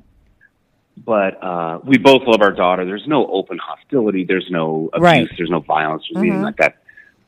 but 1.03 1.43
uh, 1.43 1.79
we 1.83 1.97
both 1.97 2.21
love 2.25 2.41
our 2.41 2.51
daughter. 2.53 2.85
There's 2.85 3.07
no 3.07 3.25
open 3.27 3.57
hostility. 3.57 4.23
There's 4.23 4.47
no 4.49 4.89
abuse. 4.93 5.03
Right. 5.03 5.25
Mm-hmm. 5.25 5.35
There's 5.37 5.49
no 5.49 5.59
violence. 5.59 6.03
There's 6.09 6.23
anything 6.23 6.41
like 6.43 6.57
that. 6.57 6.77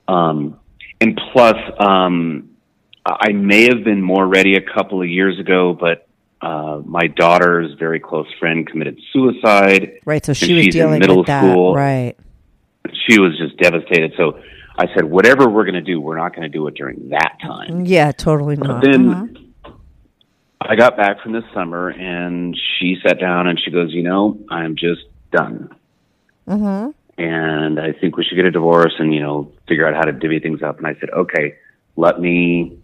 Um, 0.08 0.60
and 1.04 1.20
plus, 1.34 1.56
um, 1.80 2.50
I 3.06 3.34
may 3.34 3.64
have 3.64 3.84
been 3.84 4.02
more 4.02 4.26
ready 4.26 4.56
a 4.56 4.62
couple 4.62 5.02
of 5.02 5.10
years 5.10 5.38
ago, 5.40 5.74
but 5.78 6.08
uh, 6.42 6.82
my 6.86 7.08
daughter's 7.08 7.74
very 7.78 8.00
close 8.00 8.28
friend 8.40 8.66
committed 8.66 9.00
suicide. 9.12 10.00
Right. 10.06 10.26
So 10.26 10.34
she 10.34 10.54
was 10.54 10.66
she's 10.66 10.76
in 10.76 10.82
dealing 10.82 11.00
middle 11.00 11.18
with 11.18 11.28
that. 11.28 11.42
school. 11.42 11.76
Right. 11.76 12.16
She 13.08 13.20
was 13.20 13.38
just 13.38 13.58
devastated. 13.58 14.14
So 14.18 14.40
I 14.78 14.88
said, 14.96 15.04
whatever 15.06 15.50
we're 15.50 15.64
going 15.66 15.76
to 15.76 15.82
do, 15.82 16.00
we're 16.00 16.18
not 16.18 16.36
going 16.36 16.44
to 16.44 16.50
do 16.50 16.66
it 16.68 16.76
during 16.76 17.10
that 17.10 17.38
time. 17.42 17.86
Yeah, 17.86 18.12
totally 18.12 18.56
not. 18.56 18.82
But 18.82 18.92
then 18.92 19.06
Mhm. 19.06 19.40
I 20.62 20.76
got 20.76 20.96
back 20.96 21.22
from 21.22 21.34
this 21.34 21.44
summer 21.54 21.90
and 21.90 22.58
she 22.80 22.98
sat 23.06 23.20
down 23.20 23.48
and 23.48 23.60
she 23.60 23.70
goes, 23.72 23.94
you 23.94 24.04
know, 24.04 24.38
I'm 24.50 24.76
just 24.78 25.02
done. 25.32 25.70
Mm-hmm. 26.48 26.92
And 27.18 27.80
I 27.80 27.92
think 27.94 28.18
we 28.18 28.24
should 28.24 28.36
get 28.36 28.46
a 28.46 28.52
divorce 28.52 28.94
and, 28.98 29.14
you 29.14 29.20
know, 29.20 29.52
figure 29.68 29.88
out 29.88 29.94
how 29.94 30.02
to 30.02 30.12
divvy 30.12 30.40
things 30.40 30.64
up. 30.64 30.78
And 30.78 30.88
I 30.88 30.96
said, 31.00 31.10
okay, 31.12 31.58
let 31.96 32.20
me 32.20 32.80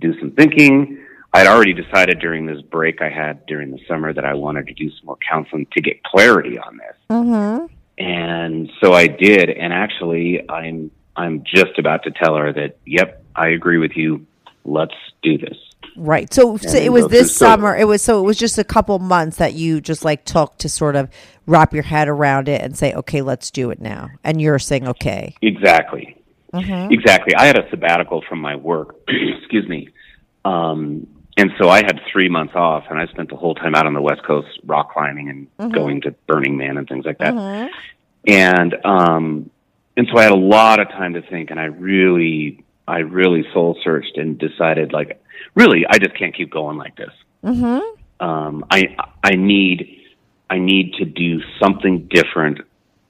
do 0.00 0.18
some 0.20 0.30
thinking. 0.32 1.04
I'd 1.34 1.46
already 1.46 1.72
decided 1.72 2.18
during 2.18 2.46
this 2.46 2.60
break 2.60 3.00
I 3.00 3.08
had 3.08 3.46
during 3.46 3.70
the 3.70 3.80
summer 3.88 4.12
that 4.12 4.24
I 4.24 4.34
wanted 4.34 4.66
to 4.68 4.74
do 4.74 4.90
some 4.90 5.06
more 5.06 5.18
counseling 5.28 5.66
to 5.72 5.80
get 5.80 6.02
clarity 6.04 6.58
on 6.58 6.76
this. 6.76 6.96
Mm-hmm. 7.10 7.66
And 7.98 8.70
so 8.80 8.92
I 8.92 9.06
did. 9.06 9.50
And 9.50 9.72
actually, 9.72 10.48
I'm, 10.48 10.90
I'm 11.16 11.42
just 11.44 11.78
about 11.78 12.04
to 12.04 12.10
tell 12.10 12.36
her 12.36 12.52
that, 12.52 12.76
yep, 12.86 13.24
I 13.34 13.48
agree 13.48 13.78
with 13.78 13.96
you. 13.96 14.26
Let's 14.64 14.94
do 15.22 15.38
this. 15.38 15.56
Right. 15.96 16.32
So, 16.32 16.56
so 16.56 16.78
it 16.78 16.92
was 16.92 17.08
this 17.08 17.36
summer. 17.36 17.76
It 17.76 17.86
was 17.86 18.02
so 18.02 18.18
it 18.20 18.22
was 18.22 18.38
just 18.38 18.58
a 18.58 18.64
couple 18.64 18.98
months 18.98 19.36
that 19.36 19.54
you 19.54 19.80
just 19.80 20.04
like 20.04 20.24
took 20.24 20.56
to 20.58 20.68
sort 20.68 20.96
of 20.96 21.10
wrap 21.46 21.74
your 21.74 21.82
head 21.82 22.08
around 22.08 22.48
it 22.48 22.60
and 22.60 22.76
say, 22.76 22.94
okay, 22.94 23.22
let's 23.22 23.50
do 23.50 23.70
it 23.70 23.80
now. 23.80 24.10
And 24.24 24.40
you're 24.40 24.58
saying, 24.58 24.88
okay. 24.88 25.34
Exactly. 25.42 26.16
Exactly. 26.90 27.34
I 27.34 27.46
had 27.46 27.58
a 27.58 27.68
sabbatical 27.70 28.22
from 28.28 28.40
my 28.40 28.56
work. 28.56 28.96
Excuse 29.08 29.68
me. 29.68 29.88
Um, 30.44 31.06
and 31.36 31.50
so 31.58 31.68
I 31.68 31.78
had 31.78 31.98
three 32.12 32.28
months 32.28 32.54
off, 32.54 32.84
and 32.90 32.98
I 32.98 33.06
spent 33.06 33.30
the 33.30 33.36
whole 33.36 33.54
time 33.54 33.74
out 33.74 33.86
on 33.86 33.94
the 33.94 34.02
West 34.02 34.22
Coast 34.22 34.48
rock 34.64 34.92
climbing 34.92 35.48
and 35.58 35.72
going 35.72 36.02
to 36.02 36.10
Burning 36.26 36.58
Man 36.58 36.76
and 36.76 36.86
things 36.86 37.06
like 37.06 37.18
that. 37.18 37.34
And 38.26 38.74
um, 38.84 39.50
and 39.96 40.08
so 40.10 40.18
I 40.18 40.22
had 40.24 40.32
a 40.32 40.36
lot 40.36 40.80
of 40.80 40.88
time 40.88 41.14
to 41.14 41.22
think, 41.22 41.50
and 41.50 41.60
I 41.60 41.64
really, 41.64 42.64
I 42.88 42.98
really 42.98 43.44
soul 43.52 43.78
searched 43.82 44.16
and 44.16 44.38
decided, 44.38 44.92
like, 44.92 45.21
really, 45.54 45.84
I 45.88 45.98
just 45.98 46.16
can't 46.16 46.34
keep 46.34 46.50
going 46.50 46.76
like 46.76 46.96
this. 46.96 47.12
Um, 48.20 48.64
I 48.70 48.96
I 49.24 49.34
need 49.34 50.00
I 50.48 50.58
need 50.58 50.94
to 50.94 51.04
do 51.04 51.40
something 51.58 52.06
different, 52.08 52.60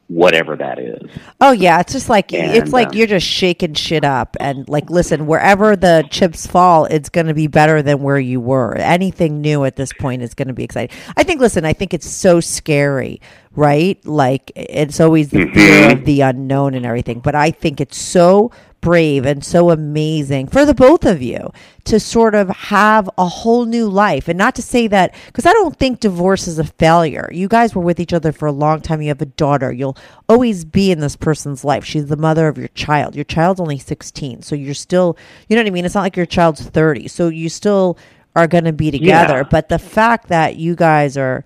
whatever 0.07 0.57
that 0.57 0.79
is. 0.79 1.11
Oh 1.41 1.53
yeah, 1.53 1.81
it's 1.81 1.93
just 1.93 2.09
like 2.09 2.33
it's 2.33 2.73
like 2.73 2.89
um, 2.89 2.95
you're 2.95 3.07
just 3.07 3.27
shaking 3.27 3.75
shit 3.75 4.05
up 4.05 4.37
and 4.41 4.67
like 4.69 4.89
listen, 4.89 5.27
wherever 5.27 5.77
the 5.77 6.07
chips 6.11 6.47
fall, 6.47 6.87
it's 6.87 7.09
going 7.09 7.27
to 7.27 7.35
be 7.35 7.47
better 7.47 7.83
than 7.83 8.01
where 8.01 8.19
you 8.19 8.41
were. 8.41 8.75
Anything 8.77 9.41
new 9.41 9.65
at 9.65 9.77
this 9.77 9.93
point 9.93 10.23
is 10.23 10.35
going 10.35 10.49
to 10.49 10.55
be 10.55 10.65
exciting. 10.65 10.97
I 11.17 11.25
think 11.25 11.41
listen, 11.41 11.65
I 11.65 11.73
think 11.73 11.93
it's 11.93 12.09
so 12.09 12.41
scary, 12.41 13.21
right? 13.55 14.03
Like 14.07 14.53
it's 14.55 15.01
always 15.01 15.29
the 15.31 15.47
fear 15.53 15.93
of 15.93 16.05
the 16.05 16.23
unknown 16.23 16.75
and 16.75 16.87
everything, 16.87 17.21
but 17.21 17.35
I 17.35 17.51
think 17.51 17.81
it's 17.81 17.99
so 17.99 18.51
brave 18.83 19.25
and 19.25 19.43
so 19.45 19.71
amazing 19.71 20.49
for 20.49 20.67
the 20.67 20.75
both 20.75 21.07
of 21.07 21.23
you 21.23 21.51
to 21.85 21.99
sort 21.99 22.35
of 22.35 22.49
have 22.51 23.09
a 23.17 23.27
whole 23.27 23.65
new 23.65 23.89
life. 23.89 24.29
And 24.29 24.37
not 24.37 24.55
to 24.57 24.63
say 24.63 24.89
that 24.89 25.15
because 25.27 25.47
i 25.47 25.53
don't 25.53 25.79
think 25.79 26.01
divorce 26.01 26.47
is 26.47 26.59
a 26.59 26.65
failure. 26.65 27.31
You 27.33 27.49
guys 27.49 27.75
were 27.75 27.83
with 27.83 28.01
each 28.01 28.13
other 28.13 28.33
for 28.33 28.47
a 28.47 28.53
long 28.53 28.83
time. 28.83 29.01
You 29.01 29.09
have 29.09 29.23
a 29.23 29.27
daughter. 29.27 29.73
You'll 29.73 29.97
always 30.29 30.65
be 30.65 30.91
in 30.91 31.01
this 31.01 31.17
person's 31.17 31.65
life. 31.65 31.85
She's 31.85 32.07
the 32.07 32.17
mother 32.17 32.49
of 32.49 32.59
your 32.59 32.69
child. 32.69 33.15
Your 33.15 33.25
child's 33.25 33.61
only 33.61 33.79
16 33.79 34.43
so 34.43 34.55
you're 34.55 34.75
still 34.75 35.17
you 35.49 35.57
know 35.57 35.63
what 35.63 35.69
i 35.69 35.71
mean? 35.71 35.85
It's 35.87 35.95
not 35.95 36.03
like 36.03 36.17
your 36.17 36.27
child's 36.27 36.63
30 36.63 37.09
so 37.09 37.29
you 37.29 37.49
still 37.49 37.97
are 38.35 38.49
going 38.49 38.65
to 38.65 38.73
be 38.73 38.91
together. 38.91 39.39
Yeah. 39.39 39.49
but 39.49 39.69
the 39.69 39.79
fact 39.79 40.29
that 40.29 40.57
you 40.57 40.75
guys 40.75 41.17
are 41.17 41.45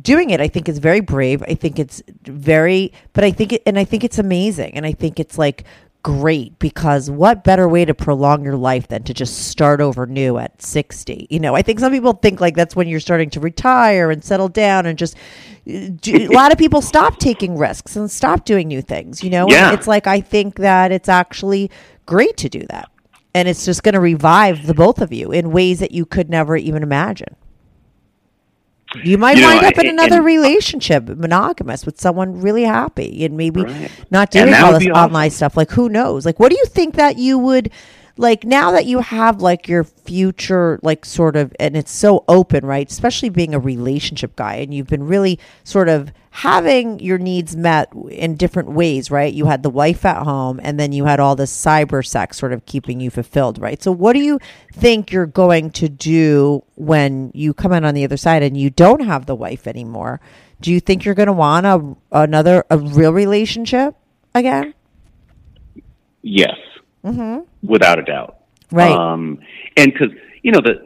doing 0.00 0.30
it 0.30 0.40
i 0.40 0.46
think 0.46 0.68
is 0.68 0.78
very 0.78 1.00
brave. 1.00 1.42
I 1.42 1.54
think 1.54 1.80
it's 1.80 2.02
very 2.22 2.92
but 3.14 3.24
i 3.24 3.32
think 3.32 3.52
it 3.52 3.62
and 3.66 3.76
i 3.78 3.84
think 3.84 4.04
it's 4.04 4.18
amazing. 4.20 4.74
And 4.74 4.86
i 4.86 4.92
think 4.92 5.18
it's 5.18 5.36
like 5.36 5.64
great 6.02 6.58
because 6.58 7.10
what 7.10 7.42
better 7.44 7.68
way 7.68 7.84
to 7.84 7.92
prolong 7.92 8.44
your 8.44 8.56
life 8.56 8.88
than 8.88 9.02
to 9.02 9.12
just 9.12 9.48
start 9.48 9.80
over 9.80 10.06
new 10.06 10.38
at 10.38 10.62
60 10.62 11.26
you 11.28 11.40
know 11.40 11.54
i 11.56 11.60
think 11.62 11.80
some 11.80 11.92
people 11.92 12.12
think 12.12 12.40
like 12.40 12.54
that's 12.54 12.76
when 12.76 12.86
you're 12.88 13.00
starting 13.00 13.28
to 13.28 13.40
retire 13.40 14.10
and 14.10 14.22
settle 14.22 14.48
down 14.48 14.86
and 14.86 14.96
just 14.96 15.16
do, 15.66 16.16
a 16.16 16.28
lot 16.28 16.52
of 16.52 16.56
people 16.56 16.80
stop 16.80 17.18
taking 17.18 17.58
risks 17.58 17.96
and 17.96 18.10
stop 18.10 18.44
doing 18.44 18.68
new 18.68 18.80
things 18.80 19.22
you 19.24 19.28
know? 19.30 19.42
And 19.44 19.52
Yeah. 19.52 19.72
it's 19.72 19.88
like 19.88 20.06
i 20.06 20.20
think 20.20 20.56
that 20.56 20.92
it's 20.92 21.08
actually 21.08 21.70
great 22.06 22.36
to 22.38 22.48
do 22.48 22.62
that. 22.70 22.88
And 23.34 23.46
it's 23.46 23.64
just 23.66 23.82
going 23.82 23.92
to 23.92 24.00
revive 24.00 24.66
the 24.66 24.74
both 24.74 25.00
of 25.00 25.12
you 25.12 25.30
in 25.30 25.52
ways 25.52 25.80
that 25.80 25.92
you 25.92 26.06
could 26.06 26.30
never 26.30 26.56
even 26.56 26.82
imagine 26.82 27.36
you 29.04 29.18
might 29.18 29.36
You 29.36 29.42
know, 29.42 29.48
wind 29.54 29.66
up 29.66 29.78
in 29.78 29.86
another 29.88 30.16
and- 30.16 30.24
relationship, 30.24 31.06
monogamous, 31.08 31.84
with 31.84 32.00
someone 32.00 32.40
really 32.40 32.64
happy, 32.64 33.24
and 33.24 33.36
maybe 33.36 33.62
Right. 33.62 33.90
not 34.10 34.30
doing 34.30 34.54
all 34.54 34.72
this 34.72 34.84
be 34.84 34.90
awesome. 34.90 35.04
online 35.10 35.30
stuff. 35.30 35.56
Like, 35.56 35.70
who 35.72 35.88
knows? 35.88 36.24
Like, 36.24 36.40
what 36.40 36.50
do 36.50 36.56
you 36.58 36.64
think 36.66 36.94
that 36.96 37.18
you 37.18 37.38
would 37.38 37.70
like 38.18 38.44
now 38.44 38.72
that 38.72 38.86
you 38.86 38.98
have 39.00 39.40
like 39.40 39.68
your 39.68 39.84
future, 39.84 40.80
like 40.82 41.04
sort 41.04 41.36
of, 41.36 41.54
and 41.60 41.76
it's 41.76 41.92
so 41.92 42.24
open, 42.28 42.66
right? 42.66 42.90
Especially 42.90 43.28
being 43.28 43.54
a 43.54 43.60
relationship 43.60 44.34
guy, 44.36 44.56
and 44.56 44.74
you've 44.74 44.88
been 44.88 45.06
really 45.06 45.38
sort 45.62 45.88
of 45.88 46.12
having 46.30 46.98
your 47.00 47.18
needs 47.18 47.56
met 47.56 47.92
in 48.10 48.36
different 48.36 48.70
ways, 48.70 49.10
right? 49.10 49.32
You 49.32 49.46
had 49.46 49.62
the 49.62 49.70
wife 49.70 50.04
at 50.04 50.24
home, 50.24 50.60
and 50.62 50.78
then 50.78 50.92
you 50.92 51.04
had 51.04 51.20
all 51.20 51.36
this 51.36 51.52
cyber 51.52 52.04
sex 52.04 52.36
sort 52.36 52.52
of 52.52 52.66
keeping 52.66 53.00
you 53.00 53.10
fulfilled, 53.10 53.58
right? 53.58 53.82
So, 53.82 53.92
what 53.92 54.14
do 54.14 54.20
you 54.20 54.38
think 54.72 55.12
you're 55.12 55.26
going 55.26 55.70
to 55.72 55.88
do 55.88 56.64
when 56.74 57.30
you 57.34 57.54
come 57.54 57.72
in 57.72 57.84
on 57.84 57.94
the 57.94 58.04
other 58.04 58.16
side 58.16 58.42
and 58.42 58.56
you 58.56 58.70
don't 58.70 59.00
have 59.00 59.26
the 59.26 59.34
wife 59.34 59.66
anymore? 59.66 60.20
Do 60.60 60.72
you 60.72 60.80
think 60.80 61.04
you're 61.04 61.14
going 61.14 61.28
to 61.28 61.32
want 61.32 61.66
a 61.66 61.96
another 62.10 62.64
a 62.68 62.78
real 62.78 63.12
relationship 63.12 63.94
again? 64.34 64.74
Yes, 66.22 66.56
mm-hmm. 67.04 67.47
Without 67.62 67.98
a 67.98 68.02
doubt. 68.02 68.38
Right. 68.70 68.92
Um, 68.92 69.40
and 69.76 69.92
because 69.92 70.10
you 70.42 70.52
know 70.52 70.60
the 70.60 70.82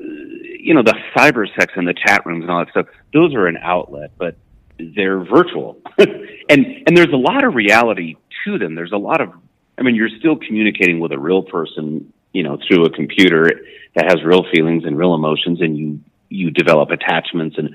you 0.61 0.75
know 0.75 0.83
the 0.83 0.95
cyber 1.17 1.47
sex 1.59 1.73
and 1.77 1.87
the 1.87 1.95
chat 1.95 2.25
rooms 2.25 2.43
and 2.43 2.51
all 2.51 2.65
that 2.65 2.71
stuff, 2.71 2.87
those 3.13 3.35
are 3.35 3.47
an 3.47 3.59
outlet, 3.61 4.13
but 4.19 4.37
they're 4.79 5.25
virtual, 5.25 5.79
and 5.99 6.67
and 6.87 6.97
there's 6.97 7.13
a 7.13 7.17
lot 7.17 7.45
of 7.45 7.55
reality 7.55 8.17
to 8.45 8.59
them. 8.59 8.75
There's 8.75 8.93
a 8.93 8.99
lot 8.99 9.21
of, 9.21 9.33
I 9.79 9.83
mean, 9.83 9.95
you're 9.95 10.09
still 10.19 10.37
communicating 10.37 11.01
with 11.01 11.13
a 11.13 11.19
real 11.19 11.43
person, 11.43 12.13
you 12.33 12.43
know, 12.43 12.59
through 12.67 12.85
a 12.87 12.91
computer 12.91 13.51
that 13.95 14.05
has 14.07 14.23
real 14.25 14.45
feelings 14.53 14.85
and 14.85 14.97
real 14.97 15.15
emotions, 15.15 15.61
and 15.61 15.77
you 15.77 16.01
you 16.29 16.51
develop 16.51 16.91
attachments 16.91 17.59
and 17.59 17.75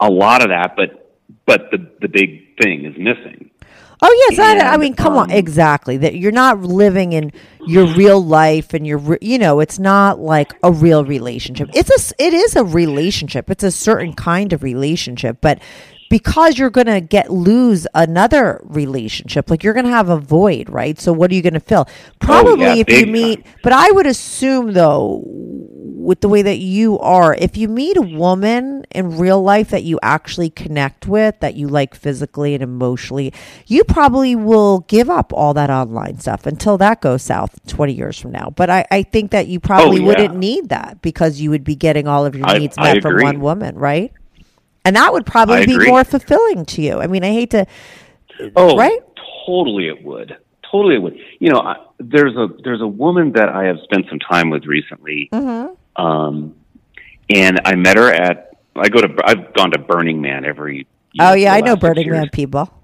a 0.00 0.08
lot 0.08 0.42
of 0.42 0.48
that, 0.48 0.74
but 0.76 1.16
but 1.46 1.70
the 1.70 1.90
the 2.00 2.08
big 2.08 2.58
thing 2.60 2.84
is 2.84 2.96
missing. 2.98 3.50
Oh 4.00 4.26
yes, 4.28 4.38
I, 4.38 4.74
I 4.74 4.76
mean, 4.76 4.94
come 4.94 5.16
on, 5.16 5.30
um, 5.30 5.36
exactly. 5.36 5.96
That 5.96 6.14
you're 6.14 6.32
not 6.32 6.60
living 6.60 7.12
in 7.12 7.32
your 7.66 7.86
real 7.94 8.24
life, 8.24 8.72
and 8.72 8.86
you're, 8.86 8.98
re- 8.98 9.18
you 9.20 9.38
know, 9.38 9.60
it's 9.60 9.78
not 9.78 10.20
like 10.20 10.54
a 10.62 10.70
real 10.70 11.04
relationship. 11.04 11.70
It's 11.74 11.90
a 11.90 12.24
it 12.24 12.32
is 12.32 12.54
a 12.54 12.64
relationship. 12.64 13.50
It's 13.50 13.64
a 13.64 13.72
certain 13.72 14.12
kind 14.12 14.52
of 14.52 14.62
relationship, 14.62 15.38
but 15.40 15.60
because 16.10 16.58
you're 16.58 16.70
gonna 16.70 17.00
get 17.00 17.30
lose 17.30 17.86
another 17.94 18.60
relationship, 18.64 19.50
like 19.50 19.62
you're 19.62 19.74
gonna 19.74 19.90
have 19.90 20.08
a 20.08 20.18
void, 20.18 20.70
right? 20.70 20.98
So 20.98 21.12
what 21.12 21.30
are 21.30 21.34
you 21.34 21.42
gonna 21.42 21.60
fill? 21.60 21.86
Probably 22.20 22.64
yeah, 22.66 22.74
if 22.86 22.88
you 22.88 23.06
meet, 23.06 23.44
time. 23.44 23.54
but 23.62 23.72
I 23.72 23.90
would 23.90 24.06
assume 24.06 24.72
though, 24.72 25.24
with 26.08 26.22
the 26.22 26.28
way 26.28 26.40
that 26.40 26.56
you 26.56 26.98
are, 27.00 27.34
if 27.34 27.54
you 27.58 27.68
meet 27.68 27.94
a 27.98 28.00
woman 28.00 28.82
in 28.92 29.18
real 29.18 29.42
life 29.42 29.68
that 29.68 29.82
you 29.82 29.98
actually 30.02 30.48
connect 30.48 31.06
with, 31.06 31.38
that 31.40 31.54
you 31.54 31.68
like 31.68 31.94
physically 31.94 32.54
and 32.54 32.62
emotionally, 32.62 33.30
you 33.66 33.84
probably 33.84 34.34
will 34.34 34.80
give 34.88 35.10
up 35.10 35.34
all 35.34 35.52
that 35.52 35.68
online 35.68 36.18
stuff 36.18 36.46
until 36.46 36.78
that 36.78 37.02
goes 37.02 37.22
south 37.22 37.60
20 37.66 37.92
years 37.92 38.18
from 38.18 38.32
now. 38.32 38.50
But 38.56 38.70
I, 38.70 38.86
I 38.90 39.02
think 39.02 39.32
that 39.32 39.48
you 39.48 39.60
probably 39.60 39.98
Oh, 39.98 40.00
yeah. 40.00 40.06
wouldn't 40.06 40.36
need 40.36 40.70
that 40.70 41.02
because 41.02 41.42
you 41.42 41.50
would 41.50 41.62
be 41.62 41.74
getting 41.76 42.08
all 42.08 42.24
of 42.24 42.34
your 42.34 42.46
I- 42.46 42.56
needs 42.56 42.76
I 42.78 42.94
met 42.94 43.02
from 43.02 43.12
agree. 43.12 43.24
one 43.24 43.40
woman, 43.40 43.76
right? 43.76 44.10
And 44.86 44.96
that 44.96 45.12
would 45.12 45.26
probably 45.26 45.66
be 45.66 45.76
more 45.88 46.04
fulfilling 46.04 46.64
to 46.64 46.80
you. 46.80 47.00
I 47.00 47.06
mean, 47.06 47.22
I 47.22 47.32
hate 47.32 47.50
to. 47.50 47.66
Oh, 48.56 48.78
Right? 48.78 48.98
Totally, 49.46 49.88
it 49.88 50.02
would. 50.02 50.38
Totally, 50.72 50.94
it 50.94 51.02
would. 51.02 51.18
You 51.38 51.50
know, 51.50 51.60
I, 51.60 51.76
there's 51.98 52.34
a 52.36 52.48
there's 52.64 52.80
a 52.80 52.86
woman 52.86 53.32
that 53.32 53.50
I 53.50 53.64
have 53.64 53.76
spent 53.84 54.06
some 54.08 54.18
time 54.18 54.48
with 54.48 54.64
recently, 54.64 55.28
Mm-hmm. 55.32 55.74
Um, 55.98 56.54
and 57.28 57.60
I 57.64 57.74
met 57.74 57.96
her 57.96 58.10
at. 58.12 58.56
I 58.76 58.88
go 58.88 59.00
to. 59.00 59.14
I've 59.24 59.52
gone 59.54 59.70
to 59.72 59.78
Burning 59.78 60.20
Man 60.20 60.44
every. 60.44 60.86
Oh 61.20 61.34
yeah, 61.34 61.52
I 61.52 61.60
know 61.60 61.76
Burning. 61.76 62.10
Man 62.10 62.28
people. 62.30 62.70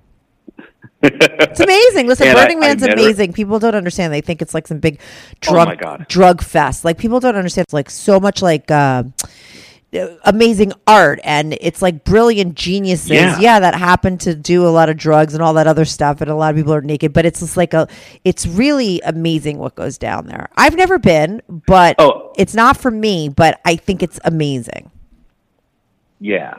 It's 1.06 1.60
amazing. 1.60 2.06
Listen, 2.06 2.28
And 2.28 2.36
Burning 2.36 2.56
I 2.58 2.68
Man's 2.68 2.82
her- 2.86 2.90
amazing. 2.92 3.34
People 3.34 3.58
don't 3.58 3.74
understand. 3.74 4.10
They 4.10 4.22
think 4.22 4.40
it's 4.40 4.54
like 4.54 4.66
some 4.66 4.78
big 4.78 5.00
Oh, 5.46 5.52
drug 5.52 5.78
God. 5.78 6.06
drug 6.08 6.40
fest. 6.42 6.82
Like 6.82 6.96
people 6.96 7.20
don't 7.20 7.36
understand. 7.36 7.66
It's 7.66 7.74
like 7.74 7.90
so 7.90 8.18
much 8.18 8.40
like 8.40 8.70
uh, 8.70 9.04
amazing 10.24 10.72
art, 10.86 11.20
and 11.24 11.56
it's 11.60 11.80
like 11.82 12.04
brilliant 12.04 12.54
geniuses. 12.54 13.10
Yeah. 13.10 13.38
Yeah. 13.38 13.60
that 13.60 13.74
happen 13.74 14.18
to 14.18 14.34
do 14.34 14.66
a 14.66 14.70
lot 14.70 14.88
of 14.88 14.96
drugs 14.96 15.34
and 15.34 15.42
all 15.42 15.54
that 15.54 15.66
other 15.66 15.84
stuff, 15.84 16.20
and 16.20 16.30
a 16.30 16.34
lot 16.34 16.50
of 16.50 16.56
people 16.56 16.74
are 16.74 16.80
naked. 16.82 17.12
But 17.12 17.26
it's 17.26 17.40
just 17.40 17.56
like 17.56 17.74
a. 17.74 17.88
It's 18.24 18.46
really 18.46 19.00
amazing 19.02 19.58
what 19.58 19.74
goes 19.74 19.98
down 19.98 20.26
there. 20.26 20.48
I've 20.56 20.76
never 20.76 20.98
been, 20.98 21.42
but 21.48 21.96
Oh. 21.98 22.32
it's 22.36 22.54
not 22.54 22.76
for 22.76 22.90
me. 22.90 23.28
But 23.28 23.60
I 23.64 23.76
think 23.76 24.02
it's 24.02 24.18
amazing. 24.24 24.90
Yeah. 26.20 26.54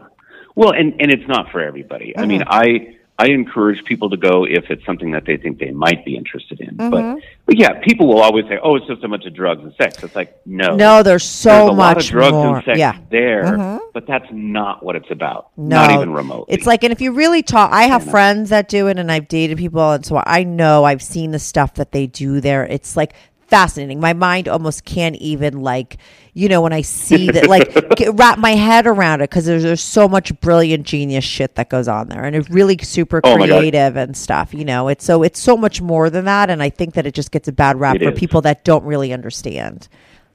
Well, 0.56 0.72
and 0.72 0.94
and 1.02 1.12
it's 1.12 1.28
not 1.28 1.52
for 1.52 1.62
everybody. 1.62 2.18
I 2.18 2.26
mean, 2.26 2.42
Mm-hmm. 2.42 2.50
I 2.52 2.95
I 3.18 3.28
encourage 3.28 3.86
people 3.86 4.10
to 4.10 4.18
go 4.18 4.46
if 4.46 4.70
it's 4.70 4.86
something 4.86 5.12
that 5.12 5.24
they 5.26 5.38
think 5.38 5.58
they 5.60 5.72
might 5.72 6.04
be 6.04 6.18
interested 6.18 6.60
in. 6.60 6.76
Mm-hmm. 6.76 6.90
But 6.90 7.24
but 7.46 7.58
yeah, 7.58 7.80
people 7.80 8.08
will 8.08 8.20
always 8.22 8.46
say, 8.48 8.60
"Oh, 8.62 8.76
it's 8.76 8.88
just 8.88 9.04
a 9.04 9.08
bunch 9.08 9.26
of 9.26 9.34
drugs 9.34 9.64
and 9.64 9.74
sex." 9.76 10.04
It's 10.04 10.16
like 10.16 10.36
no, 10.46 10.76
No, 10.76 11.02
there's 11.02 11.24
so 11.24 11.50
there's 11.50 11.62
a 11.70 11.74
much 11.74 11.78
lot 11.78 11.98
of 11.98 12.06
drugs 12.08 12.34
more. 12.34 12.56
and 12.58 12.66
sex 12.66 12.78
Yeah. 12.78 12.98
there, 13.10 13.80
but 13.94 14.06
that's 14.06 14.28
not 14.32 14.84
what 14.84 14.98
it's 14.98 15.10
about. 15.12 15.52
No, 15.56 15.78
not 15.78 15.92
even 15.92 16.12
remotely. 16.12 16.54
It's 16.54 16.66
like, 16.68 16.84
and 16.84 16.92
if 16.92 17.00
you 17.00 17.14
really 17.14 17.42
talk, 17.42 17.72
I 17.72 17.84
have 17.84 18.04
friends 18.04 18.50
that 18.50 18.68
do 18.68 18.88
it, 18.88 19.00
and 19.00 19.10
I've 19.10 19.30
dated 19.30 19.58
people, 19.60 19.92
and 19.92 20.06
so 20.06 20.22
I 20.26 20.44
know 20.44 20.84
I've 20.84 21.02
seen 21.02 21.32
the 21.32 21.40
stuff 21.40 21.76
that 21.76 21.94
they 21.94 22.08
do 22.08 22.42
there. 22.42 22.66
It's 22.66 22.98
like 22.98 23.14
fascinating. 23.48 24.00
My 24.00 24.14
mind 24.14 24.48
almost 24.48 24.86
can't 24.86 25.16
even 25.18 25.62
like, 25.62 25.98
you 26.34 26.50
know, 26.50 26.62
when 26.62 26.74
I 26.74 26.82
see 26.82 27.30
that, 27.32 27.48
like, 27.48 27.74
get, 27.96 28.14
wrap 28.16 28.38
my 28.38 28.52
head 28.52 28.88
around 28.88 29.22
it 29.22 29.30
because 29.30 29.46
there's 29.46 29.64
there's 29.64 29.82
so 29.82 30.08
much 30.08 30.38
brilliant 30.42 30.86
genius 30.86 31.24
shit 31.24 31.56
that 31.56 31.70
goes 31.70 31.88
on 31.88 32.08
there, 32.10 32.24
and 32.24 32.36
it's 32.36 32.50
really 32.50 32.78
super 32.78 33.22
Oh 33.24 33.36
creative 33.36 33.96
and 33.96 34.16
stuff. 34.16 34.54
You 34.54 34.66
know, 34.66 34.88
it's 34.88 35.06
so 35.06 35.24
it's 35.24 35.40
so 35.40 35.56
much 35.58 35.82
more 35.82 36.10
than 36.10 36.26
that, 36.26 36.50
and 36.50 36.62
I 36.62 36.70
think 36.70 36.94
that 36.96 37.06
it 37.06 37.14
just 37.14 37.32
gets 37.32 37.48
a 37.48 37.52
bad 37.54 37.80
rap 37.80 37.98
It 37.98 38.04
for 38.04 38.12
is. 38.12 38.20
people 38.20 38.42
that 38.42 38.64
don't 38.64 38.84
really 38.84 39.14
understand. 39.14 39.88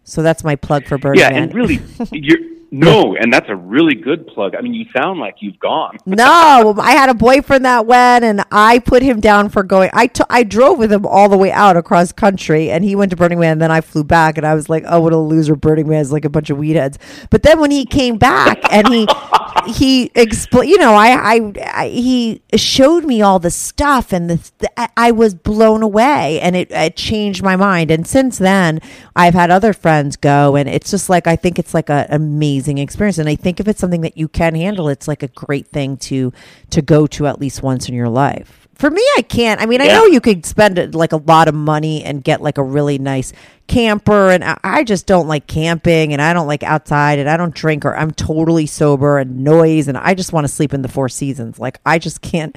So 0.04 0.22
that's 0.22 0.42
my 0.42 0.56
plug 0.56 0.86
for 0.86 0.98
Burning 0.98 1.20
yeah, 1.20 1.30
Man. 1.30 1.42
and 1.44 1.54
really, 1.54 1.80
you're 2.12 2.38
no, 2.70 3.16
and 3.16 3.32
that's 3.32 3.48
a 3.48 3.56
really 3.56 3.94
good 3.94 4.26
plug. 4.28 4.54
I 4.54 4.60
mean, 4.60 4.74
you 4.74 4.84
sound 4.96 5.18
like 5.18 5.36
you've 5.40 5.58
gone. 5.58 5.98
No, 6.06 6.74
I 6.78 6.92
had 6.92 7.08
a 7.08 7.14
boyfriend 7.14 7.64
that 7.64 7.86
went, 7.86 8.24
and 8.24 8.44
I 8.50 8.80
put 8.80 9.02
him 9.02 9.20
down 9.20 9.48
for 9.48 9.62
going. 9.62 9.90
I 9.92 10.06
t- 10.06 10.24
I 10.28 10.42
drove 10.42 10.78
with 10.78 10.92
him 10.92 11.06
all 11.06 11.28
the 11.28 11.36
way 11.36 11.50
out 11.50 11.76
across 11.76 12.12
country, 12.12 12.70
and 12.70 12.84
he 12.84 12.94
went 12.94 13.10
to 13.10 13.16
Burning 13.16 13.38
Man. 13.38 13.52
And 13.52 13.62
then 13.62 13.70
I 13.70 13.80
flew 13.80 14.04
back, 14.04 14.36
and 14.36 14.46
I 14.46 14.54
was 14.54 14.68
like, 14.68 14.84
"Oh, 14.86 15.00
what 15.00 15.12
a 15.12 15.16
loser! 15.16 15.56
Burning 15.56 15.88
Man 15.88 16.00
is 16.00 16.12
like 16.12 16.24
a 16.24 16.28
bunch 16.28 16.50
of 16.50 16.58
weed 16.58 16.76
heads." 16.76 16.98
But 17.30 17.42
then 17.42 17.60
when 17.60 17.70
he 17.70 17.86
came 17.86 18.18
back, 18.18 18.58
and 18.70 18.88
he 18.88 19.06
he 19.66 20.08
expl- 20.10 20.66
you 20.66 20.78
know, 20.78 20.94
I, 20.94 21.34
I 21.36 21.52
I 21.64 21.88
he 21.88 22.42
showed 22.56 23.04
me 23.04 23.22
all 23.22 23.38
the 23.38 23.50
stuff, 23.50 24.12
and 24.12 24.28
the, 24.30 24.50
the 24.58 24.90
I- 24.96 25.10
was 25.10 25.34
blown 25.34 25.82
away, 25.82 26.40
and 26.40 26.56
it 26.56 26.70
it 26.70 26.96
changed 26.96 27.42
my 27.42 27.56
mind. 27.56 27.90
And 27.90 28.06
since 28.06 28.38
then, 28.38 28.80
I've 29.16 29.34
had 29.34 29.50
other 29.50 29.72
friends 29.72 30.16
go, 30.16 30.56
and 30.56 30.68
it's 30.68 30.90
just 30.90 31.08
like 31.10 31.26
I 31.26 31.36
think 31.36 31.58
it's 31.58 31.74
like 31.74 31.90
an 31.90 32.06
amazing 32.10 32.78
experience. 32.78 33.18
And 33.18 33.28
I 33.28 33.36
think 33.36 33.60
if 33.60 33.68
it's 33.68 33.80
something 33.80 34.02
that 34.02 34.16
you 34.16 34.28
can 34.28 34.54
handle, 34.54 34.88
it's 34.88 35.08
like 35.08 35.22
a 35.22 35.28
great 35.28 35.68
thing 35.68 35.96
to 35.98 36.32
to 36.70 36.82
go 36.82 37.06
to 37.08 37.26
at 37.26 37.40
least 37.40 37.62
once 37.62 37.88
in 37.88 37.94
your 37.94 38.08
life. 38.08 38.59
For 38.80 38.90
me, 38.90 39.02
I 39.18 39.22
can't. 39.22 39.60
I 39.60 39.66
mean, 39.66 39.82
I 39.82 39.84
Yeah. 39.84 39.94
know 39.98 40.06
you 40.06 40.22
could 40.22 40.46
spend 40.46 40.94
like 40.94 41.12
a 41.12 41.18
lot 41.18 41.48
of 41.48 41.54
money 41.54 42.02
and 42.02 42.24
get 42.24 42.40
like 42.40 42.56
a 42.56 42.62
really 42.62 42.96
nice 42.98 43.34
camper, 43.66 44.30
and 44.30 44.42
I- 44.42 44.56
I 44.64 44.84
just 44.84 45.06
don't 45.06 45.28
like 45.28 45.46
camping, 45.46 46.14
and 46.14 46.22
I 46.22 46.32
don't 46.32 46.46
like 46.46 46.62
outside, 46.62 47.18
and 47.18 47.28
I 47.28 47.36
don't 47.36 47.54
drink, 47.54 47.84
or 47.84 47.94
I'm 47.94 48.10
totally 48.10 48.64
sober 48.64 49.18
and 49.18 49.44
noise, 49.44 49.86
and 49.86 49.98
I 49.98 50.14
just 50.14 50.32
want 50.32 50.46
to 50.46 50.52
sleep 50.52 50.72
in 50.72 50.80
the 50.80 50.88
Four 50.88 51.10
Seasons. 51.10 51.58
Like 51.58 51.78
I 51.84 51.98
just 51.98 52.22
can't 52.22 52.56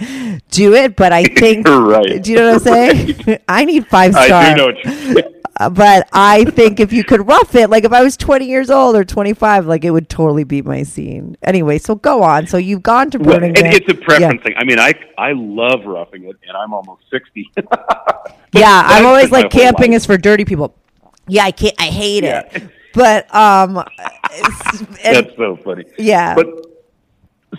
do 0.50 0.74
it. 0.74 0.96
But 0.96 1.12
I 1.12 1.24
think, 1.36 1.68
Right. 1.68 2.24
do 2.24 2.32
you 2.32 2.38
know 2.38 2.54
what 2.54 2.68
I'm 2.68 2.74
saying? 2.74 3.40
I 3.50 3.66
need 3.66 3.86
five 3.88 4.14
star. 4.14 4.26
I 4.32 4.54
do 4.54 4.72
know. 4.74 5.22
But 5.58 6.10
I 6.14 6.46
think 6.46 6.80
if 6.80 6.92
you 6.94 7.04
could 7.04 7.28
rough 7.28 7.56
it, 7.56 7.70
like 7.70 7.84
if 7.86 7.94
I 7.94 8.02
was 8.04 8.18
20 8.18 8.46
years 8.46 8.70
old 8.70 8.96
or 8.96 9.04
25, 9.06 9.66
like 9.68 9.86
it 9.86 9.92
would 9.92 10.10
totally 10.10 10.44
be 10.44 10.62
my 10.62 10.84
scene. 10.84 11.38
Anyway, 11.44 11.78
so 11.78 11.96
go 11.96 12.24
on. 12.24 12.48
So 12.48 12.58
you've 12.58 12.84
gone 12.84 13.12
to 13.12 13.20
well, 13.20 13.40
Burning 13.40 13.56
it, 13.56 13.64
Man. 13.64 13.74
it's 13.74 13.90
a 13.90 13.94
preference 13.94 14.42
Yeah, 14.42 14.44
thing. 14.44 14.56
I 14.58 14.64
mean, 14.66 14.80
I 14.80 14.94
I 15.18 15.34
love 15.34 15.86
roughing 15.86 16.24
it, 16.26 16.36
and 16.48 16.58
I'm 16.58 16.74
almost 16.74 17.04
sixty. 17.12 17.52
Yeah, 18.56 18.84
I'm 18.86 19.06
always 19.06 19.32
like 19.32 19.50
camping 19.50 19.94
is 19.94 20.06
for 20.06 20.18
dirty 20.18 20.46
people. 20.46 20.76
Yeah, 21.28 21.44
I 21.46 21.52
can't. 21.52 21.76
I 21.80 21.86
hate 21.88 22.24
Yeah. 22.24 22.42
it. 22.52 22.64
But 22.94 23.34
um, 23.34 23.76
That's 25.04 25.36
so 25.36 25.58
funny. 25.64 25.86
Yeah. 25.98 26.36
But 26.36 26.48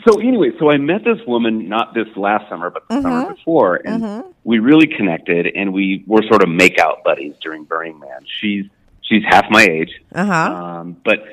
so 0.06 0.20
anyway, 0.20 0.50
so 0.58 0.70
I 0.70 0.76
met 0.76 1.04
this 1.04 1.18
woman 1.26 1.68
not 1.68 1.94
this 1.94 2.08
last 2.16 2.48
summer, 2.48 2.70
but 2.70 2.88
the 2.88 2.94
Mm-hmm. 2.96 3.02
summer 3.02 3.34
before, 3.34 3.80
and 3.84 4.24
we 4.44 4.58
really 4.58 4.86
connected, 4.86 5.46
and 5.54 5.72
we 5.72 6.04
were 6.06 6.22
sort 6.28 6.42
of 6.42 6.48
make 6.48 6.78
out 6.78 7.02
buddies 7.04 7.34
during 7.42 7.64
Burning 7.64 7.98
Man. 7.98 8.24
She's 8.40 8.66
she's 9.02 9.22
half 9.28 9.46
my 9.50 9.62
age, 9.62 9.90
uh-huh. 10.14 10.32
um, 10.32 10.96
but 11.04 11.24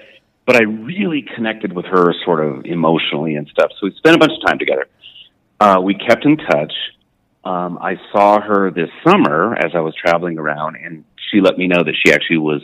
but 0.45 0.55
I 0.55 0.63
really 0.63 1.21
connected 1.35 1.73
with 1.73 1.85
her 1.85 2.13
sort 2.25 2.43
of 2.45 2.65
emotionally 2.65 3.35
and 3.35 3.47
stuff. 3.47 3.71
So 3.79 3.87
we 3.87 3.93
spent 3.95 4.15
a 4.15 4.19
bunch 4.19 4.33
of 4.33 4.47
time 4.47 4.59
together. 4.59 4.87
Uh, 5.59 5.79
we 5.83 5.93
kept 5.93 6.25
in 6.25 6.37
touch. 6.37 6.73
Um, 7.43 7.77
I 7.81 7.95
saw 8.11 8.39
her 8.41 8.71
this 8.71 8.89
summer 9.07 9.55
as 9.55 9.71
I 9.75 9.79
was 9.79 9.95
traveling 9.95 10.37
around, 10.37 10.77
and 10.77 11.03
she 11.29 11.41
let 11.41 11.57
me 11.57 11.67
know 11.67 11.83
that 11.83 11.95
she 12.03 12.11
actually 12.13 12.37
was 12.37 12.61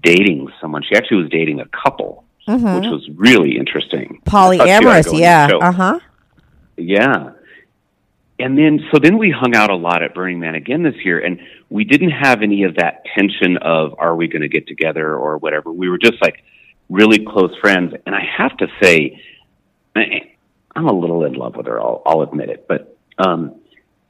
dating 0.00 0.48
someone. 0.60 0.82
She 0.82 0.96
actually 0.96 1.22
was 1.22 1.30
dating 1.30 1.60
a 1.60 1.66
couple, 1.66 2.24
which 2.46 2.90
was 2.90 3.08
really 3.14 3.56
interesting. 3.56 4.20
I 4.26 4.30
thought 4.30 4.54
she 4.54 4.60
ought 4.60 4.64
to 4.64 4.84
Polyamorous. 4.86 5.04
go 5.04 5.10
on 5.10 5.16
the 5.16 5.20
Yeah. 5.20 5.48
Uh 5.60 5.72
huh. 5.72 6.00
Yeah. 6.76 7.30
And 8.38 8.58
then, 8.58 8.80
so 8.90 8.98
then 9.00 9.18
we 9.18 9.30
hung 9.30 9.54
out 9.54 9.70
a 9.70 9.76
lot 9.76 10.02
at 10.02 10.14
Burning 10.14 10.40
Man 10.40 10.56
again 10.56 10.82
this 10.82 10.96
year, 11.04 11.20
and 11.20 11.40
we 11.70 11.84
didn't 11.84 12.10
have 12.10 12.42
any 12.42 12.64
of 12.64 12.74
that 12.76 13.04
tension 13.16 13.56
of, 13.58 13.94
are 13.98 14.16
we 14.16 14.26
going 14.26 14.42
to 14.42 14.48
get 14.48 14.66
together 14.66 15.14
or 15.14 15.38
whatever. 15.38 15.70
We 15.70 15.88
were 15.88 15.98
just 15.98 16.20
like 16.20 16.42
really 16.88 17.24
close 17.24 17.52
friends. 17.60 17.94
And 18.04 18.14
I 18.14 18.22
have 18.38 18.56
to 18.56 18.66
say, 18.82 19.22
I'm 19.94 20.88
a 20.88 20.92
little 20.92 21.24
in 21.24 21.34
love 21.34 21.56
with 21.56 21.66
her, 21.66 21.80
I'll, 21.80 22.02
I'll 22.04 22.22
admit 22.22 22.50
it. 22.50 22.66
But 22.66 22.96
um, 23.18 23.60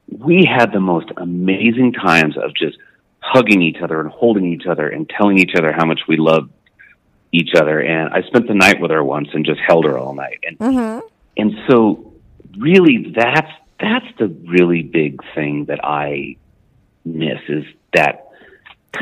we 0.08 0.44
had 0.46 0.72
the 0.72 0.80
most 0.80 1.10
amazing 1.16 1.92
times 1.92 2.36
of 2.36 2.54
just 2.54 2.78
hugging 3.18 3.62
each 3.62 3.78
other 3.82 4.00
and 4.00 4.10
holding 4.10 4.46
each 4.46 4.66
other 4.66 4.88
and 4.88 5.08
telling 5.08 5.38
each 5.38 5.52
other 5.56 5.72
how 5.72 5.84
much 5.84 6.00
we 6.08 6.16
loved 6.16 6.50
each 7.32 7.54
other. 7.56 7.80
And 7.80 8.12
I 8.12 8.22
spent 8.22 8.46
the 8.46 8.54
night 8.54 8.80
with 8.80 8.90
her 8.90 9.02
once 9.02 9.28
and 9.32 9.44
just 9.44 9.60
held 9.66 9.84
her 9.86 9.98
all 9.98 10.14
night. 10.14 10.40
And 10.46 10.58
mm-hmm. 10.58 11.06
and 11.36 11.52
so 11.68 12.12
really 12.58 13.12
that's 13.16 13.50
that's 13.80 14.06
the 14.18 14.28
really 14.28 14.82
big 14.82 15.20
thing 15.34 15.64
that 15.66 15.84
I 15.84 16.36
miss 17.04 17.40
is 17.48 17.64
that 17.94 18.28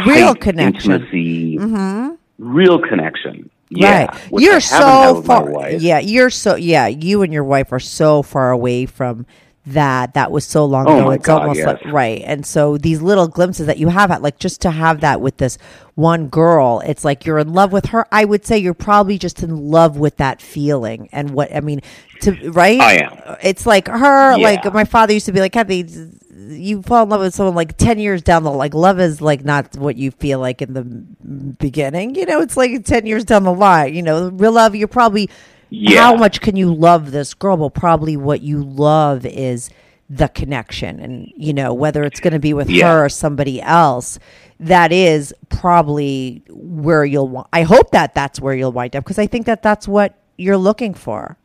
Real 0.07 0.35
connection. 0.35 0.93
intimacy, 0.93 1.59
mm-hmm. 1.59 2.15
real 2.39 2.81
connection. 2.81 3.51
Yeah, 3.71 4.07
right. 4.07 4.31
You're 4.33 4.61
so 4.61 5.23
far. 5.23 5.71
Yeah, 5.71 5.99
you're 5.99 6.31
so. 6.31 6.57
Yeah, 6.57 6.87
you 6.87 7.23
and 7.23 7.33
your 7.33 7.45
wife 7.45 7.73
are 7.73 7.81
so 7.81 8.23
far 8.23 8.51
away 8.51 8.87
from 8.87 9.27
that. 9.67 10.15
That 10.15 10.31
was 10.33 10.45
so 10.45 10.65
long 10.65 10.87
Oh 10.89 10.99
ago. 10.99 11.11
it's 11.11 11.27
God, 11.27 11.43
almost 11.43 11.59
yes. 11.59 11.67
like 11.67 11.85
right. 11.93 12.23
And 12.25 12.45
so 12.47 12.79
these 12.79 13.03
little 13.03 13.29
glimpses 13.29 13.67
that 13.67 13.79
you 13.79 13.89
have 13.89 14.11
at 14.11 14.23
like 14.23 14.39
just 14.39 14.61
to 14.63 14.71
have 14.71 15.01
that 15.01 15.21
with 15.21 15.37
this 15.37 15.59
one 15.95 16.29
girl, 16.29 16.83
it's 16.85 17.05
like 17.05 17.27
you're 17.27 17.39
in 17.39 17.53
love 17.53 17.73
with 17.73 17.87
her. 17.87 18.07
I 18.11 18.25
would 18.25 18.47
say 18.47 18.59
you're 18.59 18.75
probably 18.75 19.19
just 19.19 19.43
in 19.43 19.71
love 19.71 19.97
with 19.97 20.17
that 20.17 20.41
feeling 20.41 21.09
and 21.13 21.31
what 21.31 21.55
I 21.55 21.61
mean. 21.61 21.81
To 22.23 22.51
right, 22.51 22.81
I 22.81 22.93
am. 23.05 23.37
It's 23.43 23.67
like 23.67 23.89
her. 23.89 24.37
Yeah. 24.37 24.45
Like 24.63 24.73
my 24.73 24.85
father 24.85 25.13
used 25.13 25.27
to 25.27 25.33
be 25.33 25.41
like, 25.41 25.53
Kathy. 25.53 25.87
You 26.33 26.83
fall 26.83 27.05
in 27.05 27.11
love 27.11 27.21
with 27.21 27.35
someone 27.35 27.55
like 27.55 27.77
ten 27.77 27.99
years 27.99 28.23
down 28.23 28.43
the 28.43 28.51
like 28.51 28.75
love 28.75 28.99
is 28.99 29.21
like 29.21 29.45
not 29.45 29.77
what 29.77 29.97
you 29.97 30.11
feel 30.11 30.41
like 30.41 30.63
in 30.63 30.73
the 30.73 30.83
beginning. 30.83 32.15
You 32.15 32.27
know, 32.27 32.41
it's 32.41 32.57
like 32.57 32.85
ten 32.85 33.07
years 33.07 33.25
down 33.25 33.45
the 33.45 33.53
line. 33.53 33.95
You 33.95 34.03
know, 34.03 34.31
real 34.31 34.53
love. 34.53 34.75
You're 34.75 34.89
probably 34.89 35.31
Yeah. 35.71 36.03
how 36.03 36.17
much 36.17 36.41
can 36.41 36.57
you 36.57 36.73
love 36.75 37.11
this 37.13 37.35
girl? 37.35 37.57
Well, 37.57 37.71
probably 37.71 38.17
what 38.17 38.43
you 38.43 38.63
love 38.63 39.25
is 39.25 39.71
the 40.09 40.29
connection, 40.29 40.99
and 41.01 41.33
you 41.37 41.53
know 41.53 41.73
whether 41.73 42.03
it's 42.03 42.19
going 42.21 42.33
to 42.33 42.41
be 42.41 42.53
with 42.53 42.69
Yeah. 42.69 42.89
her 42.93 43.05
or 43.05 43.09
somebody 43.09 43.63
else. 43.63 44.19
That 44.59 44.93
is 44.93 45.33
probably 45.49 46.43
where 46.51 47.05
you'll. 47.05 47.29
want 47.29 47.47
I 47.53 47.63
hope 47.63 47.93
that 47.93 48.15
that's 48.15 48.41
where 48.41 48.55
you'll 48.55 48.73
wind 48.73 48.97
up 48.97 49.05
because 49.05 49.19
I 49.19 49.27
think 49.27 49.47
that 49.47 49.63
that's 49.63 49.87
what 49.89 50.15
you're 50.37 50.57
looking 50.57 50.95
for, 50.95 51.37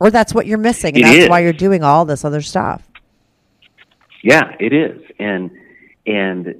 or 0.00 0.10
that's 0.10 0.32
what 0.32 0.46
you're 0.46 0.58
missing, 0.58 0.94
and 0.94 1.04
It 1.04 1.06
that's 1.08 1.24
is. 1.24 1.28
why 1.28 1.40
you're 1.40 1.52
doing 1.52 1.82
all 1.82 2.04
this 2.04 2.24
other 2.24 2.40
stuff. 2.40 2.88
Yeah, 4.22 4.54
it 4.60 4.72
is. 4.72 5.02
And 5.18 5.50
and 6.06 6.54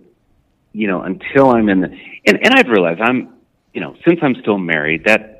you 0.73 0.89
know, 0.89 1.03
until 1.03 1.51
I'm 1.51 1.69
in 1.69 1.81
the 1.81 1.89
and, 2.27 2.39
and 2.45 2.55
I've 2.55 2.69
realized 2.69 3.01
I'm 3.01 3.35
you 3.73 3.81
know, 3.81 3.97
since 4.07 4.21
I'm 4.23 4.35
still 4.41 4.59
married, 4.59 5.05
that 5.07 5.34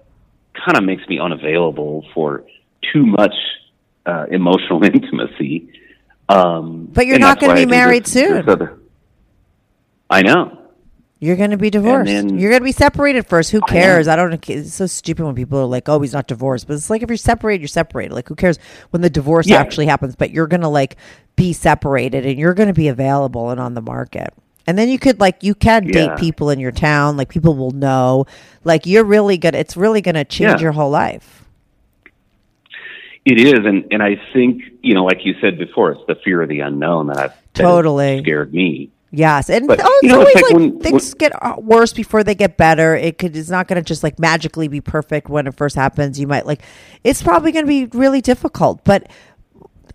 kind 0.65 0.77
of 0.77 0.85
makes 0.85 1.07
me 1.09 1.19
unavailable 1.21 2.05
for 2.15 2.45
too 2.93 3.05
much 3.07 3.35
uh, 4.07 4.27
emotional 4.31 4.83
intimacy. 4.95 5.69
Um, 6.29 6.87
But 6.93 7.07
you're 7.07 7.19
not 7.19 7.41
gonna 7.41 7.55
be 7.55 7.67
married 7.67 8.05
this- 8.05 8.13
soon. 8.13 8.35
this 8.35 8.49
other- 8.49 8.79
I 10.11 10.23
know. 10.23 10.59
You're 11.21 11.37
going 11.37 11.53
to 11.53 11.57
be 11.57 11.71
divorced. 11.71 12.07
then- 12.13 12.39
you're 12.39 12.51
going 12.51 12.61
to 12.61 12.65
be 12.65 12.73
separated 12.73 13.27
first. 13.27 13.51
Who 13.51 13.61
cares? 13.63 14.07
know. 14.07 14.13
I, 14.13 14.17
don't. 14.17 14.49
It's 14.51 14.75
so 14.75 14.85
stupid 14.87 15.25
when 15.25 15.35
people 15.35 15.59
are 15.59 15.65
like, 15.65 15.89
"Oh, 15.89 15.99
he's 16.01 16.13
not 16.13 16.27
divorced," 16.27 16.67
but 16.67 16.75
it's 16.75 16.91
like 16.91 17.03
if 17.03 17.09
you're 17.09 17.17
separated, 17.17 17.63
you're 17.63 17.69
separated. 17.69 18.13
Like, 18.13 18.29
who 18.29 18.35
cares 18.35 18.59
when 18.91 19.01
the 19.01 19.09
divorce 19.09 19.47
Yeah. 19.47 19.59
actually 19.59 19.87
happens? 19.87 20.17
But 20.17 20.33
you're 20.33 20.47
going 20.47 20.61
to 20.61 20.69
like 20.69 20.97
be 21.35 21.55
separated, 21.55 22.27
and 22.27 22.39
you're 22.39 22.53
going 22.53 22.67
to 22.67 22.75
be 22.75 22.89
available 22.89 23.49
and 23.49 23.59
on 23.59 23.73
the 23.73 23.81
market. 23.81 24.35
And 24.67 24.79
then 24.79 24.89
you 24.89 24.99
could 24.99 25.21
like 25.21 25.43
you 25.43 25.55
can 25.55 25.87
date 25.87 26.07
Yeah. 26.07 26.17
people 26.17 26.51
in 26.51 26.59
your 26.59 26.73
town. 26.73 27.17
Like 27.17 27.29
people 27.29 27.55
will 27.55 27.73
know. 27.73 28.27
Like 28.65 28.87
you're 28.87 29.05
really 29.05 29.37
good. 29.37 29.55
It's 29.55 29.77
really 29.77 30.01
going 30.01 30.15
to 30.15 30.25
change 30.25 30.53
Yeah. 30.61 30.65
your 30.65 30.73
whole 30.73 30.91
life. 30.91 31.45
It 33.25 33.41
is, 33.41 33.65
and 33.65 33.87
and 33.91 34.03
I 34.03 34.21
think 34.35 34.63
you 34.83 34.93
know, 34.95 35.05
like 35.05 35.25
you 35.25 35.35
said 35.41 35.59
before, 35.59 35.93
it's 35.93 36.03
the 36.07 36.15
fear 36.17 36.43
of 36.43 36.49
the 36.51 36.61
unknown 36.61 37.07
that, 37.07 37.17
I've, 37.19 37.31
that 37.31 37.55
Totally. 37.55 38.19
scared 38.23 38.53
me. 38.53 38.91
Yes, 39.17 39.49
and 39.49 39.69
But, 39.69 39.81
oh, 39.81 39.87
it's 39.87 40.03
you 40.03 40.09
know, 40.09 40.19
always 40.19 40.35
it's 40.35 40.43
like, 40.43 40.53
like 40.53 40.61
when- 40.61 40.81
things 40.81 41.15
get 41.15 41.33
uh, 41.43 41.55
worse 41.59 41.93
before 41.93 42.25
they 42.25 42.35
get 42.35 42.57
better. 42.57 42.97
It 42.97 43.17
could 43.17 43.35
it's 43.37 43.49
not 43.49 43.69
going 43.69 43.77
to 43.83 43.87
just 43.87 44.03
like 44.03 44.19
magically 44.19 44.67
be 44.69 44.81
perfect 44.81 45.29
when 45.31 45.47
it 45.47 45.55
first 45.55 45.77
happens. 45.77 46.19
You 46.21 46.27
might 46.27 46.47
like 46.47 46.63
it's 47.05 47.23
probably 47.23 47.53
going 47.53 47.65
to 47.65 47.69
be 47.69 47.87
really 47.97 48.21
difficult, 48.21 48.83
but 48.85 49.07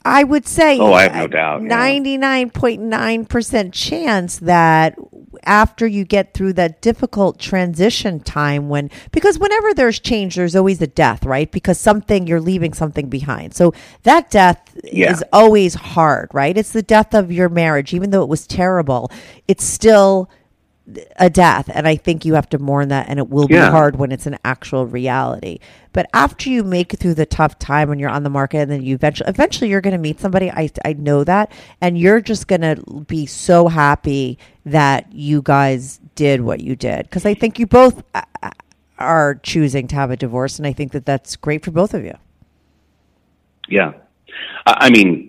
I 0.06 0.24
would 0.24 0.47
say 0.47 0.80
Oh, 0.80 0.93
I 0.93 1.04
have 1.04 1.16
no 1.16 1.28
doubt. 1.28 1.62
Ninety 1.62 2.18
nine 2.18 2.50
point 2.50 2.82
nine 2.82 3.26
percent 3.26 3.74
chance 3.74 4.38
that 4.39 4.95
after 5.43 5.88
you 5.88 6.04
get 6.04 6.34
through 6.34 6.54
that 6.54 6.82
difficult 6.82 7.39
transition 7.39 8.20
time 8.20 8.68
when 8.70 8.89
because 9.12 9.39
whenever 9.39 9.74
there's 9.74 10.00
change 10.00 10.36
there's 10.36 10.56
always 10.56 10.82
a 10.82 10.88
death 10.88 11.26
right 11.26 11.50
because 11.52 11.80
something 11.80 12.28
you're 12.28 12.41
leaving 12.41 12.74
something 12.74 13.08
behind 13.08 13.54
so 13.54 13.74
that 14.04 14.30
death 14.32 14.60
Yeah. 14.84 15.12
is 15.14 15.24
always 15.32 15.76
hard 15.76 16.30
right 16.34 16.58
it's 16.58 16.74
the 16.74 16.82
death 16.82 17.14
of 17.14 17.32
your 17.32 17.47
marriage 17.47 17.93
even 17.93 18.10
though 18.10 18.22
it 18.24 18.28
was 18.28 18.45
terrible 18.47 19.10
it's 19.47 19.64
still 19.64 20.30
a 21.18 21.30
death 21.30 21.70
and 21.74 21.88
i 21.88 21.96
think 21.96 22.26
you 22.26 22.34
have 22.36 22.50
to 22.50 22.60
mourn 22.60 22.90
that 22.90 23.08
and 23.10 23.20
it 23.20 23.30
will 23.30 23.48
be 23.48 23.54
Yeah. 23.56 23.72
hard 23.72 23.98
when 23.98 24.12
it's 24.12 24.26
an 24.28 24.38
actual 24.46 24.86
reality 24.88 25.60
but 25.94 26.08
after 26.14 26.50
you 26.50 26.64
make 26.64 26.94
it 26.94 26.98
through 27.00 27.16
the 27.16 27.26
tough 27.26 27.60
time 27.60 27.90
when 27.90 28.00
you're 28.00 28.10
on 28.10 28.24
the 28.24 28.30
market 28.30 28.60
and 28.60 28.72
then 28.72 28.82
you 28.84 28.96
eventually 28.96 29.30
eventually 29.30 29.70
you're 29.70 29.82
going 29.82 29.94
to 29.94 30.00
meet 30.00 30.20
somebody 30.20 30.52
i 30.52 30.70
i 30.86 30.94
know 30.94 31.24
that 31.24 31.52
and 31.82 31.98
you're 31.98 32.22
just 32.22 32.48
going 32.48 32.62
to 32.62 32.76
be 33.08 33.26
so 33.26 33.68
happy 33.68 34.38
that 34.66 35.12
you 35.14 35.42
guys 35.44 36.00
did 36.16 36.42
what 36.42 36.62
you 36.62 36.76
did 36.76 37.04
because 37.04 37.26
i 37.26 37.34
think 37.34 37.60
you 37.60 37.68
both 37.68 38.04
uh, 38.16 38.22
uh, 38.44 38.52
are 38.98 39.36
choosing 39.36 39.88
to 39.88 39.96
have 39.96 40.12
a 40.12 40.18
divorce 40.18 40.58
and 40.60 40.68
i 40.68 40.74
think 40.74 40.92
that 40.94 41.06
that's 41.06 41.36
great 41.36 41.64
for 41.66 41.72
both 41.72 41.94
of 41.94 42.04
you 42.04 42.16
Yeah. 43.68 43.94
I 44.66 44.90
mean, 44.90 45.29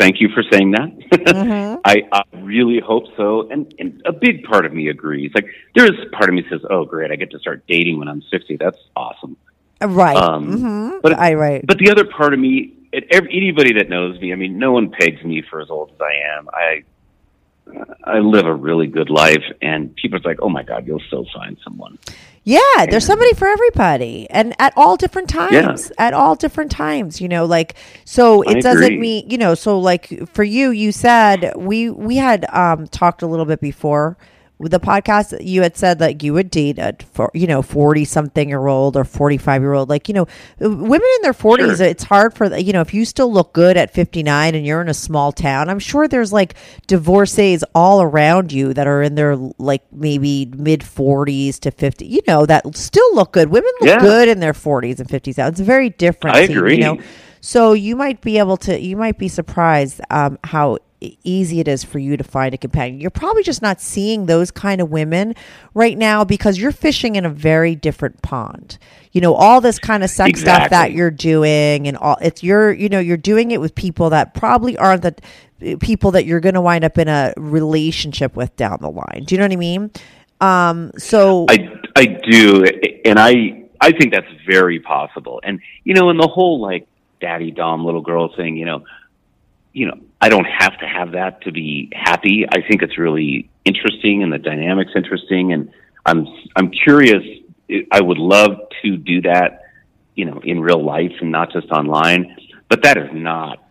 thank 0.00 0.20
you 0.20 0.28
for 0.28 0.42
saying 0.50 0.72
that. 0.72 0.88
Mm-hmm. 1.10 1.80
I, 1.84 2.02
I 2.12 2.22
really 2.40 2.80
hope 2.80 3.04
so. 3.16 3.48
And, 3.50 3.72
and 3.78 4.02
a 4.04 4.12
big 4.12 4.44
part 4.44 4.66
of 4.66 4.72
me 4.72 4.88
agrees. 4.88 5.30
Like, 5.34 5.46
there 5.74 5.84
is 5.86 5.92
part 6.12 6.28
of 6.28 6.34
me 6.34 6.44
says, 6.50 6.60
oh, 6.70 6.84
great, 6.84 7.10
I 7.10 7.16
get 7.16 7.30
to 7.32 7.38
start 7.38 7.64
dating 7.66 7.98
when 7.98 8.08
I'm 8.08 8.22
60. 8.30 8.56
That's 8.56 8.78
awesome. 8.96 9.36
Right 9.80 10.16
Um, 10.16 10.48
Mhm. 10.58 11.02
but- 11.02 11.18
i 11.18 11.34
right 11.34 11.64
But 11.66 11.78
the 11.78 11.90
other 11.90 12.04
part 12.04 12.34
of 12.34 12.40
me, 12.40 12.74
it, 12.92 13.06
every, 13.10 13.30
anybody 13.36 13.74
that 13.74 13.88
knows 13.88 14.20
me, 14.20 14.32
I 14.32 14.36
mean, 14.36 14.58
no 14.58 14.72
one 14.72 14.90
pegs 14.90 15.22
me 15.22 15.42
for 15.48 15.60
as 15.60 15.70
old 15.70 15.90
as 15.92 16.00
I 16.00 16.36
am. 16.38 16.48
I, 16.52 16.82
I 18.04 18.18
live 18.18 18.46
a 18.46 18.54
really 18.54 18.86
good 18.86 19.10
life, 19.10 19.42
and 19.60 19.94
people 19.96 20.18
are 20.18 20.22
like, 20.24 20.38
"Oh 20.40 20.48
my 20.48 20.62
God, 20.62 20.86
you'll 20.86 21.02
still 21.06 21.26
find 21.34 21.56
someone." 21.62 21.98
Yeah, 22.44 22.86
there's 22.88 23.04
somebody 23.04 23.34
for 23.34 23.46
everybody, 23.46 24.26
and 24.30 24.54
at 24.58 24.72
all 24.76 24.96
different 24.96 25.28
times. 25.28 25.92
At 25.98 26.14
all 26.14 26.34
different 26.34 26.70
times, 26.70 27.20
you 27.20 27.28
know, 27.28 27.44
like 27.44 27.74
so. 28.04 28.42
It 28.42 28.56
I 28.56 28.60
doesn't 28.60 28.84
agree. 28.84 28.98
mean 28.98 29.30
you 29.30 29.38
know. 29.38 29.54
So 29.54 29.78
like 29.78 30.28
for 30.32 30.44
you, 30.44 30.70
you 30.70 30.92
said 30.92 31.52
we 31.56 31.90
we 31.90 32.16
had 32.16 32.46
um 32.54 32.86
talked 32.88 33.22
a 33.22 33.26
little 33.26 33.44
bit 33.44 33.60
before 33.60 34.16
the 34.60 34.80
podcast. 34.80 35.36
You 35.44 35.62
had 35.62 35.76
said 35.76 36.00
like 36.00 36.22
you 36.22 36.32
would 36.34 36.50
date 36.50 36.78
a 36.78 36.94
for 37.12 37.30
you 37.34 37.46
know 37.46 37.62
forty 37.62 38.04
something 38.04 38.48
year 38.48 38.66
old 38.66 38.96
or 38.96 39.04
forty 39.04 39.38
five 39.38 39.62
year 39.62 39.72
old. 39.72 39.88
Like 39.88 40.08
you 40.08 40.14
know, 40.14 40.26
women 40.60 41.08
in 41.16 41.22
their 41.22 41.32
forties. 41.32 41.78
Sure. 41.78 41.86
It's 41.86 42.04
hard 42.04 42.34
for 42.34 42.54
you 42.56 42.72
know 42.72 42.80
if 42.80 42.92
you 42.92 43.04
still 43.04 43.32
look 43.32 43.52
good 43.52 43.76
at 43.76 43.92
fifty 43.92 44.22
nine 44.22 44.54
and 44.54 44.66
you're 44.66 44.80
in 44.80 44.88
a 44.88 44.94
small 44.94 45.30
town. 45.32 45.68
I'm 45.68 45.78
sure 45.78 46.08
there's 46.08 46.32
like 46.32 46.54
divorcees 46.88 47.62
all 47.74 48.02
around 48.02 48.52
you 48.52 48.74
that 48.74 48.86
are 48.86 49.02
in 49.02 49.14
their 49.14 49.36
like 49.36 49.82
maybe 49.92 50.46
mid 50.56 50.82
forties 50.82 51.58
to 51.60 51.70
fifty. 51.70 52.06
You 52.06 52.20
know 52.26 52.44
that 52.46 52.76
still 52.76 53.14
look 53.14 53.32
good. 53.32 53.50
Women 53.50 53.70
look 53.80 53.88
Yeah. 53.90 54.00
good 54.00 54.28
in 54.28 54.40
their 54.40 54.54
forties 54.54 54.98
and 55.00 55.08
fifties. 55.08 55.38
now. 55.38 55.46
It's 55.46 55.60
very 55.60 55.90
different. 55.90 56.36
I 56.36 56.46
to, 56.46 56.68
You 56.68 56.78
know, 56.78 56.98
so 57.40 57.72
you 57.74 57.94
might 57.94 58.20
be 58.20 58.38
able 58.38 58.56
to. 58.58 58.80
You 58.80 58.96
might 58.96 59.18
be 59.18 59.28
surprised 59.28 60.00
um, 60.10 60.38
how 60.42 60.78
easy 61.00 61.60
it 61.60 61.68
is 61.68 61.84
for 61.84 61.98
you 61.98 62.16
to 62.16 62.24
find 62.24 62.54
a 62.54 62.58
companion. 62.58 63.00
You're 63.00 63.10
probably 63.10 63.42
just 63.42 63.62
not 63.62 63.80
seeing 63.80 64.26
those 64.26 64.50
kind 64.50 64.80
of 64.80 64.90
women 64.90 65.34
right 65.74 65.96
now 65.96 66.24
because 66.24 66.58
you're 66.58 66.72
fishing 66.72 67.16
in 67.16 67.24
a 67.24 67.30
very 67.30 67.74
different 67.74 68.22
pond. 68.22 68.78
You 69.12 69.20
know, 69.20 69.34
all 69.34 69.60
this 69.60 69.78
kind 69.78 70.02
of 70.02 70.10
sex 70.10 70.40
stuff 70.40 70.70
that 70.70 70.92
you're 70.92 71.10
doing 71.10 71.86
and 71.86 71.96
all 71.96 72.16
it's 72.20 72.42
you're 72.42 72.72
you 72.72 72.88
know, 72.88 72.98
you're 72.98 73.16
doing 73.16 73.50
it 73.50 73.60
with 73.60 73.74
people 73.74 74.10
that 74.10 74.34
probably 74.34 74.76
aren't 74.76 75.02
the 75.02 75.76
people 75.78 76.12
that 76.12 76.24
you're 76.24 76.40
going 76.40 76.54
to 76.54 76.60
wind 76.60 76.84
up 76.84 76.98
in 76.98 77.08
a 77.08 77.32
relationship 77.36 78.36
with 78.36 78.54
down 78.56 78.78
the 78.80 78.90
line. 78.90 79.24
Do 79.24 79.34
you 79.34 79.38
know 79.38 79.44
what 79.44 79.52
I 79.52 79.56
mean? 79.56 79.90
Um 80.40 80.92
so 80.98 81.46
I 81.48 81.68
I 81.96 82.06
do, 82.06 82.64
and 83.04 83.18
I 83.18 83.64
I 83.80 83.92
think 83.92 84.12
that's 84.12 84.26
very 84.46 84.80
possible. 84.80 85.40
And 85.42 85.60
you 85.84 85.94
know, 85.94 86.10
in 86.10 86.16
the 86.16 86.28
whole 86.28 86.60
like 86.60 86.86
daddy 87.20 87.50
dom 87.50 87.84
little 87.84 88.02
girl 88.02 88.34
thing, 88.34 88.56
you 88.56 88.64
know, 88.64 88.84
you 89.72 89.86
know, 89.86 89.98
I 90.20 90.28
don't 90.28 90.46
have 90.46 90.78
to 90.80 90.86
have 90.86 91.12
that 91.12 91.42
to 91.42 91.52
be 91.52 91.90
happy. 91.92 92.46
I 92.48 92.60
think 92.66 92.82
it's 92.82 92.98
really 92.98 93.48
interesting, 93.64 94.22
and 94.22 94.32
the 94.32 94.38
dynamics 94.38 94.92
interesting, 94.94 95.52
and 95.52 95.70
I'm 96.06 96.26
I'm 96.56 96.70
curious. 96.70 97.22
I 97.92 98.00
would 98.00 98.18
love 98.18 98.58
to 98.82 98.96
do 98.96 99.20
that, 99.22 99.62
you 100.14 100.24
know, 100.24 100.40
in 100.42 100.60
real 100.60 100.82
life 100.82 101.12
and 101.20 101.30
not 101.30 101.52
just 101.52 101.70
online. 101.70 102.36
But 102.68 102.82
that 102.82 102.96
is 102.96 103.10
not. 103.12 103.62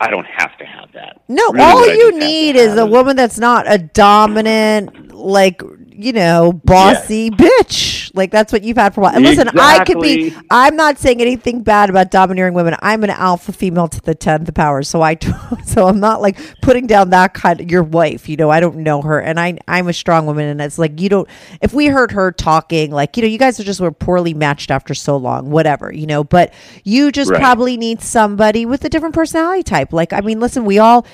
I 0.00 0.08
don't 0.10 0.26
have 0.26 0.56
to 0.58 0.64
have 0.64 0.92
that. 0.92 1.20
No, 1.28 1.50
Really 1.52 1.62
all 1.64 1.86
you 1.86 1.94
just 1.94 2.02
have 2.04 2.10
to 2.14 2.18
need 2.18 2.56
is 2.56 2.76
a 2.76 2.86
woman 2.86 3.16
that's 3.16 3.38
not 3.38 3.70
a 3.70 3.78
dominant, 3.78 5.12
like 5.14 5.62
you 5.92 6.14
know, 6.14 6.52
bossy 6.52 7.30
bitch. 7.30 8.10
Like 8.14 8.30
that's 8.30 8.52
what 8.54 8.62
you've 8.64 8.78
had 8.78 8.94
for 8.94 9.02
a 9.02 9.04
while. 9.04 9.14
And 9.14 9.22
listen, 9.22 9.48
I 9.58 9.84
could 9.84 10.00
be. 10.00 10.34
I'm 10.50 10.74
not 10.74 10.98
saying 10.98 11.20
anything 11.20 11.62
bad 11.62 11.90
about 11.90 12.10
domineering 12.10 12.54
women. 12.54 12.74
I'm 12.80 13.04
an 13.04 13.10
alpha 13.10 13.52
female 13.52 13.86
to 13.88 14.00
the 14.00 14.14
tenth 14.14 14.52
power, 14.54 14.82
so 14.82 15.02
I. 15.02 15.16
So 15.66 15.86
I'm 15.86 16.00
not 16.00 16.20
like 16.20 16.36
putting 16.62 16.86
down 16.88 17.10
that 17.10 17.32
kind. 17.34 17.60
Of, 17.60 17.70
your 17.70 17.84
wife, 17.84 18.28
you 18.28 18.36
know, 18.36 18.50
I 18.50 18.58
don't 18.58 18.78
know 18.78 19.02
her, 19.02 19.20
and 19.20 19.38
I. 19.38 19.58
I'm 19.68 19.86
a 19.86 19.92
strong 19.92 20.26
woman, 20.26 20.46
and 20.48 20.60
it's 20.60 20.78
like 20.78 21.00
you 21.00 21.08
don't. 21.08 21.28
If 21.60 21.72
we 21.72 21.86
heard 21.86 22.10
her 22.12 22.32
talking, 22.32 22.90
like 22.90 23.16
you 23.16 23.22
know, 23.22 23.28
you 23.28 23.38
guys 23.38 23.60
are 23.60 23.64
just 23.64 23.80
were 23.80 23.92
poorly 23.92 24.34
matched 24.34 24.70
after 24.72 24.94
so 24.94 25.16
long, 25.16 25.50
whatever, 25.50 25.92
you 25.92 26.06
know. 26.06 26.24
But 26.24 26.52
you 26.82 27.12
just 27.12 27.30
Right. 27.30 27.40
probably 27.40 27.76
need 27.76 28.00
somebody 28.02 28.66
with 28.66 28.84
a 28.84 28.88
different 28.88 29.14
personality 29.14 29.62
type. 29.62 29.89
Like, 29.92 30.12
I 30.12 30.20
mean, 30.20 30.40
listen, 30.40 30.64
we 30.64 30.78
all 30.78 31.06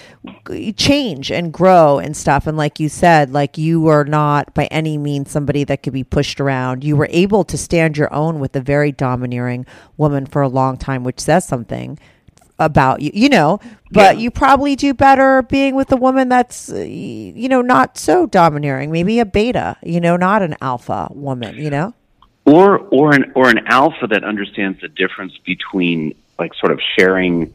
change 0.76 1.30
and 1.30 1.52
grow 1.52 1.98
and 1.98 2.16
stuff. 2.16 2.46
And 2.46 2.56
like 2.56 2.80
you 2.80 2.88
said, 2.88 3.32
like 3.32 3.58
you 3.58 3.86
are 3.88 4.04
not 4.04 4.54
by 4.54 4.66
any 4.66 4.98
means 4.98 5.30
somebody 5.30 5.64
that 5.64 5.82
could 5.82 5.92
be 5.92 6.04
pushed 6.04 6.40
around. 6.40 6.84
You 6.84 6.96
were 6.96 7.08
able 7.10 7.44
to 7.44 7.58
stand 7.58 7.96
your 7.96 8.12
own 8.12 8.40
with 8.40 8.54
a 8.56 8.60
very 8.60 8.92
domineering 8.92 9.66
woman 9.96 10.26
for 10.26 10.42
a 10.42 10.48
long 10.48 10.76
time, 10.76 11.04
which 11.04 11.20
says 11.20 11.46
something 11.46 11.98
about 12.58 13.02
you, 13.02 13.10
you 13.12 13.28
know, 13.28 13.60
but 13.92 14.16
Yeah. 14.16 14.22
you 14.22 14.30
probably 14.30 14.76
do 14.76 14.94
better 14.94 15.42
being 15.42 15.74
with 15.74 15.92
a 15.92 15.96
woman 15.96 16.30
that's, 16.30 16.72
uh, 16.72 16.76
you 16.76 17.48
know, 17.50 17.60
not 17.60 17.98
so 17.98 18.24
domineering, 18.26 18.90
maybe 18.90 19.20
a 19.20 19.26
beta, 19.26 19.76
you 19.82 20.00
know, 20.00 20.16
not 20.16 20.40
an 20.42 20.56
alpha 20.62 21.08
woman, 21.12 21.56
you 21.56 21.68
know? 21.70 21.92
or 22.46 22.78
or 22.92 23.12
an 23.12 23.32
or 23.34 23.50
an 23.50 23.58
alpha 23.66 24.06
that 24.06 24.22
understands 24.22 24.80
the 24.80 24.86
difference 24.88 25.36
between 25.44 26.14
like 26.38 26.54
sort 26.54 26.70
of 26.70 26.80
sharing 26.96 27.52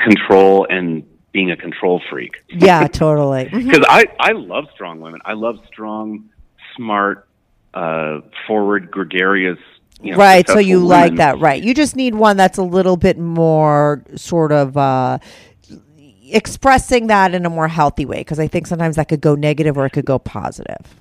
control 0.00 0.66
and 0.68 1.04
being 1.32 1.50
a 1.50 1.56
control 1.56 2.00
freak. 2.10 2.32
Yeah, 2.48 2.86
totally. 2.86 3.44
Mhm. 3.52 3.64
Because 3.70 3.84
I 3.88 4.04
I 4.20 4.32
love 4.32 4.64
strong 4.74 5.00
women. 5.00 5.20
I 5.24 5.34
love 5.34 5.58
strong, 5.66 6.30
smart, 6.76 7.28
uh, 7.74 8.20
forward, 8.46 8.90
gregarious. 8.90 9.58
You 10.02 10.12
know, 10.12 10.18
right 10.18 10.46
so 10.46 10.58
you 10.58 10.80
successful 10.80 10.88
like 10.88 11.14
that 11.16 11.38
right 11.38 11.62
you 11.64 11.72
just 11.72 11.96
need 11.96 12.14
one 12.14 12.36
that's 12.36 12.58
a 12.58 12.62
little 12.62 12.98
bit 12.98 13.18
more 13.18 14.04
sort 14.14 14.52
of 14.52 14.76
uh 14.76 15.18
expressing 16.30 17.06
that 17.06 17.34
in 17.34 17.46
a 17.46 17.48
more 17.50 17.66
healthy 17.66 18.04
way 18.04 18.18
because 18.18 18.38
i 18.38 18.46
think 18.46 18.66
sometimes 18.66 18.96
that 18.96 19.08
could 19.08 19.22
go 19.22 19.34
negative 19.34 19.78
or 19.78 19.86
it 19.86 19.90
could 19.90 20.04
go 20.04 20.18
positive 20.18 20.94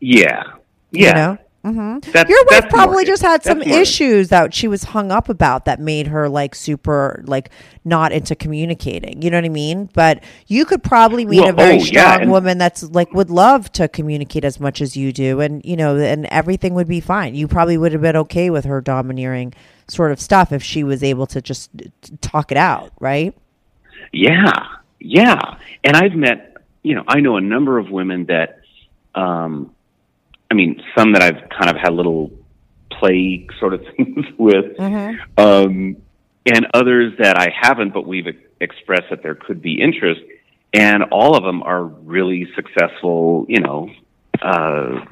Yeah, 0.00 0.42
yeah. 0.90 1.08
you 1.08 1.14
know 1.14 1.38
hmm 1.64 1.98
That's- 2.12 2.28
your 2.28 2.44
wife 2.50 2.68
probably 2.68 2.96
more- 2.96 3.04
just 3.04 3.22
had 3.22 3.42
some 3.42 3.58
more- 3.60 3.68
issues 3.78 4.28
that 4.28 4.52
she 4.52 4.68
was 4.68 4.84
hung 4.84 5.10
up 5.10 5.28
about 5.30 5.64
that 5.64 5.80
made 5.80 6.08
her 6.08 6.28
like 6.28 6.54
super 6.54 7.22
like 7.26 7.48
not 7.86 8.12
into 8.12 8.34
communicating. 8.36 9.22
You 9.22 9.30
know 9.30 9.38
what 9.38 9.44
i 9.46 9.48
mean? 9.48 9.88
But 9.94 10.22
you 10.46 10.66
could 10.66 10.82
probably 10.82 11.24
meet 11.24 11.40
Well, 11.40 11.50
a 11.50 11.52
very 11.54 11.76
oh, 11.76 11.84
yeah, 11.84 11.84
strong 12.12 12.22
and- 12.22 12.30
woman 12.30 12.58
that's 12.58 12.82
like 12.90 13.12
would 13.14 13.30
love 13.30 13.72
to 13.72 13.88
communicate 13.88 14.44
as 14.44 14.60
much 14.60 14.82
as 14.82 14.94
you 14.96 15.10
do 15.12 15.40
and 15.40 15.64
you 15.64 15.76
know 15.76 15.96
and 15.96 16.26
everything 16.26 16.74
would 16.74 16.88
be 16.88 17.00
fine. 17.00 17.34
You 17.34 17.48
probably 17.48 17.78
would 17.78 17.92
have 17.92 18.02
been 18.02 18.16
okay 18.16 18.50
with 18.50 18.66
her 18.66 18.80
domineering 18.82 19.54
sort 19.88 20.12
of 20.12 20.20
stuff 20.20 20.52
if 20.52 20.62
she 20.62 20.84
was 20.84 21.02
able 21.02 21.26
to 21.28 21.40
just 21.40 21.70
talk 22.20 22.50
it 22.52 22.58
out 22.58 22.92
right? 23.00 23.34
Yeah, 24.12 24.52
yeah. 25.00 25.56
And 25.82 25.96
I've 25.96 26.14
met, 26.14 26.58
you 26.82 26.94
know, 26.94 27.04
I 27.08 27.20
know 27.20 27.36
a 27.36 27.40
number 27.40 27.78
of 27.78 27.90
women 27.90 28.26
that, 28.26 28.60
um, 29.14 29.70
I 30.50 30.54
mean, 30.54 30.80
some 30.96 31.12
that 31.12 31.22
I've 31.22 31.48
kind 31.50 31.70
of 31.70 31.76
had 31.76 31.92
little 31.92 32.30
play 32.90 33.46
sort 33.58 33.74
of 33.74 33.82
things 33.96 34.26
with, 34.38 34.78
um, 35.38 35.96
and 36.46 36.66
others 36.74 37.14
that 37.18 37.38
I 37.38 37.48
haven't, 37.58 37.92
but 37.94 38.06
we've 38.06 38.26
expressed 38.60 39.10
that 39.10 39.22
there 39.22 39.34
could 39.34 39.62
be 39.62 39.80
interest. 39.80 40.20
And 40.72 41.04
all 41.04 41.36
of 41.36 41.44
them 41.44 41.62
are 41.62 41.84
really 41.84 42.48
successful, 42.54 43.46
you 43.48 43.60
know, 43.60 43.90
uh, 44.42 45.04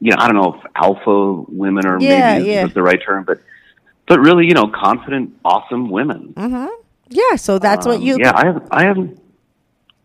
you 0.00 0.10
know, 0.12 0.16
I 0.18 0.28
don't 0.28 0.36
know 0.36 0.54
if 0.60 0.70
alpha 0.76 1.42
women 1.48 1.86
or 1.86 2.00
Yeah, 2.00 2.38
maybe 2.38 2.50
yeah. 2.50 2.66
is 2.66 2.72
the 2.74 2.82
right 2.82 3.00
term, 3.04 3.24
but, 3.24 3.40
but 4.06 4.20
really, 4.20 4.46
you 4.46 4.54
know, 4.54 4.68
confident, 4.68 5.34
awesome 5.44 5.90
women. 5.90 6.34
yeah 7.10 7.34
so 7.36 7.58
that's 7.58 7.84
what 7.86 7.96
Um, 7.96 8.02
you 8.02 8.18
yeah, 8.20 8.32
I 8.34 8.46
haven't, 8.46 8.68
I 8.70 8.84
haven't, 8.84 9.20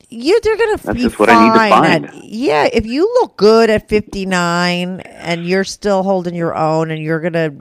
you 0.10 0.40
they're 0.42 0.58
gonna 0.58 0.78
That's 0.84 0.98
be 0.98 1.02
just 1.02 1.20
what 1.20 1.30
I 1.30 1.36
need 1.36 1.54
to 1.54 1.62
fine 1.62 1.70
find. 1.70 2.06
at- 2.06 2.14
yeah, 2.16 2.70
if 2.72 2.86
you 2.86 3.04
look 3.22 3.38
good 3.38 3.70
at 3.70 3.90
59 3.90 5.00
and 5.02 5.46
you're 5.46 5.64
still 5.64 6.04
holding 6.04 6.36
your 6.36 6.56
own 6.56 6.92
and 6.92 7.02
you're 7.04 7.20
gonna 7.22 7.54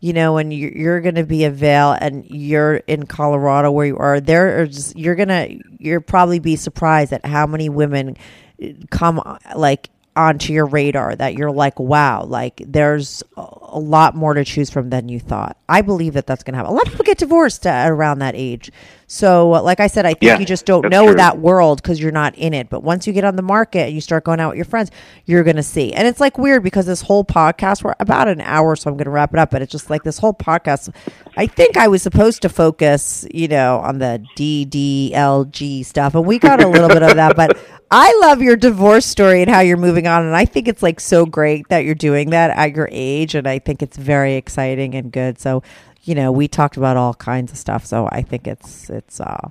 you 0.00 0.12
know, 0.12 0.36
and 0.36 0.52
you're, 0.52 0.72
you're 0.72 1.00
to 1.14 1.24
be 1.24 1.44
a 1.44 1.50
veil, 1.50 1.92
and 1.92 2.24
you're 2.28 2.74
in 2.74 3.06
Colorado 3.06 3.70
where 3.70 3.86
you 3.86 3.96
are, 3.96 4.20
there 4.20 4.60
are 4.60 4.66
just, 4.66 4.96
you're 4.96 5.14
to, 5.28 5.56
you're 5.78 6.00
probably 6.00 6.40
be 6.40 6.56
surprised 6.56 7.12
at 7.12 7.24
how 7.24 7.46
many 7.46 7.68
women 7.68 8.16
uh, 8.60 8.66
come 8.90 9.22
uh, 9.24 9.38
like 9.54 9.90
onto 10.16 10.52
your 10.52 10.66
radar 10.66 11.14
that 11.14 11.34
you're 11.34 11.52
like, 11.52 11.78
wow, 11.78 12.24
like 12.24 12.60
there's 12.66 13.22
a 13.72 13.78
lot 13.78 14.14
more 14.14 14.34
to 14.34 14.44
choose 14.44 14.70
from 14.70 14.90
than 14.90 15.08
you 15.08 15.18
thought. 15.18 15.56
I 15.68 15.82
believe 15.82 16.12
that 16.14 16.26
that's 16.26 16.42
going 16.44 16.52
to 16.52 16.58
happen. 16.58 16.70
A 16.72 16.74
lot 16.74 16.86
of 16.86 16.92
people 16.92 17.04
get 17.04 17.18
divorced 17.18 17.66
at 17.66 17.90
around 17.90 18.18
that 18.20 18.34
age. 18.36 18.70
So, 19.06 19.50
like 19.50 19.78
I 19.80 19.88
said, 19.88 20.06
I 20.06 20.10
think 20.10 20.22
Yeah, 20.22 20.38
you 20.38 20.46
just 20.46 20.64
don't 20.64 20.88
know 20.88 21.06
true. 21.08 21.16
that 21.16 21.38
world 21.38 21.82
because 21.82 22.00
you're 22.00 22.12
not 22.12 22.34
in 22.36 22.54
it. 22.54 22.70
But 22.70 22.82
once 22.82 23.06
you 23.06 23.12
get 23.12 23.24
on 23.24 23.36
the 23.36 23.42
market 23.42 23.80
and 23.86 23.94
you 23.94 24.00
start 24.00 24.24
going 24.24 24.40
out 24.40 24.50
with 24.50 24.56
your 24.56 24.64
friends, 24.64 24.90
you're 25.26 25.42
going 25.44 25.56
to 25.56 25.62
see. 25.62 25.92
And 25.92 26.08
it's 26.08 26.18
like 26.20 26.38
weird 26.38 26.62
because 26.62 26.86
this 26.86 27.02
whole 27.02 27.24
podcast, 27.24 27.84
we're 27.84 27.94
about 28.00 28.28
an 28.28 28.40
hour, 28.40 28.74
so 28.76 28.88
I'm 28.90 28.96
going 28.96 29.04
to 29.04 29.10
wrap 29.10 29.32
it 29.34 29.38
up. 29.38 29.50
But 29.50 29.60
it's 29.60 29.72
just 29.72 29.90
like 29.90 30.02
this 30.02 30.18
whole 30.18 30.32
podcast. 30.32 30.94
I 31.36 31.46
think 31.46 31.76
I 31.76 31.88
was 31.88 32.02
supposed 32.02 32.40
to 32.42 32.48
focus, 32.48 33.26
you 33.34 33.48
know, 33.48 33.78
on 33.80 33.98
the 33.98 34.24
DDLG 34.36 35.84
stuff, 35.84 36.14
and 36.14 36.24
we 36.26 36.38
got 36.38 36.62
a 36.62 36.68
little 36.68 36.88
bit 36.88 37.02
of 37.02 37.14
that. 37.16 37.36
But 37.36 37.58
I 37.92 38.18
love 38.22 38.40
your 38.40 38.56
divorce 38.56 39.04
story 39.04 39.42
and 39.42 39.50
how 39.50 39.60
you're 39.60 39.76
moving 39.76 40.06
on, 40.06 40.24
and 40.24 40.34
I 40.34 40.44
think 40.46 40.66
it's 40.66 40.82
like 40.82 40.98
so 40.98 41.26
great 41.26 41.68
that 41.68 41.84
you're 41.84 41.94
doing 41.94 42.30
that 42.30 42.50
at 42.56 42.74
your 42.74 42.88
age, 42.90 43.34
and 43.34 43.46
I 43.46 43.58
think 43.58 43.82
it's 43.82 43.96
very 43.98 44.34
exciting 44.36 44.94
and 44.94 45.12
good. 45.12 45.38
So, 45.38 45.62
you 46.02 46.14
know, 46.14 46.32
we 46.32 46.48
talked 46.48 46.76
about 46.78 46.96
all 46.96 47.12
kinds 47.14 47.52
of 47.52 47.58
stuff, 47.58 47.84
so 47.84 48.08
I 48.10 48.22
think 48.22 48.46
it's 48.46 48.88
it's 48.90 49.20
uh 49.20 49.48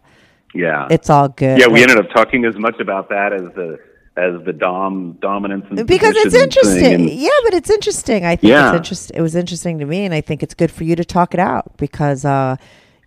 Yeah. 0.55 0.87
it's 0.89 1.09
all 1.09 1.29
good. 1.29 1.59
yeah, 1.59 1.67
we 1.67 1.73
Like- 1.81 1.89
ended 1.91 2.05
up 2.05 2.11
talking 2.15 2.43
as 2.45 2.55
much 2.57 2.79
about 2.79 3.09
that 3.09 3.31
as 3.31 3.43
the 3.55 3.77
as 4.17 4.43
the 4.43 4.51
dom 4.53 5.17
dominance 5.21 5.65
and 5.69 5.87
because 5.87 6.15
it's 6.17 6.35
interesting. 6.35 7.07
yeah, 7.09 7.29
but 7.45 7.53
it's 7.53 7.69
interesting. 7.69 8.25
I 8.25 8.35
think 8.35 8.49
Yeah. 8.51 8.69
it's 8.71 8.77
interest. 8.77 9.11
It 9.15 9.21
was 9.21 9.35
interesting 9.35 9.79
to 9.79 9.85
me, 9.85 10.03
and 10.03 10.13
I 10.13 10.19
think 10.21 10.41
it's 10.43 10.53
good 10.53 10.71
for 10.71 10.83
you 10.83 10.95
to 10.97 11.05
talk 11.05 11.33
it 11.33 11.39
out 11.39 11.77
because, 11.77 12.25
uh, 12.25 12.57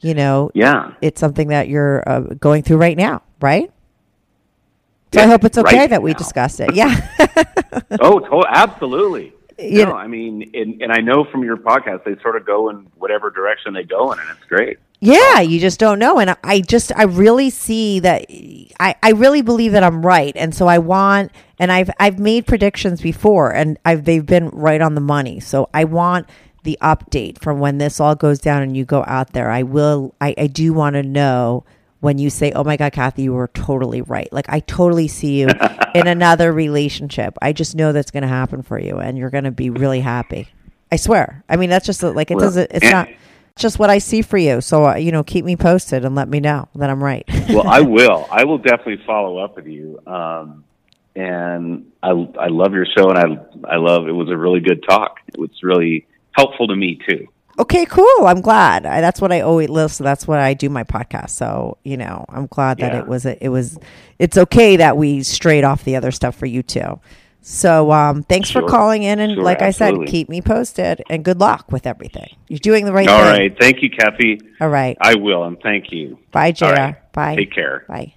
you 0.00 0.14
know, 0.14 0.50
yeah. 0.54 0.92
it's 1.02 1.20
something 1.20 1.48
that 1.48 1.68
you're 1.68 2.02
uh, 2.06 2.20
going 2.40 2.62
through 2.62 2.78
right 2.78 2.96
now, 2.96 3.20
right? 3.42 3.70
So 5.14 5.20
I 5.22 5.26
hope 5.26 5.44
it's 5.44 5.58
okay 5.58 5.78
right 5.80 5.90
that 5.90 6.02
we 6.02 6.12
now. 6.12 6.18
discussed 6.18 6.60
it. 6.60 6.74
Yeah, 6.74 6.94
Oh, 8.00 8.18
to- 8.20 8.46
absolutely. 8.48 9.32
You 9.58 9.84
no, 9.84 9.90
know- 9.90 9.96
I 9.96 10.06
mean, 10.08 10.50
and, 10.54 10.82
and 10.82 10.92
I 10.92 10.98
know 11.00 11.24
from 11.24 11.44
your 11.44 11.56
podcast 11.56 12.04
they 12.04 12.16
sort 12.22 12.36
of 12.36 12.44
go 12.44 12.70
in 12.70 12.86
whatever 12.96 13.30
direction 13.30 13.72
they 13.74 13.84
go 13.84 14.10
in, 14.12 14.18
and 14.18 14.28
it's 14.30 14.44
great. 14.46 14.78
yeah. 15.00 15.40
You 15.40 15.60
just 15.60 15.78
don't 15.78 15.98
know, 16.00 16.18
and 16.18 16.36
I 16.42 16.60
just 16.60 16.90
I 16.96 17.04
really 17.04 17.50
see 17.50 18.00
that. 18.00 18.26
I 18.80 18.96
I 19.02 19.10
really 19.12 19.42
believe 19.42 19.72
that 19.72 19.84
I'm 19.84 20.04
right, 20.04 20.32
and 20.36 20.54
so 20.54 20.66
I 20.66 20.78
want. 20.78 21.30
And 21.60 21.70
I've 21.70 21.88
I've 22.00 22.18
made 22.18 22.48
predictions 22.48 23.00
before, 23.00 23.54
and 23.54 23.78
I've 23.84 24.04
they've 24.04 24.26
been 24.26 24.48
right 24.48 24.80
on 24.80 24.96
the 24.96 25.00
money. 25.00 25.38
So 25.38 25.68
I 25.72 25.84
want 25.84 26.28
the 26.64 26.76
update 26.82 27.38
from 27.38 27.60
when 27.60 27.78
this 27.78 28.00
all 28.00 28.16
goes 28.16 28.40
down 28.40 28.62
and 28.62 28.76
you 28.76 28.84
go 28.84 29.04
out 29.06 29.34
there. 29.34 29.50
I 29.50 29.62
will. 29.62 30.16
I 30.20 30.34
I 30.36 30.46
do 30.48 30.72
want 30.72 30.94
to 30.94 31.04
know 31.04 31.64
when 32.04 32.18
you 32.18 32.28
say, 32.28 32.52
"Oh 32.52 32.62
my 32.62 32.76
God, 32.76 32.92
Kathy, 32.92 33.22
you 33.22 33.32
were 33.32 33.48
totally 33.48 34.02
right." 34.02 34.30
Like 34.30 34.46
I 34.48 34.60
totally 34.60 35.08
see 35.08 35.40
you 35.40 35.48
in 35.94 36.06
another 36.06 36.52
relationship. 36.52 37.36
I 37.42 37.52
just 37.52 37.74
know 37.74 37.92
that's 37.92 38.10
going 38.10 38.22
to 38.22 38.28
happen 38.28 38.62
for 38.62 38.78
you, 38.78 38.98
and 38.98 39.16
you're 39.16 39.30
going 39.30 39.44
to 39.44 39.50
be 39.50 39.70
really 39.70 40.00
happy. 40.00 40.48
I 40.92 40.96
swear. 40.96 41.42
I 41.48 41.56
mean, 41.56 41.70
that's 41.70 41.86
just 41.86 42.02
like 42.02 42.30
it 42.30 42.36
Well, 42.36 42.44
doesn't. 42.44 42.70
It's 42.72 42.90
not. 42.90 43.08
Just 43.56 43.78
what 43.78 43.88
I 43.88 43.98
see 43.98 44.20
for 44.22 44.36
you. 44.36 44.60
So 44.60 44.84
uh, 44.84 44.94
you 44.96 45.12
know, 45.12 45.24
keep 45.24 45.44
me 45.44 45.56
posted 45.56 46.04
and 46.04 46.14
let 46.14 46.28
me 46.28 46.40
know 46.40 46.68
that 46.74 46.90
I'm 46.90 47.02
right. 47.02 47.24
Well, 47.48 47.66
I 47.66 47.80
will. 47.96 48.28
I 48.30 48.44
will 48.44 48.58
definitely 48.58 49.02
follow 49.06 49.38
up 49.38 49.56
with 49.56 49.66
you. 49.66 49.98
Um, 50.06 50.64
and 51.16 51.86
I 52.02 52.10
I 52.38 52.48
love 52.48 52.74
your 52.74 52.86
show, 52.86 53.08
and 53.10 53.18
I 53.18 53.74
I 53.74 53.76
love 53.76 54.08
it 54.08 54.12
was 54.12 54.28
a 54.28 54.36
really 54.36 54.60
good 54.60 54.84
talk. 54.88 55.20
It 55.28 55.38
was 55.38 55.50
really 55.62 56.06
helpful 56.32 56.66
to 56.68 56.76
me 56.76 56.98
too. 57.08 57.28
Okay, 57.58 57.86
cool. 57.86 58.26
I'm 58.26 58.40
glad. 58.40 58.84
I, 58.84 59.00
that's 59.00 59.20
what 59.20 59.30
I 59.30 59.40
always 59.40 59.68
listen. 59.68 60.04
That's 60.04 60.26
what 60.26 60.38
I 60.40 60.54
do 60.54 60.68
my 60.68 60.82
podcast. 60.84 61.30
So 61.30 61.78
you 61.84 61.96
know, 61.96 62.24
I'm 62.28 62.46
glad 62.46 62.78
that 62.78 62.92
Yeah. 62.92 63.00
it 63.00 63.06
was. 63.06 63.26
A, 63.26 63.42
it 63.44 63.48
was. 63.48 63.78
It's 64.18 64.36
okay 64.36 64.76
that 64.76 64.96
we 64.96 65.22
strayed 65.22 65.64
off 65.64 65.84
the 65.84 65.96
other 65.96 66.10
stuff 66.10 66.34
for 66.36 66.46
you 66.46 66.62
too. 66.62 67.00
So 67.46 67.92
um, 67.92 68.22
thanks 68.22 68.50
for 68.50 68.62
calling 68.66 69.02
in, 69.02 69.18
and 69.18 69.34
Sure, 69.34 69.42
like 69.44 69.60
I 69.60 69.70
said, 69.70 69.94
keep 70.06 70.30
me 70.30 70.40
posted, 70.40 71.02
and 71.10 71.22
good 71.22 71.38
luck 71.40 71.70
with 71.70 71.86
everything. 71.86 72.34
You're 72.48 72.58
doing 72.58 72.86
the 72.86 72.92
right 72.92 73.06
All 73.06 73.18
thing. 73.18 73.26
All 73.26 73.32
right, 73.32 73.56
thank 73.60 73.82
you, 73.82 73.90
Kathy. 73.90 74.40
All 74.62 74.70
right. 74.70 74.96
I 75.00 75.14
will, 75.16 75.44
and 75.44 75.60
thank 75.60 75.92
you. 75.92 76.18
Bye, 76.32 76.52
JR. 76.52 76.64
All 76.64 76.72
right. 76.72 77.12
Bye. 77.12 77.36
Take 77.36 77.52
care. 77.52 77.84
Bye. 77.86 78.14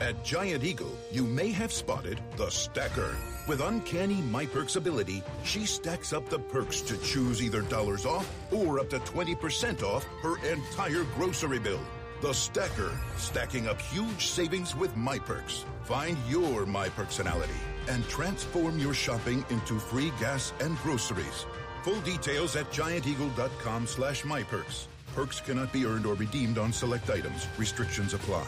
At 0.00 0.24
Giant 0.24 0.64
Eagle, 0.64 0.96
you 1.12 1.24
may 1.24 1.50
have 1.50 1.70
spotted 1.70 2.20
the 2.36 2.48
stacker. 2.50 3.14
With 3.46 3.60
uncanny 3.60 4.16
My 4.22 4.44
Perks 4.44 4.74
ability, 4.74 5.22
she 5.44 5.66
stacks 5.66 6.12
up 6.12 6.28
the 6.28 6.38
perks 6.38 6.80
to 6.82 6.96
choose 6.98 7.40
either 7.40 7.62
dollars 7.62 8.04
off 8.04 8.28
or 8.52 8.80
up 8.80 8.90
to 8.90 8.98
20% 8.98 9.84
off 9.84 10.04
her 10.22 10.44
entire 10.44 11.04
grocery 11.14 11.60
bill. 11.60 11.80
The 12.22 12.32
Stacker, 12.32 12.90
stacking 13.16 13.68
up 13.68 13.80
huge 13.80 14.26
savings 14.26 14.74
with 14.74 14.96
My 14.96 15.18
Perks. 15.18 15.64
Find 15.84 16.16
your 16.28 16.66
My 16.66 16.88
Personality 16.88 17.60
and 17.88 18.06
transform 18.08 18.80
your 18.80 18.94
shopping 18.94 19.44
into 19.50 19.78
free 19.78 20.10
gas 20.18 20.52
and 20.60 20.76
groceries. 20.78 21.46
Full 21.84 22.00
details 22.00 22.56
at 22.56 22.68
gianteagle.com 22.72 23.86
slash 23.86 24.22
myperks. 24.22 24.86
Perks 25.14 25.40
cannot 25.40 25.72
be 25.72 25.86
earned 25.86 26.04
or 26.04 26.14
redeemed 26.14 26.58
on 26.58 26.72
select 26.72 27.10
items. 27.10 27.46
Restrictions 27.58 28.12
apply. 28.12 28.44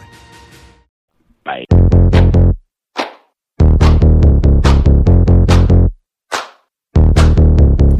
Bye. 1.45 1.65